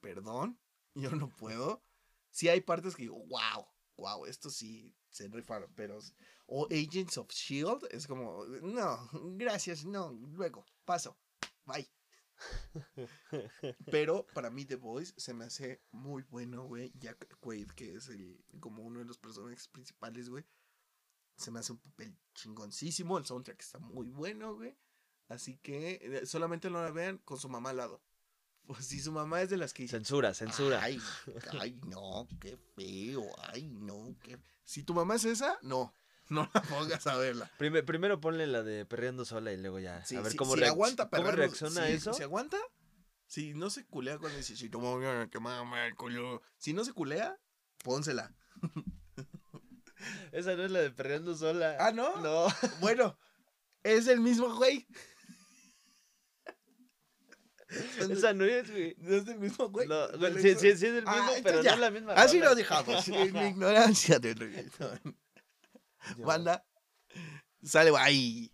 Perdón, 0.00 0.58
yo 0.94 1.10
no 1.10 1.28
puedo. 1.28 1.82
Sí 2.30 2.48
hay 2.48 2.60
partes 2.60 2.96
que 2.96 3.02
digo, 3.02 3.22
wow, 3.26 3.66
wow, 3.96 4.24
esto 4.26 4.50
sí 4.50 4.96
se 5.10 5.28
rifaron, 5.28 5.72
pero... 5.74 5.98
O 6.46 6.66
Agents 6.66 7.16
of 7.18 7.28
Shield 7.30 7.86
es 7.90 8.06
como, 8.06 8.44
no, 8.44 9.08
gracias, 9.36 9.84
no, 9.84 10.10
luego, 10.10 10.64
paso, 10.84 11.16
bye. 11.64 11.88
Pero 13.90 14.26
para 14.34 14.50
mí 14.50 14.64
The 14.64 14.76
Voice 14.76 15.14
se 15.16 15.34
me 15.34 15.44
hace 15.44 15.82
muy 15.92 16.22
bueno, 16.24 16.64
güey. 16.64 16.92
Jack 16.98 17.38
Quaid, 17.40 17.70
que 17.72 17.94
es 17.94 18.08
el, 18.08 18.42
como 18.60 18.82
uno 18.82 19.00
de 19.00 19.04
los 19.04 19.18
personajes 19.18 19.68
principales, 19.68 20.28
güey. 20.28 20.44
Se 21.36 21.50
me 21.50 21.60
hace 21.60 21.72
un 21.72 21.78
papel 21.78 22.16
chingoncísimo. 22.34 23.18
El 23.18 23.26
soundtrack 23.26 23.60
está 23.60 23.78
muy 23.78 24.08
bueno, 24.08 24.54
güey. 24.54 24.76
Así 25.30 25.56
que 25.56 26.00
eh, 26.02 26.26
solamente 26.26 26.68
no 26.68 26.82
la 26.82 26.90
vean 26.90 27.16
con 27.18 27.38
su 27.38 27.48
mamá 27.48 27.70
al 27.70 27.78
lado. 27.78 28.02
Pues 28.66 28.84
si 28.84 29.00
su 29.00 29.10
mamá 29.12 29.40
es 29.40 29.48
de 29.48 29.56
las 29.56 29.72
que 29.72 29.88
Censura, 29.88 30.34
censura. 30.34 30.82
Ay, 30.82 31.00
ay, 31.58 31.80
no, 31.86 32.28
qué 32.40 32.58
feo. 32.76 33.24
Ay, 33.48 33.68
no, 33.68 34.14
qué. 34.22 34.38
Si 34.64 34.82
tu 34.82 34.92
mamá 34.92 35.14
es 35.14 35.24
esa, 35.24 35.58
no. 35.62 35.94
No 36.28 36.48
la 36.54 36.62
pongas 36.62 37.04
a 37.08 37.16
verla. 37.16 37.50
Prime- 37.58 37.82
primero 37.82 38.20
ponle 38.20 38.46
la 38.46 38.62
de 38.62 38.86
perreando 38.86 39.24
sola 39.24 39.52
y 39.52 39.56
luego 39.56 39.80
ya. 39.80 40.04
Sí, 40.04 40.14
a 40.14 40.20
ver 40.20 40.30
sí, 40.30 40.36
cómo, 40.38 40.54
si 40.54 40.62
aguanta 40.62 41.08
cómo 41.10 41.30
reacciona 41.32 41.86
si- 41.86 41.92
eso. 41.94 42.12
Si 42.14 42.22
aguanta, 42.22 42.56
si 43.26 43.54
no 43.54 43.68
se 43.70 43.84
culea 43.86 44.16
cuando 44.18 44.36
dice, 44.38 44.54
si 44.56 44.68
tu 44.68 44.80
mamá 44.80 45.28
que 45.28 45.40
mama 45.40 45.86
el 45.86 45.96
culo. 45.96 46.40
Si 46.56 46.72
no 46.72 46.84
se 46.84 46.92
culea, 46.92 47.36
pónsela. 47.82 48.32
Esa 50.32 50.54
no 50.54 50.64
es 50.64 50.70
la 50.70 50.80
de 50.80 50.90
perreando 50.90 51.36
sola. 51.36 51.76
Ah, 51.80 51.92
¿no? 51.92 52.16
No. 52.18 52.46
Bueno, 52.80 53.18
es 53.82 54.06
el 54.06 54.20
mismo 54.20 54.54
güey. 54.54 54.86
Esa 58.10 58.32
no 58.34 58.44
es, 58.44 58.70
güey. 58.70 58.94
No 58.98 59.16
es 59.16 59.28
el 59.28 59.38
mismo 59.38 59.68
güey. 59.68 59.86
No, 59.88 60.08
sí, 60.40 60.54
sí, 60.54 60.56
sí 60.58 60.68
es 60.68 60.82
el 60.84 61.04
Ah, 61.06 61.14
mismo, 61.14 61.32
entonces 61.36 61.42
pero 61.44 61.62
ya. 61.62 61.70
no 61.70 61.74
es 61.76 61.80
la 61.80 61.90
misma. 61.90 62.12
Así 62.14 62.38
lo 62.40 62.54
dejamos, 62.54 63.06
en 63.08 63.32
mi 63.32 63.46
ignorancia 63.48 64.18
del 64.18 64.36
reggaetón. 64.36 65.00
Banda, 66.18 66.64
sale, 67.62 67.90
bye. 67.90 68.50